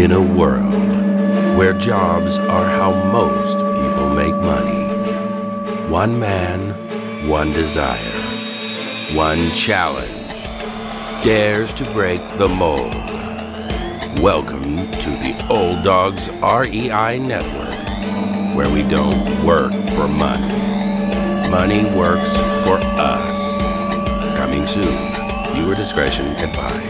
In 0.00 0.12
a 0.12 0.20
world 0.22 0.72
where 1.58 1.74
jobs 1.74 2.38
are 2.38 2.64
how 2.64 2.90
most 3.12 3.58
people 3.58 4.14
make 4.14 4.34
money, 4.34 4.86
one 5.90 6.18
man, 6.18 7.28
one 7.28 7.52
desire, 7.52 7.98
one 9.14 9.50
challenge 9.50 10.10
dares 11.22 11.74
to 11.74 11.84
break 11.92 12.22
the 12.38 12.48
mold. 12.48 12.94
Welcome 14.22 14.90
to 14.90 15.10
the 15.20 15.36
Old 15.50 15.84
Dogs 15.84 16.30
REI 16.30 17.18
Network, 17.18 18.56
where 18.56 18.72
we 18.72 18.82
don't 18.82 19.44
work 19.44 19.72
for 19.90 20.08
money. 20.08 21.50
Money 21.50 21.84
works 21.94 22.32
for 22.64 22.78
us. 22.98 24.38
Coming 24.38 24.66
soon. 24.66 24.96
Viewer 25.52 25.74
discretion 25.74 26.28
advised. 26.36 26.89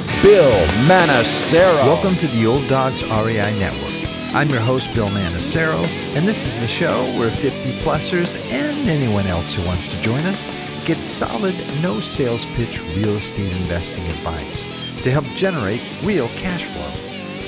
Bill 0.21 0.67
Manassero. 0.85 1.77
Welcome 1.77 2.15
to 2.17 2.27
the 2.27 2.45
Old 2.45 2.67
Dogs 2.67 3.01
REI 3.03 3.57
Network. 3.57 4.07
I'm 4.35 4.49
your 4.49 4.59
host, 4.59 4.93
Bill 4.93 5.09
Manassero, 5.09 5.83
and 6.15 6.27
this 6.27 6.45
is 6.45 6.59
the 6.59 6.67
show 6.67 7.05
where 7.17 7.31
50 7.31 7.71
plusers 7.81 8.39
and 8.51 8.87
anyone 8.87 9.25
else 9.25 9.55
who 9.55 9.65
wants 9.65 9.87
to 9.87 9.99
join 10.03 10.23
us 10.25 10.51
get 10.85 11.03
solid, 11.03 11.55
no 11.81 11.99
sales 11.99 12.45
pitch 12.55 12.83
real 12.95 13.15
estate 13.15 13.51
investing 13.51 14.05
advice 14.09 14.67
to 15.01 15.09
help 15.09 15.25
generate 15.35 15.81
real 16.03 16.27
cash 16.35 16.65
flow. 16.65 16.91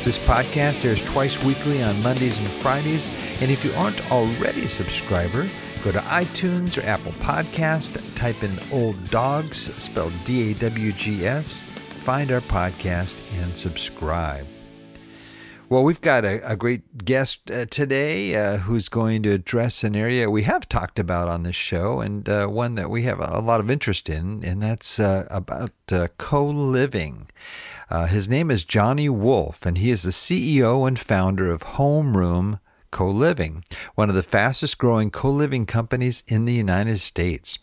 This 0.04 0.18
podcast 0.18 0.84
airs 0.84 1.04
twice 1.04 1.44
weekly 1.44 1.84
on 1.84 2.02
Mondays 2.02 2.40
and 2.40 2.48
Fridays, 2.48 3.08
and 3.40 3.52
if 3.52 3.64
you 3.64 3.72
aren't 3.74 4.12
already 4.12 4.64
a 4.64 4.70
subscriber, 4.70 5.48
go 5.84 5.92
to 5.92 6.00
iTunes 6.00 6.76
or 6.76 6.88
Apple 6.88 7.12
Podcast, 7.14 8.02
type 8.16 8.42
in 8.42 8.58
Old 8.72 9.12
Dogs, 9.12 9.72
spelled 9.76 10.14
D 10.24 10.50
A 10.50 10.54
W 10.56 10.92
G 10.94 11.24
S 11.24 11.64
find 12.04 12.34
our 12.34 12.42
podcast 12.42 13.16
and 13.42 13.56
subscribe. 13.58 14.46
Well, 15.70 15.86
we've 15.86 16.02
got 16.02 16.26
a, 16.26 16.52
a 16.52 16.58
great 16.58 17.06
guest 17.06 17.50
uh, 17.50 17.66
today 17.68 18.36
uh, 18.36 18.58
who's 18.58 18.90
going 18.90 19.24
to 19.24 19.32
address 19.32 19.86
an 19.86 19.96
area 19.96 20.30
we 20.30 20.44
have 20.44 20.68
talked 20.68 21.00
about 21.00 21.30
on 21.30 21.44
this 21.44 21.56
show 21.56 22.02
and 22.02 22.28
uh, 22.28 22.48
one 22.48 22.76
that 22.76 22.90
we 22.90 23.04
have 23.04 23.22
a 23.22 23.40
lot 23.40 23.62
of 23.62 23.72
interest 23.72 24.10
in, 24.10 24.44
and 24.44 24.62
that's 24.62 25.00
uh, 25.00 25.26
about 25.32 25.72
uh, 25.94 26.10
co 26.18 26.46
living. 26.46 27.30
Uh, 27.90 28.06
his 28.08 28.28
name 28.28 28.52
is 28.52 28.66
Johnny 28.66 29.08
Wolf, 29.08 29.66
and 29.66 29.78
he 29.78 29.90
is 29.90 30.04
the 30.04 30.12
CEO 30.12 30.86
and 30.86 31.00
founder 31.00 31.50
of 31.50 31.64
Homeroom 31.64 32.60
Co 32.92 33.10
Living, 33.10 33.64
one 33.96 34.10
of 34.10 34.16
the 34.16 34.24
fastest 34.24 34.78
growing 34.78 35.10
co 35.10 35.32
living 35.32 35.66
companies 35.66 36.22
in 36.28 36.44
the 36.44 36.54
United 36.54 36.98
States. 36.98 37.60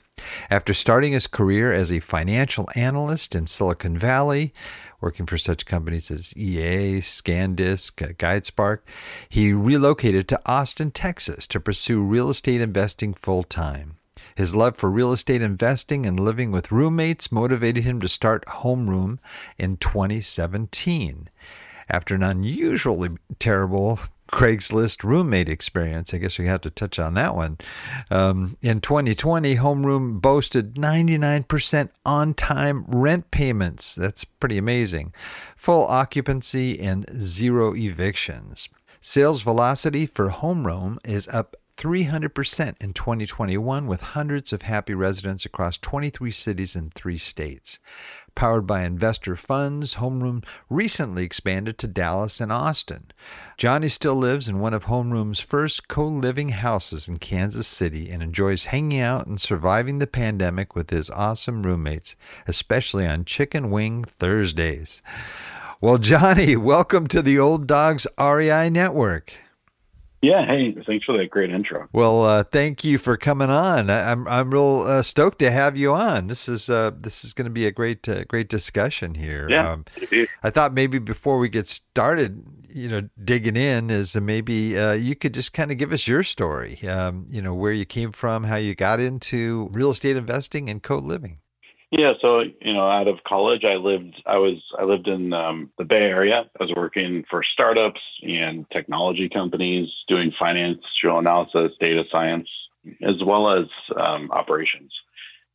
After 0.50 0.74
starting 0.74 1.12
his 1.12 1.26
career 1.26 1.72
as 1.72 1.90
a 1.90 2.00
financial 2.00 2.66
analyst 2.74 3.34
in 3.34 3.46
Silicon 3.46 3.96
Valley, 3.96 4.52
working 5.00 5.26
for 5.26 5.38
such 5.38 5.66
companies 5.66 6.10
as 6.10 6.36
EA, 6.36 7.00
SanDisk, 7.00 8.02
uh, 8.02 8.12
GuideSpark, 8.12 8.80
he 9.28 9.52
relocated 9.52 10.28
to 10.28 10.40
Austin, 10.46 10.90
Texas 10.90 11.46
to 11.48 11.60
pursue 11.60 12.02
real 12.02 12.30
estate 12.30 12.60
investing 12.60 13.14
full 13.14 13.42
time. 13.42 13.96
His 14.34 14.54
love 14.54 14.76
for 14.76 14.90
real 14.90 15.12
estate 15.12 15.42
investing 15.42 16.06
and 16.06 16.18
living 16.18 16.50
with 16.50 16.72
roommates 16.72 17.32
motivated 17.32 17.84
him 17.84 18.00
to 18.00 18.08
start 18.08 18.44
Homeroom 18.46 19.18
in 19.58 19.76
2017. 19.76 21.28
After 21.88 22.14
an 22.14 22.22
unusually 22.22 23.10
terrible 23.38 23.98
Craigslist 24.32 25.02
roommate 25.02 25.48
experience. 25.48 26.14
I 26.14 26.18
guess 26.18 26.38
we 26.38 26.46
have 26.46 26.60
to 26.62 26.70
touch 26.70 26.98
on 26.98 27.14
that 27.14 27.34
one. 27.34 27.58
Um, 28.10 28.56
in 28.62 28.80
2020, 28.80 29.56
Homeroom 29.56 30.20
boasted 30.20 30.74
99% 30.74 31.90
on 32.06 32.34
time 32.34 32.84
rent 32.88 33.30
payments. 33.30 33.94
That's 33.94 34.24
pretty 34.24 34.58
amazing. 34.58 35.12
Full 35.56 35.86
occupancy 35.86 36.78
and 36.80 37.06
zero 37.12 37.74
evictions. 37.74 38.68
Sales 39.00 39.42
velocity 39.42 40.06
for 40.06 40.28
Homeroom 40.28 40.98
is 41.04 41.26
up 41.28 41.56
300% 41.80 42.74
in 42.82 42.92
2021 42.92 43.86
with 43.86 44.02
hundreds 44.02 44.52
of 44.52 44.62
happy 44.62 44.92
residents 44.92 45.46
across 45.46 45.78
23 45.78 46.30
cities 46.30 46.76
and 46.76 46.92
three 46.92 47.16
states. 47.16 47.78
Powered 48.40 48.66
by 48.66 48.84
investor 48.84 49.36
funds, 49.36 49.96
Homeroom 49.96 50.42
recently 50.70 51.24
expanded 51.24 51.76
to 51.76 51.86
Dallas 51.86 52.40
and 52.40 52.50
Austin. 52.50 53.10
Johnny 53.58 53.90
still 53.90 54.14
lives 54.14 54.48
in 54.48 54.60
one 54.60 54.72
of 54.72 54.86
Homeroom's 54.86 55.40
first 55.40 55.88
co 55.88 56.06
living 56.06 56.48
houses 56.48 57.06
in 57.06 57.18
Kansas 57.18 57.68
City 57.68 58.10
and 58.10 58.22
enjoys 58.22 58.64
hanging 58.64 58.98
out 58.98 59.26
and 59.26 59.38
surviving 59.38 59.98
the 59.98 60.06
pandemic 60.06 60.74
with 60.74 60.88
his 60.88 61.10
awesome 61.10 61.64
roommates, 61.64 62.16
especially 62.46 63.06
on 63.06 63.26
Chicken 63.26 63.70
Wing 63.70 64.04
Thursdays. 64.04 65.02
Well, 65.82 65.98
Johnny, 65.98 66.56
welcome 66.72 67.08
to 67.08 67.20
the 67.20 67.38
Old 67.38 67.66
Dogs 67.66 68.06
REI 68.18 68.70
Network. 68.70 69.34
Yeah, 70.22 70.44
hey, 70.44 70.74
thanks 70.86 71.06
for 71.06 71.16
that 71.16 71.30
great 71.30 71.50
intro. 71.50 71.88
Well, 71.92 72.24
uh, 72.24 72.44
thank 72.44 72.84
you 72.84 72.98
for 72.98 73.16
coming 73.16 73.48
on. 73.48 73.88
I, 73.88 74.12
am 74.12 74.28
I'm 74.28 74.50
real 74.50 74.84
uh, 74.86 75.02
stoked 75.02 75.38
to 75.38 75.50
have 75.50 75.78
you 75.78 75.94
on. 75.94 76.26
This 76.26 76.46
is 76.46 76.68
uh, 76.68 76.90
this 76.94 77.24
is 77.24 77.32
going 77.32 77.46
to 77.46 77.50
be 77.50 77.66
a 77.66 77.72
great 77.72 78.06
uh, 78.06 78.24
great 78.24 78.50
discussion 78.50 79.14
here. 79.14 79.48
Yeah, 79.48 79.70
um, 79.70 79.86
I 80.42 80.50
thought 80.50 80.74
maybe 80.74 80.98
before 80.98 81.38
we 81.38 81.48
get 81.48 81.68
started, 81.68 82.46
you 82.68 82.88
know, 82.88 83.08
digging 83.24 83.56
in, 83.56 83.88
is 83.88 84.14
maybe 84.14 84.78
uh, 84.78 84.92
you 84.92 85.16
could 85.16 85.32
just 85.32 85.54
kind 85.54 85.72
of 85.72 85.78
give 85.78 85.90
us 85.90 86.06
your 86.06 86.22
story. 86.22 86.86
Um, 86.86 87.24
you 87.30 87.40
know, 87.40 87.54
where 87.54 87.72
you 87.72 87.86
came 87.86 88.12
from, 88.12 88.44
how 88.44 88.56
you 88.56 88.74
got 88.74 89.00
into 89.00 89.70
real 89.72 89.90
estate 89.90 90.16
investing 90.16 90.68
and 90.68 90.82
co 90.82 90.96
living. 90.98 91.38
Yeah, 91.90 92.12
so 92.22 92.40
you 92.40 92.72
know, 92.72 92.88
out 92.88 93.08
of 93.08 93.24
college, 93.24 93.64
I 93.64 93.74
lived. 93.74 94.22
I 94.24 94.38
was 94.38 94.62
I 94.78 94.84
lived 94.84 95.08
in 95.08 95.32
um, 95.32 95.70
the 95.76 95.84
Bay 95.84 96.02
Area. 96.02 96.48
I 96.58 96.64
was 96.64 96.72
working 96.76 97.24
for 97.28 97.42
startups 97.42 98.00
and 98.22 98.64
technology 98.70 99.28
companies, 99.28 99.88
doing 100.06 100.32
financial 100.38 101.18
analysis, 101.18 101.72
data 101.80 102.04
science, 102.10 102.48
as 103.02 103.16
well 103.24 103.50
as 103.50 103.66
um, 103.96 104.30
operations. 104.30 104.92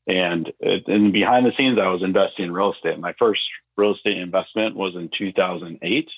And 0.07 0.51
and 0.59 1.13
behind 1.13 1.45
the 1.45 1.53
scenes, 1.57 1.79
I 1.79 1.87
was 1.87 2.03
investing 2.03 2.45
in 2.45 2.53
real 2.53 2.73
estate. 2.73 2.99
My 2.99 3.13
first 3.17 3.41
real 3.77 3.95
estate 3.95 4.17
investment 4.17 4.75
was 4.75 4.93
in 4.95 5.09
2008 5.17 6.09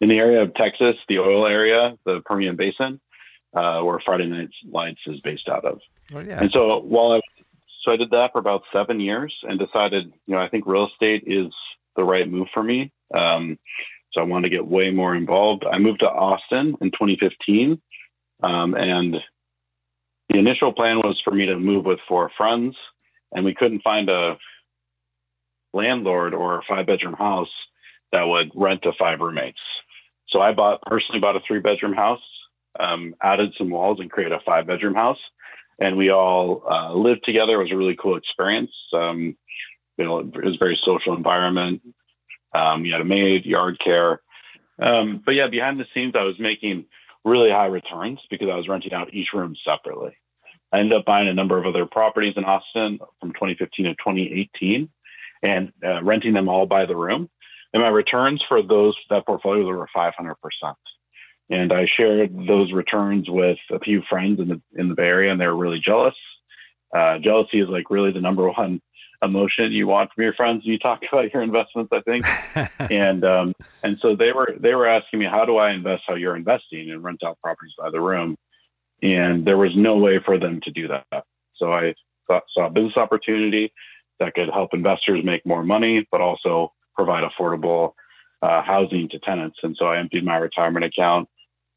in 0.00 0.08
the 0.08 0.18
area 0.18 0.42
of 0.42 0.54
Texas, 0.54 0.96
the 1.08 1.18
oil 1.18 1.46
area, 1.46 1.98
the 2.04 2.22
Permian 2.22 2.56
Basin, 2.56 2.98
uh, 3.54 3.82
where 3.82 4.00
Friday 4.04 4.26
Night 4.26 4.48
Lights 4.70 5.00
is 5.06 5.20
based 5.20 5.48
out 5.48 5.64
of. 5.64 5.80
Oh, 6.14 6.20
yeah. 6.20 6.40
And 6.40 6.50
so 6.50 6.78
while 6.80 7.12
I 7.12 7.16
was 7.16 7.22
so 7.82 7.92
I 7.92 7.96
did 7.96 8.10
that 8.10 8.32
for 8.32 8.38
about 8.38 8.62
seven 8.72 9.00
years 9.00 9.34
and 9.42 9.58
decided, 9.58 10.12
you 10.26 10.34
know, 10.34 10.40
I 10.40 10.48
think 10.48 10.66
real 10.66 10.88
estate 10.88 11.24
is 11.26 11.52
the 11.96 12.04
right 12.04 12.30
move 12.30 12.48
for 12.52 12.62
me. 12.62 12.92
Um, 13.14 13.58
so 14.12 14.20
I 14.20 14.24
wanted 14.24 14.50
to 14.50 14.56
get 14.56 14.66
way 14.66 14.90
more 14.90 15.14
involved. 15.14 15.64
I 15.70 15.78
moved 15.78 16.00
to 16.00 16.10
Austin 16.10 16.76
in 16.80 16.90
2015. 16.90 17.80
Um, 18.42 18.74
and 18.74 19.16
the 20.28 20.38
initial 20.38 20.72
plan 20.72 20.98
was 20.98 21.20
for 21.24 21.32
me 21.32 21.46
to 21.46 21.58
move 21.58 21.84
with 21.84 21.98
four 22.08 22.30
friends, 22.36 22.76
and 23.32 23.44
we 23.44 23.54
couldn't 23.54 23.82
find 23.82 24.08
a 24.08 24.38
landlord 25.72 26.34
or 26.34 26.58
a 26.58 26.62
five 26.68 26.86
bedroom 26.86 27.14
house 27.14 27.50
that 28.12 28.26
would 28.26 28.50
rent 28.54 28.82
to 28.82 28.92
five 28.98 29.20
roommates. 29.20 29.60
So 30.28 30.40
I 30.40 30.52
bought 30.52 30.82
personally 30.82 31.20
bought 31.20 31.36
a 31.36 31.40
three 31.46 31.60
bedroom 31.60 31.94
house, 31.94 32.22
um, 32.78 33.14
added 33.22 33.52
some 33.58 33.70
walls, 33.70 34.00
and 34.00 34.10
created 34.10 34.32
a 34.32 34.40
five 34.44 34.66
bedroom 34.66 34.94
house 34.94 35.18
and 35.80 35.96
we 35.96 36.10
all 36.10 36.62
uh, 36.70 36.92
lived 36.94 37.24
together. 37.24 37.60
It 37.60 37.64
was 37.64 37.72
a 37.72 37.76
really 37.76 37.96
cool 37.96 38.16
experience. 38.16 38.72
Um, 38.92 39.36
you 39.96 40.04
know, 40.04 40.18
it 40.20 40.44
was 40.44 40.54
a 40.54 40.58
very 40.58 40.80
social 40.84 41.16
environment. 41.16 41.82
Um, 42.54 42.84
you 42.84 42.92
had 42.92 43.00
a 43.00 43.04
maid, 43.04 43.46
yard 43.46 43.78
care. 43.80 44.20
Um, 44.78 45.22
but 45.24 45.34
yeah, 45.34 45.48
behind 45.48 45.80
the 45.80 45.86
scenes, 45.94 46.14
I 46.16 46.22
was 46.22 46.38
making 46.38 46.86
really 47.24 47.50
high 47.50 47.66
returns 47.66 48.20
because 48.30 48.48
I 48.48 48.56
was 48.56 48.68
renting 48.68 48.92
out 48.94 49.12
each 49.14 49.28
room 49.34 49.54
separately. 49.66 50.16
I 50.72 50.78
ended 50.78 50.94
up 50.94 51.04
buying 51.04 51.28
a 51.28 51.34
number 51.34 51.58
of 51.58 51.66
other 51.66 51.86
properties 51.86 52.34
in 52.36 52.44
Austin 52.44 52.98
from 53.20 53.32
2015 53.32 53.86
to 53.86 53.94
2018. 53.94 54.88
and 55.42 55.72
uh, 55.84 56.02
renting 56.02 56.34
them 56.34 56.48
all 56.48 56.66
by 56.66 56.86
the 56.86 56.96
room. 56.96 57.28
And 57.72 57.82
my 57.82 57.88
returns 57.88 58.42
for 58.48 58.62
those 58.62 58.96
that 59.10 59.26
portfolio 59.26 59.64
were 59.64 59.88
500 59.94 60.34
percent. 60.36 60.76
And 61.50 61.72
I 61.72 61.86
shared 61.86 62.46
those 62.46 62.72
returns 62.72 63.28
with 63.28 63.58
a 63.72 63.80
few 63.80 64.02
friends 64.08 64.40
in 64.40 64.48
the 64.48 64.62
in 64.76 64.88
the 64.88 64.94
Bay 64.94 65.08
Area, 65.08 65.32
and 65.32 65.40
they 65.40 65.48
were 65.48 65.56
really 65.56 65.80
jealous. 65.84 66.14
Uh, 66.94 67.18
jealousy 67.18 67.60
is 67.60 67.68
like 67.68 67.90
really 67.90 68.12
the 68.12 68.20
number 68.20 68.48
one 68.48 68.80
emotion 69.22 69.70
you 69.72 69.86
want 69.86 70.10
from 70.12 70.24
your 70.24 70.32
friends 70.34 70.64
when 70.64 70.72
you 70.72 70.78
talk 70.78 71.00
about 71.12 71.32
your 71.32 71.42
investments. 71.42 71.92
I 71.92 72.00
think, 72.02 72.24
and 72.90 73.24
um, 73.24 73.54
and 73.82 73.98
so 74.00 74.14
they 74.14 74.32
were 74.32 74.54
they 74.58 74.74
were 74.74 74.86
asking 74.86 75.18
me, 75.18 75.26
how 75.26 75.44
do 75.44 75.56
I 75.56 75.72
invest 75.72 76.04
how 76.06 76.14
you're 76.14 76.36
investing 76.36 76.90
and 76.90 77.02
rent 77.02 77.22
out 77.24 77.38
properties 77.42 77.74
by 77.76 77.90
the 77.90 78.00
room? 78.00 78.36
And 79.02 79.44
there 79.46 79.56
was 79.56 79.74
no 79.74 79.96
way 79.96 80.20
for 80.24 80.38
them 80.38 80.60
to 80.62 80.70
do 80.70 80.88
that. 80.88 81.24
So 81.56 81.72
I 81.72 81.94
thought, 82.28 82.44
saw 82.54 82.66
a 82.66 82.70
business 82.70 82.96
opportunity 82.96 83.72
that 84.18 84.34
could 84.34 84.50
help 84.50 84.74
investors 84.74 85.24
make 85.24 85.44
more 85.46 85.64
money, 85.64 86.06
but 86.12 86.20
also 86.20 86.74
provide 86.94 87.24
affordable 87.24 87.94
uh, 88.42 88.62
housing 88.62 89.08
to 89.08 89.18
tenants. 89.20 89.58
And 89.62 89.74
so 89.78 89.86
I 89.86 89.98
emptied 89.98 90.24
my 90.24 90.36
retirement 90.36 90.84
account 90.84 91.29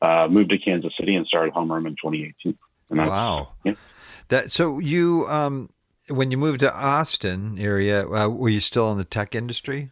uh, 0.04 0.28
moved 0.30 0.52
to 0.52 0.58
Kansas 0.58 0.94
City 1.00 1.16
and 1.16 1.26
started 1.26 1.54
Homeroom 1.54 1.88
in 1.88 1.96
2018. 1.96 2.58
wow. 2.92 3.54
Yeah. 3.64 3.74
That 4.28 4.52
so 4.52 4.80
you 4.80 5.26
um, 5.30 5.70
when 6.10 6.30
you 6.30 6.38
moved 6.38 6.60
to 6.60 6.76
Austin 6.76 7.58
area, 7.60 8.08
uh, 8.08 8.28
were 8.28 8.50
you 8.50 8.60
still 8.60 8.92
in 8.92 8.98
the 8.98 9.06
tech 9.06 9.34
industry? 9.34 9.92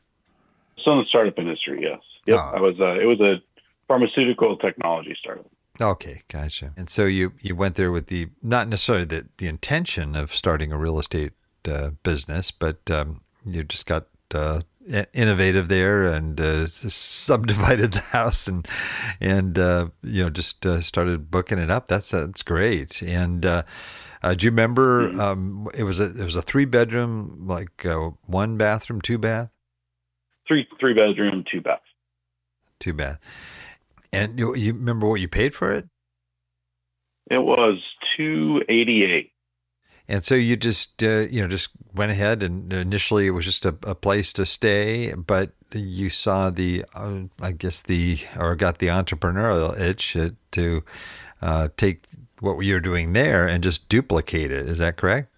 Still 0.80 0.94
in 0.94 1.00
the 1.00 1.06
startup 1.06 1.38
industry, 1.40 1.80
yes. 1.82 2.00
Yep, 2.28 2.40
oh. 2.40 2.52
I 2.56 2.60
was. 2.60 2.80
Uh, 2.80 3.00
it 3.00 3.06
was 3.06 3.20
a 3.20 3.42
pharmaceutical 3.88 4.58
technology 4.58 5.16
startup. 5.20 5.48
Okay, 5.80 6.22
gotcha. 6.28 6.74
And 6.76 6.90
so 6.90 7.06
you 7.06 7.34
you 7.40 7.56
went 7.56 7.76
there 7.76 7.92
with 7.92 8.08
the 8.08 8.28
not 8.44 8.68
necessarily 8.68 9.06
the 9.06 9.28
the 9.38 9.48
intention 9.48 10.16
of 10.16 10.36
starting 10.36 10.72
a 10.72 10.78
real 10.78 11.00
estate 11.00 11.34
uh, 11.68 11.92
business, 12.04 12.52
but 12.52 12.90
um, 12.92 13.22
you 13.46 13.64
just 13.64 13.86
got 13.86 14.08
uh, 14.34 14.62
innovative 15.14 15.68
there 15.68 16.04
and 16.04 16.40
uh, 16.40 16.68
subdivided 16.68 17.92
the 17.94 18.00
house 18.00 18.48
and 18.48 18.68
and 19.20 19.58
uh, 19.58 19.90
you 20.04 20.24
know 20.24 20.30
just 20.30 20.66
uh, 20.66 20.82
started 20.82 21.32
booking 21.32 21.60
it 21.60 21.72
up. 21.72 21.88
That's 21.88 22.12
that's 22.12 22.44
great. 22.44 23.02
And 23.02 23.46
uh, 23.46 23.64
uh, 24.24 24.36
do 24.36 24.46
you 24.46 24.52
remember 24.52 25.10
mm-hmm. 25.10 25.20
um, 25.20 25.68
it 25.78 25.84
was 25.84 26.00
a 26.00 26.10
it 26.10 26.24
was 26.24 26.36
a 26.36 26.42
three 26.42 26.66
bedroom 26.66 27.46
like 27.48 27.86
uh, 27.86 28.12
one 28.26 28.58
bathroom 28.58 29.02
two 29.02 29.18
bath 29.18 29.50
three 30.48 30.68
three 30.80 30.94
bedroom 30.94 31.44
two 31.50 31.62
bath 31.62 31.82
two 32.80 32.94
bath 32.94 33.20
and 34.14 34.38
you, 34.38 34.56
you 34.56 34.74
remember 34.74 35.08
what 35.08 35.20
you 35.20 35.28
paid 35.28 35.54
for 35.54 35.72
it 35.72 35.88
it 37.30 37.40
was 37.40 37.80
two 38.18 38.62
eighty 38.70 39.04
eight 39.06 39.31
and 40.08 40.24
so 40.24 40.36
you 40.36 40.56
just 40.58 41.04
uh, 41.04 41.28
you 41.30 41.42
know 41.42 41.48
just 41.48 41.70
went 41.94 42.12
ahead 42.12 42.44
and 42.44 42.72
initially 42.72 43.28
it 43.28 43.32
was 43.32 43.46
just 43.46 43.66
a, 43.66 43.76
a 43.84 43.96
place 43.96 44.34
to 44.34 44.46
stay, 44.46 45.14
but 45.14 45.52
you 45.74 46.10
saw 46.10 46.50
the 46.50 46.86
uh, 46.94 47.22
I 47.42 47.52
guess 47.52 47.82
the 47.82 48.20
or 48.38 48.56
got 48.56 48.80
the 48.80 48.88
entrepreneurial 48.88 49.80
itch 49.80 50.18
to 50.52 50.84
uh, 51.42 51.70
take 51.78 52.04
what 52.40 52.60
you're 52.60 52.80
doing 52.80 53.14
there 53.14 53.48
and 53.48 53.64
just 53.64 53.88
duplicate 53.90 54.52
it. 54.52 54.68
Is 54.68 54.80
that 54.80 54.98
correct? 54.98 55.30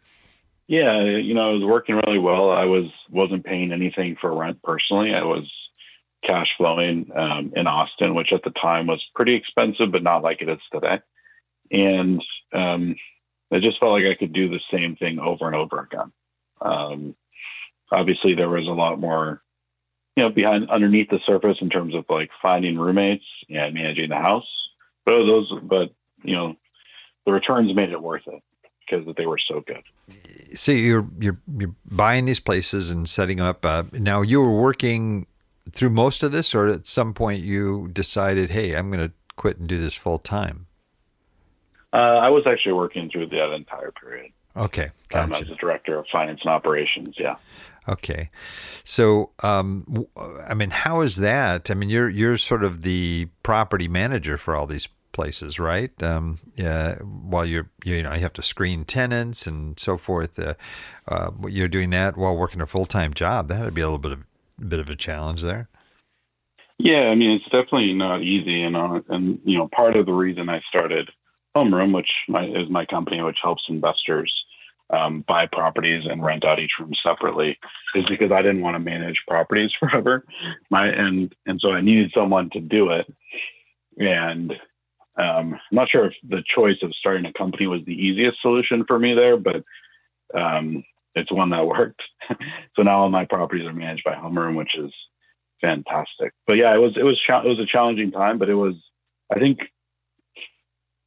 Yeah, 0.68 1.04
you 1.04 1.34
know, 1.34 1.52
it 1.52 1.60
was 1.60 1.66
working 1.66 2.02
really 2.08 2.20
well. 2.20 2.50
I 2.50 2.66
was 2.66 2.86
wasn't 3.10 3.46
paying 3.46 3.72
anything 3.72 4.16
for 4.20 4.36
rent 4.36 4.62
personally. 4.64 5.14
I 5.14 5.24
was 5.24 5.50
cash 6.26 6.48
flowing 6.58 7.12
um, 7.16 7.52
in 7.56 7.68
Austin, 7.68 8.16
which 8.16 8.32
at 8.32 8.44
the 8.44 8.52
time 8.52 8.88
was 8.88 9.04
pretty 9.14 9.36
expensive, 9.36 9.92
but 9.92 10.04
not 10.04 10.24
like 10.24 10.42
it 10.42 10.50
is 10.50 10.60
today. 10.72 11.00
And 11.72 12.24
um, 12.54 12.96
I 13.52 13.60
just 13.60 13.80
felt 13.80 13.94
like 13.94 14.06
I 14.06 14.16
could 14.16 14.34
do 14.34 14.50
the 14.50 14.60
same 14.72 14.96
thing 14.96 15.20
over 15.20 15.46
and 15.46 15.56
over 15.56 15.80
again. 15.80 16.12
Um, 16.62 17.16
obviously, 17.92 18.34
there 18.34 18.50
was 18.50 18.68
a 18.68 18.72
lot 18.72 19.00
more, 19.00 19.42
you 20.16 20.24
know, 20.24 20.30
behind 20.30 20.70
underneath 20.70 21.10
the 21.10 21.20
surface 21.26 21.58
in 21.62 21.70
terms 21.70 21.94
of 21.94 22.06
like 22.10 22.30
finding 22.42 22.78
roommates 22.78 23.26
and 23.50 23.74
managing 23.74 24.10
the 24.10 24.16
house. 24.16 24.48
But 25.06 25.26
those, 25.26 25.52
but 25.64 25.94
you 26.24 26.36
know, 26.36 26.56
the 27.26 27.32
returns 27.32 27.74
made 27.76 27.92
it 27.92 28.02
worth 28.02 28.28
it 28.28 28.42
because 28.86 29.06
they 29.16 29.26
were 29.26 29.40
so 29.48 29.62
good. 29.62 29.84
So 30.54 30.72
you're 30.72 31.08
you're 31.20 31.40
you're 31.58 31.76
buying 31.86 32.26
these 32.26 32.40
places 32.40 32.90
and 32.90 33.08
setting 33.08 33.40
up. 33.40 33.66
Uh, 33.66 33.84
now 33.94 34.22
you 34.22 34.42
were 34.42 34.52
working 34.52 35.28
through 35.72 35.90
most 35.90 36.24
of 36.24 36.32
this, 36.32 36.54
or 36.54 36.68
at 36.68 36.88
some 36.88 37.14
point 37.14 37.44
you 37.44 37.90
decided, 37.94 38.50
hey, 38.50 38.74
I'm 38.74 38.92
going 38.92 39.08
to 39.08 39.14
quit 39.36 39.58
and 39.58 39.68
do 39.68 39.78
this 39.78 39.96
full 39.96 40.20
time. 40.20 40.68
Uh, 41.94 42.20
I 42.22 42.30
was 42.30 42.44
actually 42.48 42.74
working 42.74 43.10
through 43.10 43.28
that 43.28 43.54
entire 43.54 43.92
period. 43.92 44.32
Okay, 44.56 44.90
gotcha. 45.10 45.36
um, 45.36 45.42
as 45.42 45.50
a 45.50 45.56
director 45.56 45.98
of 45.98 46.06
finance 46.12 46.42
and 46.44 46.52
operations. 46.52 47.16
Yeah. 47.20 47.36
Okay, 47.88 48.30
so 48.84 49.32
um, 49.42 50.08
I 50.48 50.54
mean, 50.54 50.70
how 50.70 51.02
is 51.02 51.18
that? 51.18 51.70
I 51.70 51.74
mean, 51.74 51.90
you're 51.90 52.10
you're 52.10 52.38
sort 52.38 52.64
of 52.64 52.82
the 52.82 53.28
property 53.44 53.88
manager 53.88 54.38
for 54.38 54.56
all 54.56 54.66
these 54.66 54.88
places, 55.12 55.60
right? 55.60 55.92
Um, 56.02 56.40
yeah, 56.56 56.96
while 56.96 57.46
you're 57.46 57.70
you 57.84 58.04
know 58.04 58.14
you 58.14 58.22
have 58.22 58.34
to 58.34 58.42
screen 58.42 58.86
tenants 58.86 59.48
and 59.48 59.80
so 59.80 59.98
forth. 59.98 60.40
Uh, 60.40 60.56
uh, 61.08 61.32
you're 61.48 61.68
doing 61.68 61.90
that 61.92 62.18
while 62.18 62.36
working 62.36 62.62
a 62.62 62.66
full 62.66 62.86
time 62.86 63.14
job. 63.14 63.48
That 63.48 63.62
would 63.62 63.74
be 63.74 63.82
a 63.82 63.86
little 63.86 64.00
bit 64.00 64.14
of 64.14 64.24
a 64.62 64.66
bit 64.66 64.80
of 64.80 64.90
a 64.90 64.96
challenge 64.96 65.42
there. 65.42 65.68
Yeah, 66.80 67.10
I 67.10 67.16
mean, 67.16 67.32
it's 67.32 67.46
definitely 67.46 67.94
not 67.94 68.22
easy, 68.22 68.64
and 68.64 68.76
uh, 68.76 69.02
and 69.10 69.40
you 69.46 69.58
know, 69.58 69.68
part 69.68 69.96
of 69.96 70.06
the 70.06 70.14
reason 70.14 70.50
I 70.50 70.62
started 70.70 71.10
Homeroom, 71.56 71.94
which 71.94 72.10
my, 72.28 72.46
is 72.46 72.70
my 72.70 72.86
company, 72.86 73.22
which 73.22 73.38
helps 73.42 73.64
investors 73.70 74.32
um, 74.90 75.24
buy 75.28 75.48
properties 75.48 76.04
and 76.10 76.24
rent 76.24 76.46
out 76.46 76.60
each 76.60 76.74
room 76.80 76.92
separately, 77.06 77.58
is 77.96 78.06
because 78.06 78.32
I 78.32 78.42
didn't 78.42 78.62
want 78.62 78.76
to 78.76 78.80
manage 78.80 79.24
properties 79.28 79.72
forever. 79.80 80.26
My 80.70 80.88
and 80.88 81.34
and 81.46 81.60
so 81.60 81.72
I 81.72 81.82
needed 81.82 82.12
someone 82.16 82.50
to 82.52 82.60
do 82.60 82.90
it. 82.90 83.12
And 83.98 84.52
um, 85.18 85.54
I'm 85.54 85.60
not 85.72 85.90
sure 85.90 86.06
if 86.06 86.14
the 86.28 86.44
choice 86.46 86.78
of 86.82 86.94
starting 86.96 87.26
a 87.26 87.34
company 87.34 87.68
was 87.68 87.82
the 87.86 87.94
easiest 87.94 88.42
solution 88.42 88.84
for 88.88 88.98
me 88.98 89.14
there, 89.14 89.38
but 89.38 89.64
um, 90.34 90.84
it's 91.16 91.32
one 91.32 91.52
that 91.52 91.68
worked. 91.68 92.02
so 92.76 92.84
now 92.84 93.00
all 93.00 93.10
my 93.10 93.26
properties 93.26 93.68
are 93.68 93.74
managed 93.74 94.04
by 94.04 94.16
Homeroom, 94.16 94.56
which 94.56 94.76
is 94.76 94.92
fantastic. 95.62 96.34
But 96.48 96.58
yeah, 96.58 96.74
it 96.74 96.80
was 96.80 96.98
it 96.98 97.04
was 97.04 97.20
it 97.28 97.48
was 97.48 97.60
a 97.60 97.66
challenging 97.66 98.12
time, 98.12 98.38
but 98.38 98.50
it 98.50 98.56
was 98.56 98.76
I 99.34 99.40
think 99.40 99.60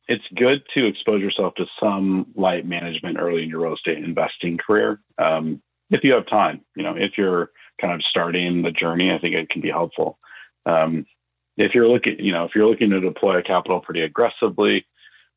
it's 0.09 0.25
good 0.35 0.63
to 0.77 0.87
expose 0.87 1.21
yourself 1.21 1.55
to 1.57 1.67
some 1.81 2.27
light 2.35 2.67
management 2.67 3.19
early 3.19 3.43
in 3.43 3.49
your 3.49 3.63
real 3.63 3.75
estate 3.75 3.99
investing 3.99 4.57
career. 4.57 5.01
Um, 5.19 5.63
if 5.91 6.05
you 6.05 6.13
have 6.15 6.27
time, 6.27 6.61
you 6.77 6.83
know, 6.83 6.95
if 6.97 7.17
you're 7.17 7.51
kind 7.81 7.93
of 7.93 8.03
starting 8.03 8.63
the 8.63 8.71
journey, 8.71 9.13
I 9.13 9.19
think 9.19 9.35
it 9.35 9.51
can 9.51 9.61
be 9.61 9.71
helpful. 9.71 10.19
Um, 10.65 11.07
if 11.57 11.75
you're 11.75 11.89
looking, 11.89 12.19
you 12.19 12.33
know, 12.33 12.45
if 12.45 12.55
you're 12.55 12.69
looking 12.69 12.91
to 12.91 13.01
deploy 13.01 13.43
capital 13.43 13.81
pretty 13.81 14.03
aggressively, 14.03 14.87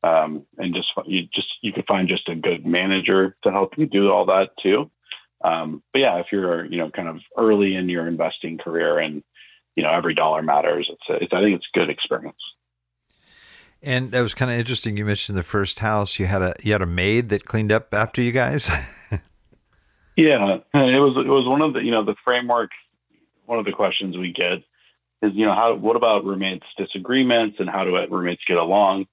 um, 0.02 0.46
and 0.58 0.74
just 0.74 0.92
you 1.06 1.26
just 1.32 1.48
you 1.62 1.72
could 1.72 1.86
find 1.86 2.08
just 2.08 2.28
a 2.28 2.34
good 2.34 2.64
manager 2.64 3.36
to 3.42 3.50
help 3.50 3.76
you 3.76 3.86
do 3.86 4.10
all 4.10 4.26
that 4.26 4.50
too. 4.62 4.90
Um, 5.42 5.82
but 5.92 6.00
yeah, 6.00 6.16
if 6.18 6.26
you're 6.32 6.64
you 6.66 6.78
know 6.78 6.90
kind 6.90 7.08
of 7.08 7.18
early 7.36 7.74
in 7.74 7.88
your 7.88 8.06
investing 8.06 8.58
career 8.58 8.98
and 8.98 9.22
you 9.76 9.82
know 9.82 9.90
every 9.90 10.14
dollar 10.14 10.42
matters, 10.42 10.90
it's, 10.90 11.08
a, 11.08 11.24
it's 11.24 11.32
I 11.32 11.42
think 11.42 11.56
it's 11.56 11.68
good 11.74 11.90
experience. 11.90 12.36
And 13.82 14.12
that 14.12 14.20
was 14.20 14.34
kind 14.34 14.50
of 14.50 14.58
interesting. 14.58 14.96
You 14.96 15.06
mentioned 15.06 15.38
the 15.38 15.42
first 15.42 15.78
house. 15.78 16.18
You 16.18 16.26
had 16.26 16.42
a 16.42 16.54
you 16.62 16.72
had 16.72 16.82
a 16.82 16.86
maid 16.86 17.30
that 17.30 17.46
cleaned 17.46 17.72
up 17.72 17.94
after 17.94 18.20
you 18.20 18.30
guys. 18.32 18.68
yeah, 20.16 20.58
it 20.74 21.00
was 21.00 21.16
it 21.16 21.30
was 21.30 21.46
one 21.46 21.62
of 21.62 21.72
the 21.72 21.80
you 21.80 21.90
know 21.90 22.04
the 22.04 22.16
framework. 22.24 22.70
One 23.46 23.58
of 23.58 23.64
the 23.64 23.72
questions 23.72 24.16
we 24.16 24.32
get 24.32 24.58
is 25.22 25.32
you 25.34 25.46
know 25.46 25.54
how 25.54 25.74
what 25.74 25.96
about 25.96 26.24
roommates 26.24 26.66
disagreements 26.76 27.56
and 27.58 27.70
how 27.70 27.84
do 27.84 27.96
roommates 28.10 28.42
get 28.46 28.58
along? 28.58 29.06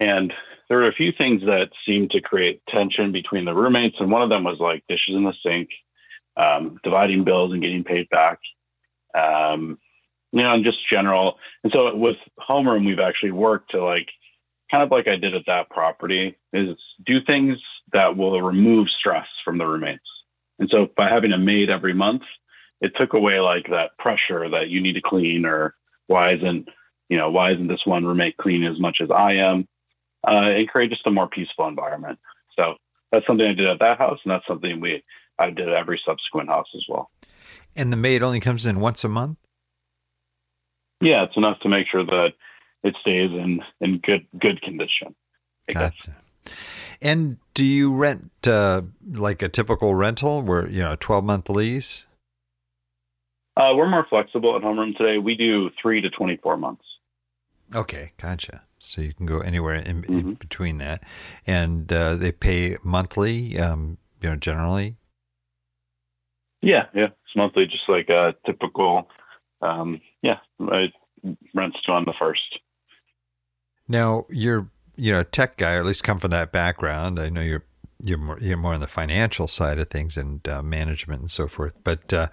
And 0.00 0.32
there 0.68 0.78
were 0.78 0.88
a 0.88 0.94
few 0.94 1.12
things 1.12 1.42
that 1.42 1.70
seemed 1.86 2.10
to 2.12 2.20
create 2.20 2.62
tension 2.68 3.12
between 3.12 3.44
the 3.44 3.54
roommates, 3.54 3.96
and 4.00 4.10
one 4.10 4.22
of 4.22 4.30
them 4.30 4.44
was 4.44 4.58
like 4.58 4.84
dishes 4.88 5.14
in 5.14 5.24
the 5.24 5.34
sink, 5.46 5.68
um, 6.36 6.80
dividing 6.82 7.24
bills 7.24 7.52
and 7.52 7.62
getting 7.62 7.84
paid 7.84 8.08
back. 8.08 8.38
Um, 9.14 9.78
you 10.34 10.42
know, 10.42 10.52
and 10.52 10.64
just 10.64 10.78
general. 10.90 11.38
And 11.62 11.72
so 11.72 11.94
with 11.94 12.16
homeroom, 12.40 12.84
we've 12.84 12.98
actually 12.98 13.30
worked 13.30 13.70
to 13.70 13.82
like, 13.82 14.08
kind 14.68 14.82
of 14.82 14.90
like 14.90 15.06
I 15.06 15.14
did 15.14 15.34
at 15.34 15.46
that 15.46 15.70
property, 15.70 16.36
is 16.52 16.76
do 17.06 17.20
things 17.24 17.56
that 17.92 18.16
will 18.16 18.42
remove 18.42 18.88
stress 18.90 19.28
from 19.44 19.58
the 19.58 19.64
roommates. 19.64 20.02
And 20.58 20.68
so 20.72 20.88
by 20.96 21.08
having 21.08 21.32
a 21.32 21.38
maid 21.38 21.70
every 21.70 21.94
month, 21.94 22.22
it 22.80 22.96
took 22.96 23.12
away 23.12 23.38
like 23.38 23.68
that 23.70 23.96
pressure 23.96 24.50
that 24.50 24.68
you 24.70 24.80
need 24.80 24.94
to 24.94 25.00
clean 25.00 25.46
or 25.46 25.76
why 26.08 26.32
isn't, 26.32 26.68
you 27.08 27.16
know, 27.16 27.30
why 27.30 27.52
isn't 27.52 27.68
this 27.68 27.86
one 27.86 28.04
roommate 28.04 28.36
clean 28.36 28.64
as 28.64 28.80
much 28.80 28.98
as 29.00 29.10
I 29.12 29.34
am? 29.34 29.68
Uh, 30.26 30.50
and 30.50 30.68
create 30.68 30.90
just 30.90 31.06
a 31.06 31.12
more 31.12 31.28
peaceful 31.28 31.68
environment. 31.68 32.18
So 32.58 32.74
that's 33.12 33.24
something 33.24 33.46
I 33.46 33.52
did 33.52 33.68
at 33.68 33.78
that 33.80 33.98
house, 33.98 34.18
and 34.24 34.32
that's 34.32 34.46
something 34.48 34.80
we 34.80 35.04
I 35.38 35.50
did 35.50 35.68
at 35.68 35.74
every 35.74 36.00
subsequent 36.04 36.48
house 36.48 36.66
as 36.74 36.84
well. 36.88 37.10
And 37.76 37.92
the 37.92 37.96
maid 37.96 38.22
only 38.22 38.40
comes 38.40 38.66
in 38.66 38.80
once 38.80 39.04
a 39.04 39.08
month. 39.08 39.38
Yeah, 41.04 41.24
it's 41.24 41.36
enough 41.36 41.60
to 41.60 41.68
make 41.68 41.86
sure 41.86 42.04
that 42.04 42.32
it 42.82 42.96
stays 43.00 43.30
in 43.30 43.60
in 43.80 43.98
good 43.98 44.26
good 44.40 44.62
condition. 44.62 45.14
Gotcha. 45.72 46.16
And 47.02 47.36
do 47.52 47.64
you 47.64 47.92
rent 47.94 48.30
uh, 48.46 48.82
like 49.12 49.42
a 49.42 49.48
typical 49.48 49.94
rental 49.94 50.42
where 50.42 50.66
you 50.68 50.80
know 50.80 50.92
a 50.92 50.96
twelve 50.96 51.24
month 51.24 51.50
lease? 51.50 52.06
Uh, 53.56 53.72
we're 53.76 53.88
more 53.88 54.06
flexible 54.08 54.56
at 54.56 54.62
homeroom 54.62 54.96
today. 54.96 55.18
We 55.18 55.36
do 55.36 55.70
three 55.80 56.00
to 56.00 56.10
24 56.10 56.56
months. 56.56 56.82
Okay, 57.72 58.10
gotcha. 58.20 58.62
So 58.80 59.00
you 59.00 59.14
can 59.14 59.26
go 59.26 59.38
anywhere 59.38 59.76
in, 59.76 60.02
mm-hmm. 60.02 60.18
in 60.18 60.34
between 60.34 60.78
that, 60.78 61.04
and 61.46 61.92
uh, 61.92 62.16
they 62.16 62.32
pay 62.32 62.76
monthly. 62.82 63.56
Um, 63.56 63.98
you 64.20 64.30
know, 64.30 64.36
generally. 64.36 64.96
Yeah, 66.62 66.86
yeah, 66.94 67.04
it's 67.04 67.36
monthly, 67.36 67.66
just 67.66 67.88
like 67.88 68.08
a 68.08 68.34
typical. 68.44 69.08
Um, 69.60 70.00
yeah, 70.24 70.38
rents 71.54 71.76
to 71.84 71.92
on 71.92 72.06
the 72.06 72.14
first. 72.18 72.58
Now 73.86 74.24
you're 74.30 74.68
you 74.96 75.12
know 75.12 75.20
a 75.20 75.24
tech 75.24 75.58
guy, 75.58 75.74
or 75.74 75.80
at 75.80 75.86
least 75.86 76.02
come 76.02 76.18
from 76.18 76.30
that 76.30 76.50
background. 76.50 77.20
I 77.20 77.28
know 77.28 77.42
you're 77.42 77.64
you're 78.02 78.18
more 78.18 78.38
you're 78.40 78.56
more 78.56 78.72
on 78.72 78.80
the 78.80 78.86
financial 78.86 79.48
side 79.48 79.78
of 79.78 79.88
things 79.88 80.16
and 80.16 80.46
uh, 80.48 80.62
management 80.62 81.20
and 81.20 81.30
so 81.30 81.46
forth. 81.46 81.74
But 81.84 82.10
uh, 82.12 82.28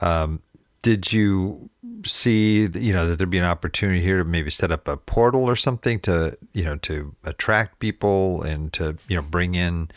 um, 0.00 0.42
did 0.82 1.12
you 1.12 1.68
see 2.06 2.66
you 2.74 2.94
know 2.94 3.06
that 3.06 3.18
there'd 3.18 3.28
be 3.28 3.38
an 3.38 3.44
opportunity 3.44 4.00
here 4.00 4.18
to 4.18 4.24
maybe 4.24 4.50
set 4.50 4.70
up 4.70 4.88
a 4.88 4.96
portal 4.96 5.44
or 5.44 5.56
something 5.56 6.00
to 6.00 6.38
you 6.54 6.64
know 6.64 6.76
to 6.76 7.14
attract 7.24 7.78
people 7.78 8.42
and 8.42 8.72
to 8.72 8.96
you 9.06 9.16
know 9.16 9.22
bring 9.22 9.54
in 9.54 9.90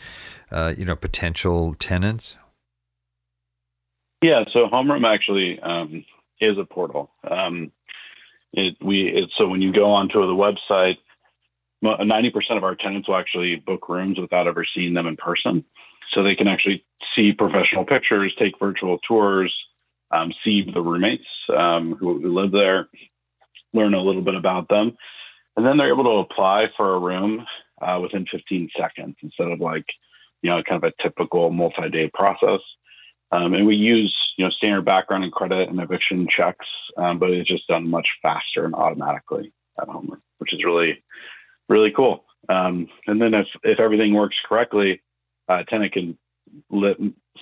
uh, 0.50 0.74
you 0.76 0.84
know 0.84 0.96
potential 0.96 1.74
tenants? 1.74 2.36
Yeah, 4.20 4.44
so 4.52 4.66
Homeroom 4.66 5.06
actually 5.06 5.60
um, 5.60 6.04
is 6.40 6.58
a 6.58 6.64
portal. 6.64 7.10
Um, 7.28 7.72
it 8.52 8.76
we 8.80 9.08
it, 9.08 9.30
so 9.36 9.46
when 9.46 9.62
you 9.62 9.72
go 9.72 9.90
onto 9.92 10.20
the 10.20 10.32
website, 10.32 10.98
ninety 11.82 12.30
percent 12.30 12.56
of 12.56 12.64
our 12.64 12.74
tenants 12.74 13.08
will 13.08 13.16
actually 13.16 13.56
book 13.56 13.88
rooms 13.88 14.18
without 14.18 14.46
ever 14.46 14.64
seeing 14.64 14.94
them 14.94 15.06
in 15.06 15.16
person, 15.16 15.64
so 16.12 16.22
they 16.22 16.34
can 16.34 16.48
actually 16.48 16.84
see 17.14 17.32
professional 17.32 17.84
pictures, 17.84 18.34
take 18.38 18.58
virtual 18.58 18.98
tours, 19.06 19.54
um, 20.10 20.32
see 20.44 20.62
the 20.62 20.80
roommates 20.80 21.26
um, 21.56 21.94
who, 21.94 22.20
who 22.20 22.32
live 22.34 22.52
there, 22.52 22.88
learn 23.72 23.94
a 23.94 24.02
little 24.02 24.22
bit 24.22 24.34
about 24.34 24.68
them, 24.68 24.96
and 25.56 25.66
then 25.66 25.76
they're 25.76 25.88
able 25.88 26.04
to 26.04 26.32
apply 26.32 26.70
for 26.76 26.94
a 26.94 26.98
room 26.98 27.44
uh, 27.82 27.98
within 28.00 28.26
15 28.30 28.70
seconds 28.76 29.16
instead 29.22 29.48
of 29.48 29.60
like 29.60 29.86
you 30.42 30.50
know 30.50 30.62
kind 30.62 30.82
of 30.82 30.90
a 30.90 31.02
typical 31.02 31.50
multi-day 31.50 32.10
process. 32.14 32.60
Um, 33.30 33.54
and 33.54 33.66
we 33.66 33.76
use 33.76 34.16
you 34.36 34.44
know 34.44 34.50
standard 34.50 34.84
background 34.84 35.24
and 35.24 35.32
credit 35.32 35.68
and 35.68 35.80
eviction 35.80 36.26
checks, 36.28 36.66
um, 36.96 37.18
but 37.18 37.30
it's 37.30 37.48
just 37.48 37.66
done 37.66 37.88
much 37.88 38.08
faster 38.22 38.64
and 38.64 38.74
automatically 38.74 39.52
at 39.80 39.88
home, 39.88 40.20
which 40.38 40.52
is 40.52 40.64
really 40.64 41.02
really 41.68 41.90
cool. 41.90 42.24
Um, 42.48 42.88
and 43.06 43.20
then 43.20 43.34
if 43.34 43.46
if 43.62 43.80
everything 43.80 44.14
works 44.14 44.36
correctly, 44.46 45.02
uh, 45.48 45.62
tenant 45.64 45.92
can 45.92 46.18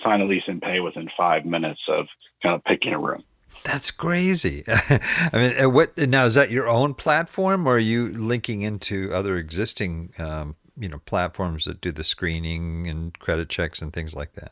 sign 0.03 0.21
a 0.21 0.25
lease 0.25 0.43
and 0.47 0.61
pay 0.61 0.79
within 0.79 1.09
five 1.17 1.45
minutes 1.45 1.81
of 1.87 2.07
kind 2.43 2.55
of 2.55 2.63
picking 2.65 2.93
a 2.93 2.99
room. 2.99 3.23
That's 3.63 3.91
crazy. 3.91 4.63
I 4.67 5.29
mean, 5.33 5.61
uh, 5.61 5.69
what 5.69 5.97
now 5.97 6.25
is 6.25 6.35
that 6.35 6.51
your 6.51 6.67
own 6.67 6.93
platform, 6.93 7.67
or 7.67 7.75
are 7.75 7.79
you 7.79 8.09
linking 8.09 8.61
into 8.61 9.11
other 9.13 9.37
existing, 9.37 10.13
um, 10.19 10.55
you 10.77 10.87
know, 10.87 10.99
platforms 11.05 11.65
that 11.65 11.81
do 11.81 11.91
the 11.91 12.03
screening 12.03 12.87
and 12.87 13.17
credit 13.17 13.49
checks 13.49 13.81
and 13.81 13.91
things 13.91 14.15
like 14.15 14.33
that? 14.33 14.51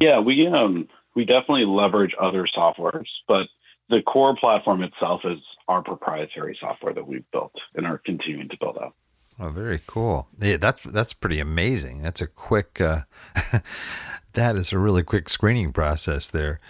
Yeah, 0.00 0.18
we 0.18 0.46
um 0.46 0.88
we 1.14 1.24
definitely 1.24 1.66
leverage 1.66 2.14
other 2.18 2.46
softwares, 2.46 3.06
but 3.28 3.46
the 3.90 4.02
core 4.02 4.34
platform 4.34 4.82
itself 4.82 5.20
is 5.24 5.38
our 5.68 5.82
proprietary 5.82 6.56
software 6.58 6.94
that 6.94 7.06
we've 7.06 7.30
built 7.32 7.54
and 7.74 7.86
are 7.86 7.98
continuing 7.98 8.48
to 8.48 8.56
build 8.58 8.78
out. 8.78 8.94
Oh, 9.38 9.50
very 9.50 9.80
cool. 9.86 10.28
Yeah, 10.40 10.56
that's 10.56 10.82
that's 10.84 11.12
pretty 11.12 11.38
amazing. 11.38 12.02
That's 12.02 12.20
a 12.20 12.26
quick. 12.26 12.80
Uh, 12.80 13.02
that 14.32 14.56
is 14.56 14.72
a 14.72 14.78
really 14.78 15.02
quick 15.02 15.28
screening 15.28 15.72
process 15.72 16.28
there. 16.28 16.60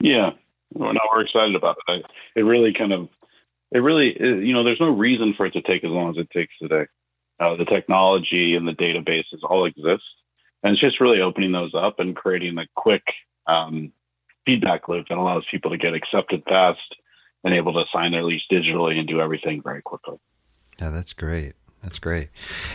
Yeah, 0.00 0.30
well, 0.74 0.92
no, 0.92 1.00
we're 1.12 1.22
excited 1.22 1.54
about 1.54 1.76
it. 1.88 2.04
It 2.34 2.42
really 2.42 2.72
kind 2.72 2.92
of, 2.92 3.08
it 3.72 3.78
really, 3.78 4.16
you 4.20 4.52
know, 4.52 4.62
there's 4.62 4.80
no 4.80 4.90
reason 4.90 5.34
for 5.36 5.46
it 5.46 5.52
to 5.52 5.62
take 5.62 5.84
as 5.84 5.90
long 5.90 6.10
as 6.10 6.18
it 6.18 6.30
takes 6.30 6.52
today. 6.60 6.86
Uh, 7.40 7.56
the 7.56 7.64
technology 7.64 8.54
and 8.56 8.68
the 8.68 8.72
databases 8.72 9.42
all 9.42 9.64
exist 9.64 10.04
and 10.66 10.72
it's 10.74 10.80
just 10.80 11.00
really 11.00 11.20
opening 11.20 11.52
those 11.52 11.72
up 11.74 12.00
and 12.00 12.16
creating 12.16 12.58
a 12.58 12.66
quick 12.74 13.04
um, 13.46 13.92
feedback 14.44 14.88
loop 14.88 15.06
that 15.08 15.16
allows 15.16 15.44
people 15.48 15.70
to 15.70 15.78
get 15.78 15.94
accepted 15.94 16.42
fast 16.48 16.96
and 17.44 17.54
able 17.54 17.72
to 17.72 17.84
sign 17.92 18.10
their 18.10 18.24
lease 18.24 18.42
digitally 18.50 18.98
and 18.98 19.06
do 19.06 19.20
everything 19.20 19.62
very 19.62 19.80
quickly. 19.80 20.18
Yeah, 20.80 20.90
that's 20.90 21.12
great. 21.12 21.52
That's 21.84 22.00
great. 22.00 22.30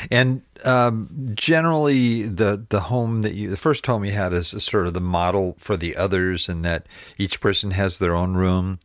And 0.09 0.41
um, 0.63 1.31
generally, 1.35 2.23
the 2.23 2.65
the 2.69 2.79
home 2.79 3.23
that 3.23 3.33
you, 3.33 3.49
the 3.49 3.57
first 3.57 3.85
home 3.85 4.05
you 4.05 4.13
had, 4.13 4.31
is, 4.31 4.47
sort 4.63 4.87
of 4.87 4.93
the 4.93 5.01
model 5.01 5.57
for 5.59 5.75
the 5.75 5.97
others, 5.97 6.47
and 6.47 6.63
that 6.63 6.87
each 7.17 7.41
person 7.41 7.71
has 7.71 7.99
their 7.99 8.15
own 8.15 8.35
room, 8.35 8.79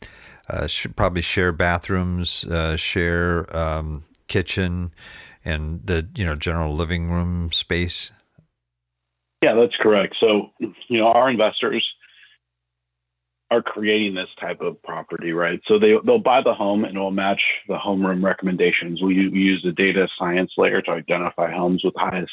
uh, 0.51 0.67
should 0.67 0.97
probably 0.97 1.23
share 1.23 1.53
bathrooms, 1.53 2.45
uh, 2.47 2.77
share 2.77 3.47
um, 3.57 4.03
kitchen, 4.27 4.91
and 5.45 5.87
the 5.87 6.09
you 6.17 6.25
know 6.25 6.35
general 6.35 6.75
living 6.75 7.09
room 7.09 7.53
space. 7.53 8.11
Yeah, 9.47 9.55
that's 9.55 9.77
correct. 9.77 10.17
So, 10.19 10.51
you 10.59 10.99
know, 10.99 11.07
our 11.07 11.31
investors 11.31 11.87
are 13.53 13.63
creating 13.63 14.17
this 14.17 14.29
type 14.41 14.61
of 14.61 14.83
property, 14.83 15.31
right? 15.31 15.61
So 15.69 15.79
they 15.79 15.95
they'll 16.05 16.19
buy 16.19 16.43
the 16.43 16.53
home 16.53 16.85
and 16.85 16.97
it 16.97 17.01
will 17.01 17.13
match 17.13 17.41
the 17.69 17.77
homeroom 17.77 18.25
recommendations. 18.25 19.01
We 19.01 19.15
use 19.15 19.63
the 19.63 19.71
data 19.71 20.09
science 20.19 20.51
layer 20.57 20.83
to 20.83 20.91
identify 20.91 21.53
homes 21.53 21.85
with 21.85 21.95
highest 21.97 22.33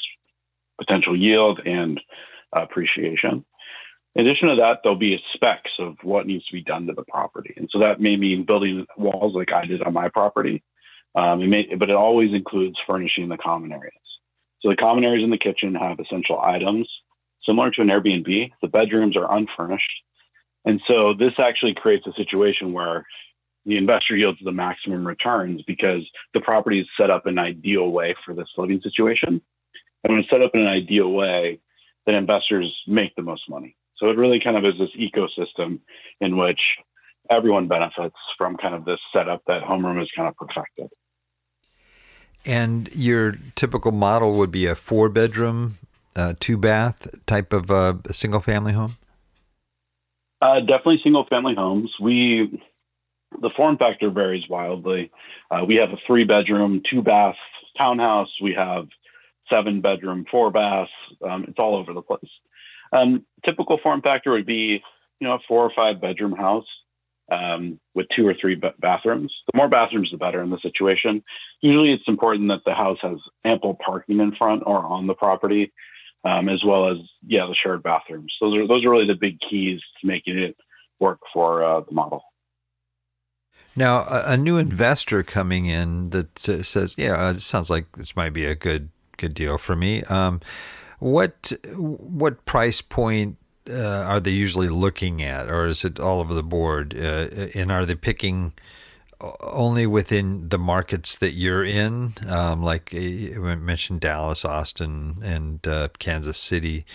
potential 0.79 1.15
yield 1.15 1.62
and 1.67 2.01
appreciation. 2.51 3.46
In 4.15 4.25
addition 4.25 4.48
to 4.48 4.55
that, 4.55 4.79
there'll 4.84 4.98
be 4.98 5.22
specs 5.36 5.74
of 5.77 5.98
what 6.01 6.25
needs 6.25 6.48
to 6.48 6.53
be 6.53 6.63
done 6.63 6.88
to 6.88 6.93
the 6.93 7.03
property, 7.03 7.53
and 7.58 7.70
so 7.72 7.77
that 7.77 8.01
may 8.01 8.17
mean 8.17 8.43
building 8.43 8.88
walls 8.98 9.36
like 9.36 9.53
I 9.53 9.65
did 9.65 9.84
on 9.84 9.93
my 9.93 10.10
property. 10.10 10.63
Um, 11.13 11.43
it 11.43 11.48
may, 11.48 11.75
but 11.75 11.91
it 11.91 11.96
always 11.96 12.34
includes 12.34 12.79
furnishing 12.88 13.29
the 13.29 13.38
common 13.38 13.72
areas. 13.72 13.93
So 14.63 14.70
the 14.70 14.77
common 14.77 15.05
areas 15.05 15.24
in 15.24 15.29
the 15.29 15.38
kitchen 15.38 15.75
have 15.75 16.00
essential 16.00 16.41
items 16.41 16.89
similar 17.45 17.71
to 17.71 17.81
an 17.81 17.89
Airbnb. 17.89 18.51
The 18.62 18.67
bedrooms 18.67 19.17
are 19.17 19.31
unfurnished. 19.31 19.91
And 20.65 20.81
so 20.88 21.13
this 21.13 21.33
actually 21.38 21.73
creates 21.73 22.07
a 22.07 22.13
situation 22.13 22.73
where 22.73 23.05
the 23.65 23.77
investor 23.77 24.15
yields 24.15 24.39
the 24.43 24.51
maximum 24.51 25.07
returns 25.07 25.62
because 25.63 26.01
the 26.33 26.41
property 26.41 26.81
is 26.81 26.88
set 26.97 27.09
up 27.09 27.27
in 27.27 27.38
an 27.38 27.43
ideal 27.43 27.89
way 27.89 28.15
for 28.25 28.33
this 28.33 28.47
living 28.57 28.81
situation. 28.81 29.41
And 30.03 30.13
when 30.13 30.19
it's 30.19 30.29
set 30.29 30.41
up 30.41 30.51
in 30.53 30.62
an 30.62 30.67
ideal 30.67 31.12
way, 31.12 31.59
then 32.05 32.15
investors 32.15 32.73
make 32.88 33.15
the 33.15 33.21
most 33.21 33.50
money. 33.50 33.75
So 33.97 34.09
it 34.09 34.17
really 34.17 34.39
kind 34.39 34.57
of 34.57 34.65
is 34.65 34.73
this 34.77 34.89
ecosystem 34.97 35.79
in 36.19 36.35
which 36.35 36.59
everyone 37.29 37.67
benefits 37.67 38.17
from 38.38 38.57
kind 38.57 38.75
of 38.75 38.83
this 38.83 39.00
setup 39.13 39.41
that 39.47 39.63
homeroom 39.63 40.01
is 40.01 40.09
kind 40.15 40.27
of 40.27 40.35
perfected. 40.35 40.89
And 42.45 42.93
your 42.93 43.38
typical 43.55 43.93
model 43.93 44.33
would 44.33 44.51
be 44.51 44.65
a 44.65 44.75
four 44.75 45.07
bedroom, 45.07 45.77
uh, 46.15 46.34
two 46.39 46.58
bath 46.58 47.08
type 47.25 47.53
of 47.53 47.72
uh, 47.72 47.96
single 48.12 48.41
family 48.41 48.74
home? 48.74 48.98
Uh, 50.41 50.60
definitely 50.60 51.00
single 51.03 51.25
family 51.25 51.55
homes. 51.55 51.91
We 52.01 52.62
the 53.41 53.50
form 53.55 53.77
factor 53.77 54.10
varies 54.10 54.48
wildly. 54.48 55.12
Uh, 55.50 55.65
we 55.65 55.75
have 55.75 55.91
a 55.91 55.98
three 56.05 56.24
bedroom, 56.24 56.82
two 56.89 57.01
bath 57.01 57.36
townhouse. 57.77 58.29
We 58.41 58.53
have 58.53 58.88
seven 59.51 59.82
bedroom, 59.82 60.25
four 60.29 60.51
baths. 60.51 60.91
Um, 61.27 61.46
it's 61.48 61.60
all 61.60 61.75
over 61.75 61.93
the 61.93 62.01
place. 62.01 62.29
Um, 62.91 63.25
typical 63.46 63.79
form 63.82 64.01
factor 64.01 64.32
would 64.32 64.46
be, 64.46 64.84
you 65.20 65.27
know, 65.27 65.34
a 65.36 65.39
four 65.48 65.63
or 65.63 65.72
five 65.75 66.00
bedroom 66.00 66.34
house 66.34 66.67
um, 67.32 67.79
with 67.96 68.08
two 68.15 68.27
or 68.27 68.36
three 68.39 68.55
bathrooms. 68.79 69.34
The 69.51 69.58
more 69.58 69.67
bathrooms, 69.67 70.12
the 70.12 70.17
better 70.17 70.41
in 70.41 70.50
the 70.50 70.60
situation. 70.60 71.24
Usually, 71.62 71.91
it's 71.91 72.08
important 72.08 72.50
that 72.50 72.65
the 72.65 72.74
house 72.74 73.00
has 73.01 73.17
ample 73.43 73.77
parking 73.84 74.20
in 74.20 74.36
front 74.36 74.63
or 74.65 74.79
on 74.79 75.08
the 75.08 75.13
property, 75.13 75.72
um, 76.24 76.50
as 76.50 76.63
well 76.63 76.89
as 76.89 76.98
yeah, 77.25 77.46
the 77.46 77.56
shared 77.56 77.84
bathrooms. 77.84 78.34
Those 78.39 78.56
are 78.58 78.68
those 78.68 78.86
are 78.86 78.89
really 78.89 79.08
the 79.08 79.15
big 79.15 79.39
keys 79.39 79.82
to 80.01 80.08
making 80.08 80.38
it 80.39 80.56
work 81.00 81.20
for 81.34 81.63
uh, 81.63 81.82
the 81.82 81.94
model. 81.94 82.24
Now, 83.75 84.01
a, 84.01 84.34
a, 84.34 84.38
new 84.38 84.58
investor 84.58 85.24
coming 85.24 85.65
in 85.65 86.12
that 86.12 86.38
says, 86.38 86.96
"Yeah, 86.98 87.13
uh, 87.13 87.34
this 87.34 87.46
sounds 87.46 87.70
like 87.70 87.98
this 87.98 88.15
might 88.15 88.32
be 88.32 88.46
a 88.46 88.56
good 88.56 88.89
good 89.18 89.34
deal 89.34 89.58
for 89.58 89.75
me." 89.75 90.03
Um, 90.03 90.42
what 91.00 91.51
what 91.75 92.46
price 92.46 92.82
point 92.82 93.38
uh, 93.70 94.06
are 94.08 94.20
they 94.20 94.32
usually 94.32 94.70
looking 94.70 95.22
at, 95.22 95.50
or 95.50 95.65
is 95.65 95.84
it 95.84 96.00
all 96.00 96.20
over 96.20 96.34
the 96.34 96.44
board? 96.44 96.96
Uh, 96.98 97.27
and 97.56 97.72
are 97.72 97.86
they 97.86 97.96
picking 97.96 98.53
only 99.41 99.88
within 99.88 100.50
the 100.50 100.58
markets 100.58 101.17
that 101.17 101.32
you're 101.32 101.63
in? 101.63 102.13
Um, 102.27 102.62
like 102.62 102.93
I 102.93 103.34
uh, 103.36 103.55
mentioned, 103.55 104.01
Dallas, 104.01 104.46
Austin, 104.46 105.17
and 105.24 105.65
uh, 105.67 105.89
Kansas 106.00 106.38
City, 106.38 106.86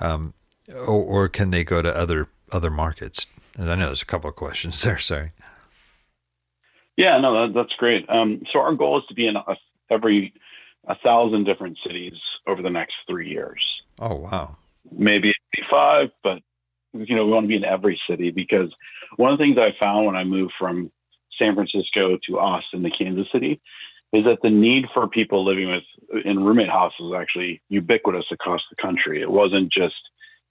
um, 0.00 0.34
or, 0.68 0.86
or, 0.86 1.28
can 1.28 1.50
they 1.50 1.64
go 1.64 1.82
to 1.82 1.94
other 1.94 2.28
other 2.52 2.70
markets? 2.70 3.26
I 3.58 3.74
know 3.74 3.86
there's 3.86 4.02
a 4.02 4.06
couple 4.06 4.28
of 4.28 4.36
questions 4.36 4.80
there. 4.82 4.98
Sorry. 4.98 5.32
Yeah, 6.96 7.18
no, 7.18 7.46
that, 7.46 7.54
that's 7.54 7.74
great. 7.74 8.08
Um, 8.08 8.42
so 8.52 8.60
our 8.60 8.74
goal 8.74 8.98
is 8.98 9.04
to 9.08 9.14
be 9.14 9.26
in 9.26 9.36
a, 9.36 9.44
every 9.90 10.32
a 10.88 10.96
thousand 10.96 11.44
different 11.44 11.78
cities 11.84 12.14
over 12.46 12.62
the 12.62 12.70
next 12.70 12.94
three 13.06 13.28
years. 13.28 13.62
Oh 13.98 14.14
wow! 14.14 14.56
maybe 14.92 15.32
five, 15.70 16.10
but 16.22 16.42
you 16.92 17.14
know, 17.14 17.26
we 17.26 17.32
want 17.32 17.44
to 17.44 17.48
be 17.48 17.56
in 17.56 17.64
every 17.64 18.00
city 18.08 18.30
because 18.30 18.72
one 19.16 19.32
of 19.32 19.38
the 19.38 19.44
things 19.44 19.58
I 19.58 19.74
found 19.78 20.06
when 20.06 20.16
I 20.16 20.24
moved 20.24 20.54
from 20.58 20.90
San 21.38 21.54
Francisco 21.54 22.18
to 22.26 22.38
Austin 22.38 22.82
to 22.82 22.90
Kansas 22.90 23.26
City 23.32 23.60
is 24.12 24.24
that 24.24 24.38
the 24.42 24.50
need 24.50 24.86
for 24.94 25.08
people 25.08 25.44
living 25.44 25.68
with 25.68 26.24
in 26.24 26.42
roommate 26.42 26.70
houses 26.70 27.12
actually 27.16 27.60
ubiquitous 27.68 28.26
across 28.30 28.62
the 28.70 28.76
country. 28.76 29.20
It 29.20 29.30
wasn't 29.30 29.72
just 29.72 29.96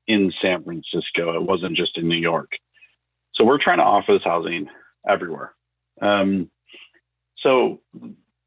in 0.08 0.32
San 0.42 0.63
Francisco. 0.63 1.34
It 1.36 1.44
wasn't 1.44 1.77
just 1.77 1.98
in 1.98 2.08
New 2.08 2.18
York. 2.18 2.51
So 3.34 3.46
we're 3.46 3.58
trying 3.58 3.77
to 3.77 3.84
offer 3.84 4.13
this 4.13 4.24
housing 4.24 4.68
everywhere. 5.08 5.54
Um, 6.01 6.50
so 7.38 7.82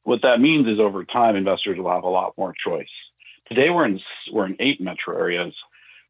what 0.03 0.23
that 0.23 0.41
means 0.41 0.67
is 0.67 0.79
over 0.79 1.05
time, 1.05 1.37
investors 1.37 1.79
will 1.79 1.91
have 1.91 2.05
a 2.05 2.09
lot 2.09 2.35
more 2.37 2.55
choice. 2.65 2.87
Today 3.47 3.71
we're 3.71 3.87
in 3.87 4.01
we're 4.33 4.47
in 4.47 4.57
eight 4.61 4.81
metro 4.81 5.17
areas. 5.17 5.55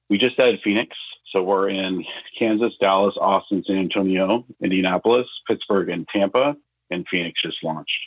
We 0.08 0.18
just 0.18 0.38
added 0.38 0.60
Phoenix, 0.64 0.96
so 1.32 1.42
we're 1.42 1.68
in 1.68 2.04
Kansas, 2.38 2.72
Dallas, 2.80 3.14
Austin, 3.20 3.62
San 3.66 3.78
Antonio, 3.78 4.44
Indianapolis, 4.62 5.26
Pittsburgh, 5.46 5.90
and 5.90 6.06
Tampa, 6.08 6.56
and 6.90 7.06
Phoenix 7.10 7.40
just 7.42 7.62
launched. 7.62 7.98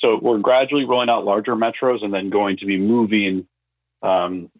So 0.00 0.18
we're 0.20 0.38
gradually 0.38 0.84
rolling 0.84 1.08
out 1.08 1.24
larger 1.24 1.54
metros 1.54 2.04
and 2.04 2.12
then 2.12 2.28
going 2.28 2.56
to 2.58 2.66
be 2.66 2.78
moving, 2.78 3.46
um, 4.02 4.50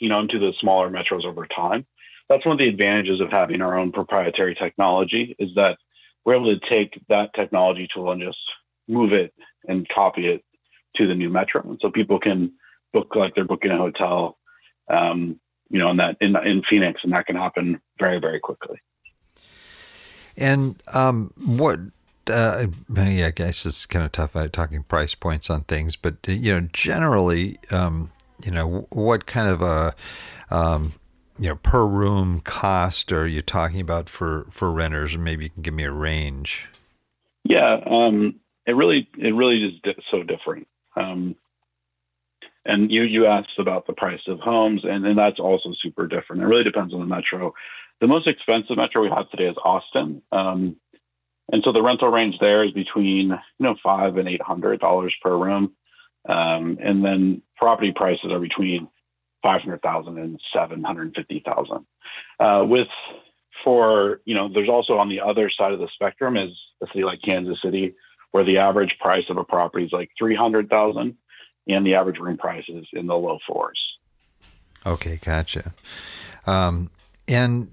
you 0.00 0.08
know, 0.08 0.20
into 0.20 0.38
the 0.38 0.52
smaller 0.60 0.88
metros 0.88 1.24
over 1.24 1.46
time. 1.46 1.86
That's 2.28 2.44
one 2.44 2.54
of 2.54 2.58
the 2.58 2.68
advantages 2.68 3.20
of 3.20 3.30
having 3.30 3.60
our 3.60 3.78
own 3.78 3.92
proprietary 3.92 4.54
technology 4.54 5.36
is 5.38 5.50
that 5.56 5.78
we're 6.24 6.36
able 6.36 6.58
to 6.58 6.68
take 6.68 7.00
that 7.08 7.34
technology 7.34 7.88
tool 7.92 8.10
and 8.10 8.20
just 8.20 8.38
move 8.88 9.12
it 9.12 9.32
and 9.68 9.88
copy 9.88 10.28
it 10.28 10.44
to 10.96 11.06
the 11.06 11.14
new 11.14 11.28
metro. 11.28 11.62
And 11.62 11.78
so 11.80 11.90
people 11.90 12.18
can 12.18 12.52
book 12.92 13.14
like 13.14 13.34
they're 13.34 13.44
booking 13.44 13.70
a 13.70 13.76
hotel, 13.76 14.38
um, 14.88 15.38
you 15.68 15.78
know, 15.78 15.90
in 15.90 15.96
that 15.98 16.16
in 16.20 16.36
in 16.44 16.62
Phoenix, 16.68 17.00
and 17.04 17.12
that 17.12 17.26
can 17.26 17.36
happen 17.36 17.80
very 17.98 18.18
very 18.18 18.40
quickly. 18.40 18.80
And 20.36 20.80
um, 20.92 21.32
what 21.44 21.80
uh, 22.28 22.66
yeah, 22.94 23.26
I 23.26 23.30
guess 23.30 23.64
it's 23.66 23.86
kind 23.86 24.04
of 24.04 24.12
tough 24.12 24.36
uh, 24.36 24.48
talking 24.48 24.82
price 24.82 25.14
points 25.14 25.50
on 25.50 25.62
things, 25.62 25.96
but 25.96 26.16
uh, 26.28 26.32
you 26.32 26.52
know, 26.52 26.68
generally, 26.72 27.58
um, 27.70 28.10
you 28.44 28.50
know, 28.50 28.86
what 28.90 29.26
kind 29.26 29.48
of 29.48 29.62
a 29.62 29.94
um, 30.50 30.92
you 31.38 31.48
know 31.48 31.56
per 31.56 31.86
room 31.86 32.40
cost 32.40 33.12
are 33.12 33.26
you 33.26 33.42
talking 33.42 33.80
about 33.80 34.08
for 34.08 34.46
for 34.50 34.70
renters? 34.70 35.14
And 35.14 35.24
maybe 35.24 35.44
you 35.44 35.50
can 35.50 35.62
give 35.62 35.74
me 35.74 35.84
a 35.84 35.92
range. 35.92 36.68
Yeah, 37.44 37.80
um, 37.86 38.40
it 38.66 38.74
really 38.74 39.08
it 39.18 39.34
really 39.34 39.64
is 39.64 39.80
di- 39.82 40.02
so 40.10 40.22
different. 40.22 40.66
Um, 40.96 41.36
and 42.66 42.90
you 42.90 43.02
you 43.02 43.26
asked 43.26 43.58
about 43.58 43.86
the 43.86 43.92
price 43.92 44.20
of 44.26 44.40
homes, 44.40 44.82
and, 44.84 45.06
and 45.06 45.18
that's 45.18 45.40
also 45.40 45.72
super 45.80 46.06
different. 46.06 46.42
It 46.42 46.46
really 46.46 46.64
depends 46.64 46.92
on 46.92 47.00
the 47.00 47.06
metro. 47.06 47.54
The 48.00 48.06
most 48.06 48.26
expensive 48.26 48.76
metro 48.76 49.02
we 49.02 49.08
have 49.08 49.30
today 49.30 49.46
is 49.46 49.56
Austin. 49.64 50.22
Um, 50.32 50.76
and 51.52 51.62
so 51.64 51.72
the 51.72 51.82
rental 51.82 52.10
range 52.10 52.36
there 52.40 52.64
is 52.64 52.72
between 52.72 53.28
you 53.30 53.38
know 53.60 53.76
five 53.82 54.16
and 54.16 54.28
eight 54.28 54.42
hundred 54.42 54.80
dollars 54.80 55.14
per 55.22 55.36
room, 55.36 55.74
um, 56.28 56.78
and 56.82 57.04
then 57.04 57.42
property 57.56 57.92
prices 57.92 58.32
are 58.32 58.40
between 58.40 58.88
five 59.42 59.62
hundred 59.62 59.82
thousand 59.82 60.18
and 60.18 60.40
seven 60.52 60.82
hundred 60.82 61.14
fifty 61.14 61.42
thousand. 61.44 61.86
Uh, 62.40 62.64
with 62.66 62.88
for 63.64 64.20
you 64.24 64.34
know, 64.34 64.48
there's 64.52 64.68
also 64.68 64.98
on 64.98 65.08
the 65.08 65.20
other 65.20 65.50
side 65.50 65.72
of 65.72 65.78
the 65.78 65.88
spectrum 65.94 66.36
is 66.36 66.50
a 66.82 66.86
city 66.88 67.04
like 67.04 67.22
Kansas 67.22 67.58
City, 67.62 67.94
where 68.32 68.44
the 68.44 68.58
average 68.58 68.96
price 69.00 69.24
of 69.30 69.36
a 69.36 69.44
property 69.44 69.84
is 69.84 69.92
like 69.92 70.10
three 70.18 70.34
hundred 70.34 70.68
thousand, 70.68 71.16
and 71.66 71.86
the 71.86 71.94
average 71.94 72.18
room 72.18 72.36
price 72.36 72.64
is 72.68 72.86
in 72.92 73.06
the 73.06 73.14
low 73.14 73.38
fours. 73.46 73.80
Okay, 74.84 75.18
gotcha. 75.22 75.72
Um, 76.46 76.90
and 77.26 77.70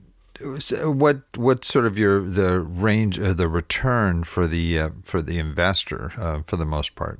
so 0.59 0.91
what 0.91 1.21
what 1.35 1.63
sort 1.63 1.85
of 1.85 1.97
your 1.97 2.21
the 2.21 2.59
range 2.59 3.17
of 3.17 3.37
the 3.37 3.47
return 3.47 4.23
for 4.23 4.47
the 4.47 4.79
uh, 4.79 4.89
for 5.03 5.21
the 5.21 5.37
investor 5.37 6.11
uh, 6.17 6.41
for 6.45 6.57
the 6.57 6.65
most 6.65 6.95
part? 6.95 7.19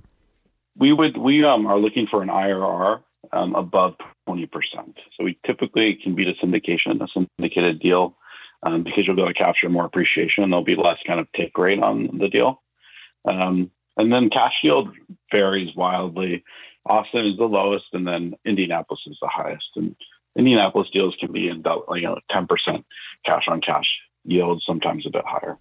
We 0.75 0.93
would 0.93 1.17
we 1.17 1.43
um, 1.43 1.67
are 1.67 1.77
looking 1.77 2.07
for 2.07 2.23
an 2.23 2.29
IRR 2.29 3.01
um, 3.31 3.55
above 3.55 3.95
twenty 4.25 4.47
percent. 4.47 4.97
So 5.17 5.23
we 5.23 5.37
typically 5.45 5.95
can 5.95 6.15
beat 6.15 6.27
a 6.27 6.33
syndication, 6.45 7.01
a 7.01 7.25
syndicated 7.39 7.79
deal, 7.79 8.15
um, 8.63 8.83
because 8.83 9.05
you'll 9.05 9.15
be 9.15 9.21
able 9.21 9.33
to 9.33 9.37
capture 9.37 9.69
more 9.69 9.85
appreciation. 9.85 10.43
And 10.43 10.51
there'll 10.51 10.65
be 10.65 10.75
less 10.75 10.97
kind 11.05 11.19
of 11.19 11.27
take 11.33 11.57
rate 11.57 11.81
on 11.81 12.17
the 12.17 12.29
deal, 12.29 12.61
um, 13.25 13.69
and 13.97 14.11
then 14.11 14.29
cash 14.29 14.55
yield 14.63 14.89
varies 15.31 15.75
wildly. 15.75 16.43
Austin 16.85 17.25
is 17.25 17.37
the 17.37 17.45
lowest, 17.45 17.85
and 17.93 18.05
then 18.07 18.33
Indianapolis 18.45 19.01
is 19.07 19.17
the 19.21 19.27
highest. 19.27 19.65
And 19.75 19.95
Indianapolis 20.37 20.89
deals 20.91 21.15
can 21.19 21.31
be 21.31 21.47
in 21.47 21.63
you 21.95 22.01
know 22.01 22.17
ten 22.29 22.47
percent 22.47 22.85
cash 23.25 23.45
on 23.47 23.61
cash 23.61 23.85
yield, 24.25 24.63
sometimes 24.65 25.05
a 25.05 25.09
bit 25.09 25.23
higher. 25.25 25.57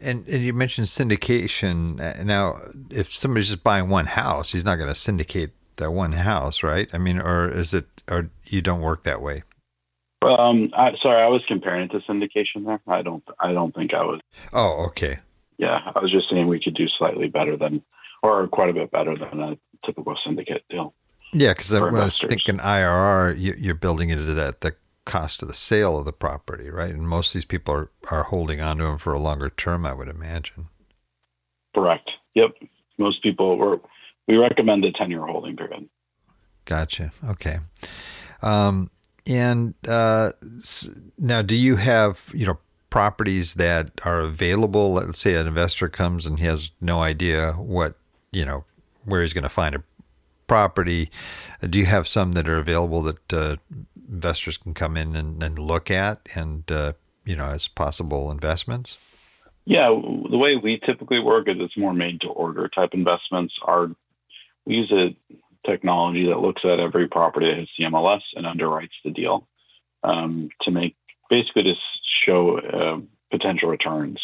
And, 0.00 0.26
and 0.28 0.42
you 0.42 0.52
mentioned 0.52 0.88
syndication. 0.88 2.00
Uh, 2.00 2.22
now, 2.22 2.60
if 2.90 3.12
somebody's 3.12 3.48
just 3.48 3.64
buying 3.64 3.88
one 3.88 4.06
house, 4.06 4.52
he's 4.52 4.64
not 4.64 4.76
going 4.76 4.90
to 4.90 4.94
syndicate 4.94 5.52
that 5.76 5.90
one 5.90 6.12
house, 6.12 6.62
right? 6.62 6.88
I 6.92 6.98
mean, 6.98 7.18
or 7.18 7.48
is 7.48 7.72
it, 7.72 7.86
or 8.10 8.30
you 8.44 8.60
don't 8.60 8.82
work 8.82 9.04
that 9.04 9.22
way? 9.22 9.42
Um, 10.22 10.70
I, 10.74 10.92
sorry, 11.02 11.22
I 11.22 11.28
was 11.28 11.42
comparing 11.46 11.84
it 11.84 11.92
to 11.92 12.00
syndication 12.00 12.66
there. 12.66 12.80
I 12.86 13.02
don't, 13.02 13.22
I 13.40 13.52
don't 13.52 13.74
think 13.74 13.94
I 13.94 14.02
was. 14.02 14.20
Oh, 14.52 14.84
okay. 14.88 15.18
Yeah, 15.58 15.80
I 15.94 16.00
was 16.00 16.10
just 16.10 16.28
saying 16.28 16.46
we 16.46 16.60
could 16.60 16.74
do 16.74 16.88
slightly 16.88 17.28
better 17.28 17.56
than, 17.56 17.82
or 18.22 18.46
quite 18.48 18.70
a 18.70 18.74
bit 18.74 18.90
better 18.90 19.16
than 19.16 19.40
a 19.40 19.56
typical 19.84 20.16
syndicate 20.24 20.64
deal. 20.70 20.94
Yeah, 21.32 21.52
because 21.52 21.72
I 21.72 21.80
was 21.80 22.20
thinking 22.20 22.58
IRR, 22.58 23.38
you, 23.38 23.70
are 23.70 23.74
building 23.74 24.10
it 24.10 24.18
into 24.18 24.34
that 24.34 24.60
the 24.60 24.74
cost 25.04 25.42
of 25.42 25.48
the 25.48 25.54
sale 25.54 25.98
of 25.98 26.04
the 26.04 26.12
property, 26.12 26.70
right? 26.70 26.92
And 26.92 27.08
most 27.08 27.28
of 27.28 27.34
these 27.34 27.44
people 27.44 27.74
are, 27.74 27.90
are 28.10 28.24
holding 28.24 28.60
on 28.60 28.78
to 28.78 28.84
them 28.84 28.98
for 28.98 29.12
a 29.12 29.18
longer 29.18 29.50
term, 29.50 29.86
I 29.86 29.94
would 29.94 30.08
imagine. 30.08 30.68
Correct. 31.74 32.10
Yep. 32.34 32.54
Most 32.98 33.22
people 33.22 33.56
were. 33.56 33.80
We 34.28 34.36
recommend 34.36 34.84
a 34.84 34.92
ten 34.92 35.10
year 35.10 35.24
holding 35.24 35.56
period. 35.56 35.88
Gotcha. 36.64 37.12
Okay. 37.28 37.58
Um, 38.42 38.90
and 39.26 39.74
uh, 39.88 40.32
now, 41.18 41.42
do 41.42 41.56
you 41.56 41.76
have 41.76 42.30
you 42.34 42.46
know 42.46 42.58
properties 42.90 43.54
that 43.54 43.90
are 44.04 44.20
available? 44.20 44.94
Let's 44.94 45.20
say 45.20 45.34
an 45.34 45.46
investor 45.46 45.88
comes 45.88 46.26
and 46.26 46.38
he 46.38 46.46
has 46.46 46.70
no 46.80 47.00
idea 47.00 47.52
what 47.52 47.96
you 48.32 48.44
know 48.44 48.64
where 49.06 49.22
he's 49.22 49.32
going 49.32 49.42
to 49.42 49.48
find 49.48 49.74
a 49.74 49.82
property. 50.46 51.10
Do 51.68 51.78
you 51.78 51.86
have 51.86 52.06
some 52.06 52.32
that 52.32 52.48
are 52.48 52.58
available 52.58 53.02
that 53.02 53.32
uh, 53.32 53.56
investors 54.08 54.56
can 54.56 54.74
come 54.74 54.96
in 54.96 55.16
and, 55.16 55.42
and 55.42 55.58
look 55.58 55.90
at 55.90 56.28
and 56.34 56.70
uh, 56.70 56.92
you 57.24 57.36
know 57.36 57.46
as 57.46 57.68
possible 57.68 58.30
investments? 58.30 58.98
Yeah, 59.64 59.88
the 59.88 60.38
way 60.38 60.56
we 60.56 60.78
typically 60.78 61.18
work 61.18 61.48
is 61.48 61.56
it's 61.58 61.76
more 61.76 61.92
made 61.92 62.20
to 62.20 62.28
order 62.28 62.68
type 62.68 62.90
investments. 62.92 63.54
Our 63.62 63.90
we 64.64 64.76
use 64.76 64.92
a 64.92 65.16
technology 65.66 66.26
that 66.26 66.38
looks 66.38 66.64
at 66.64 66.80
every 66.80 67.08
property 67.08 67.46
that 67.46 67.56
hits 67.56 67.72
the 67.76 67.86
MLS 67.86 68.22
and 68.34 68.46
underwrites 68.46 68.90
the 69.04 69.10
deal 69.10 69.46
um, 70.04 70.50
to 70.62 70.70
make 70.70 70.96
basically 71.28 71.64
to 71.64 71.74
show 72.24 72.58
uh, 72.58 73.00
potential 73.30 73.68
returns. 73.68 74.20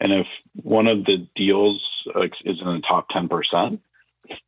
And 0.00 0.12
if 0.12 0.26
one 0.62 0.86
of 0.86 1.04
the 1.04 1.26
deals 1.34 1.84
uh, 2.14 2.28
is 2.44 2.60
in 2.60 2.66
the 2.66 2.82
top 2.86 3.10
10%, 3.10 3.80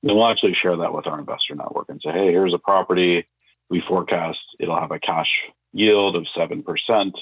then 0.02 0.16
we'll 0.16 0.26
actually 0.26 0.54
share 0.54 0.76
that 0.76 0.94
with 0.94 1.06
our 1.06 1.18
investor 1.18 1.54
network 1.54 1.86
and 1.88 2.00
say, 2.04 2.12
hey, 2.12 2.26
here's 2.26 2.54
a 2.54 2.58
property 2.58 3.26
we 3.70 3.82
forecast 3.86 4.40
it'll 4.58 4.78
have 4.78 4.90
a 4.90 4.98
cash 4.98 5.30
yield 5.72 6.16
of 6.16 6.26
7%, 6.36 7.12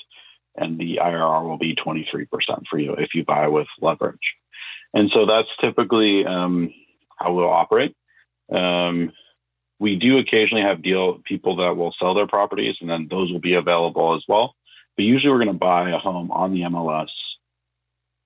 and 0.56 0.78
the 0.78 0.98
IRR 1.02 1.44
will 1.44 1.58
be 1.58 1.76
23% 1.76 2.26
for 2.68 2.78
you 2.78 2.94
if 2.94 3.14
you 3.14 3.24
buy 3.24 3.46
with 3.46 3.68
leverage. 3.80 4.34
And 4.94 5.10
so 5.12 5.26
that's 5.26 5.48
typically 5.62 6.24
um, 6.24 6.72
how 7.18 7.34
we'll 7.34 7.50
operate. 7.50 7.94
Um, 8.50 9.12
we 9.78 9.96
do 9.96 10.18
occasionally 10.18 10.62
have 10.62 10.82
deal 10.82 11.20
people 11.24 11.56
that 11.56 11.76
will 11.76 11.94
sell 11.98 12.14
their 12.14 12.26
properties, 12.26 12.76
and 12.80 12.88
then 12.88 13.06
those 13.08 13.30
will 13.30 13.38
be 13.38 13.54
available 13.54 14.14
as 14.14 14.24
well. 14.26 14.56
But 14.96 15.04
usually, 15.04 15.30
we're 15.30 15.44
going 15.44 15.48
to 15.48 15.52
buy 15.52 15.90
a 15.90 15.98
home 15.98 16.32
on 16.32 16.52
the 16.52 16.62
MLS, 16.62 17.10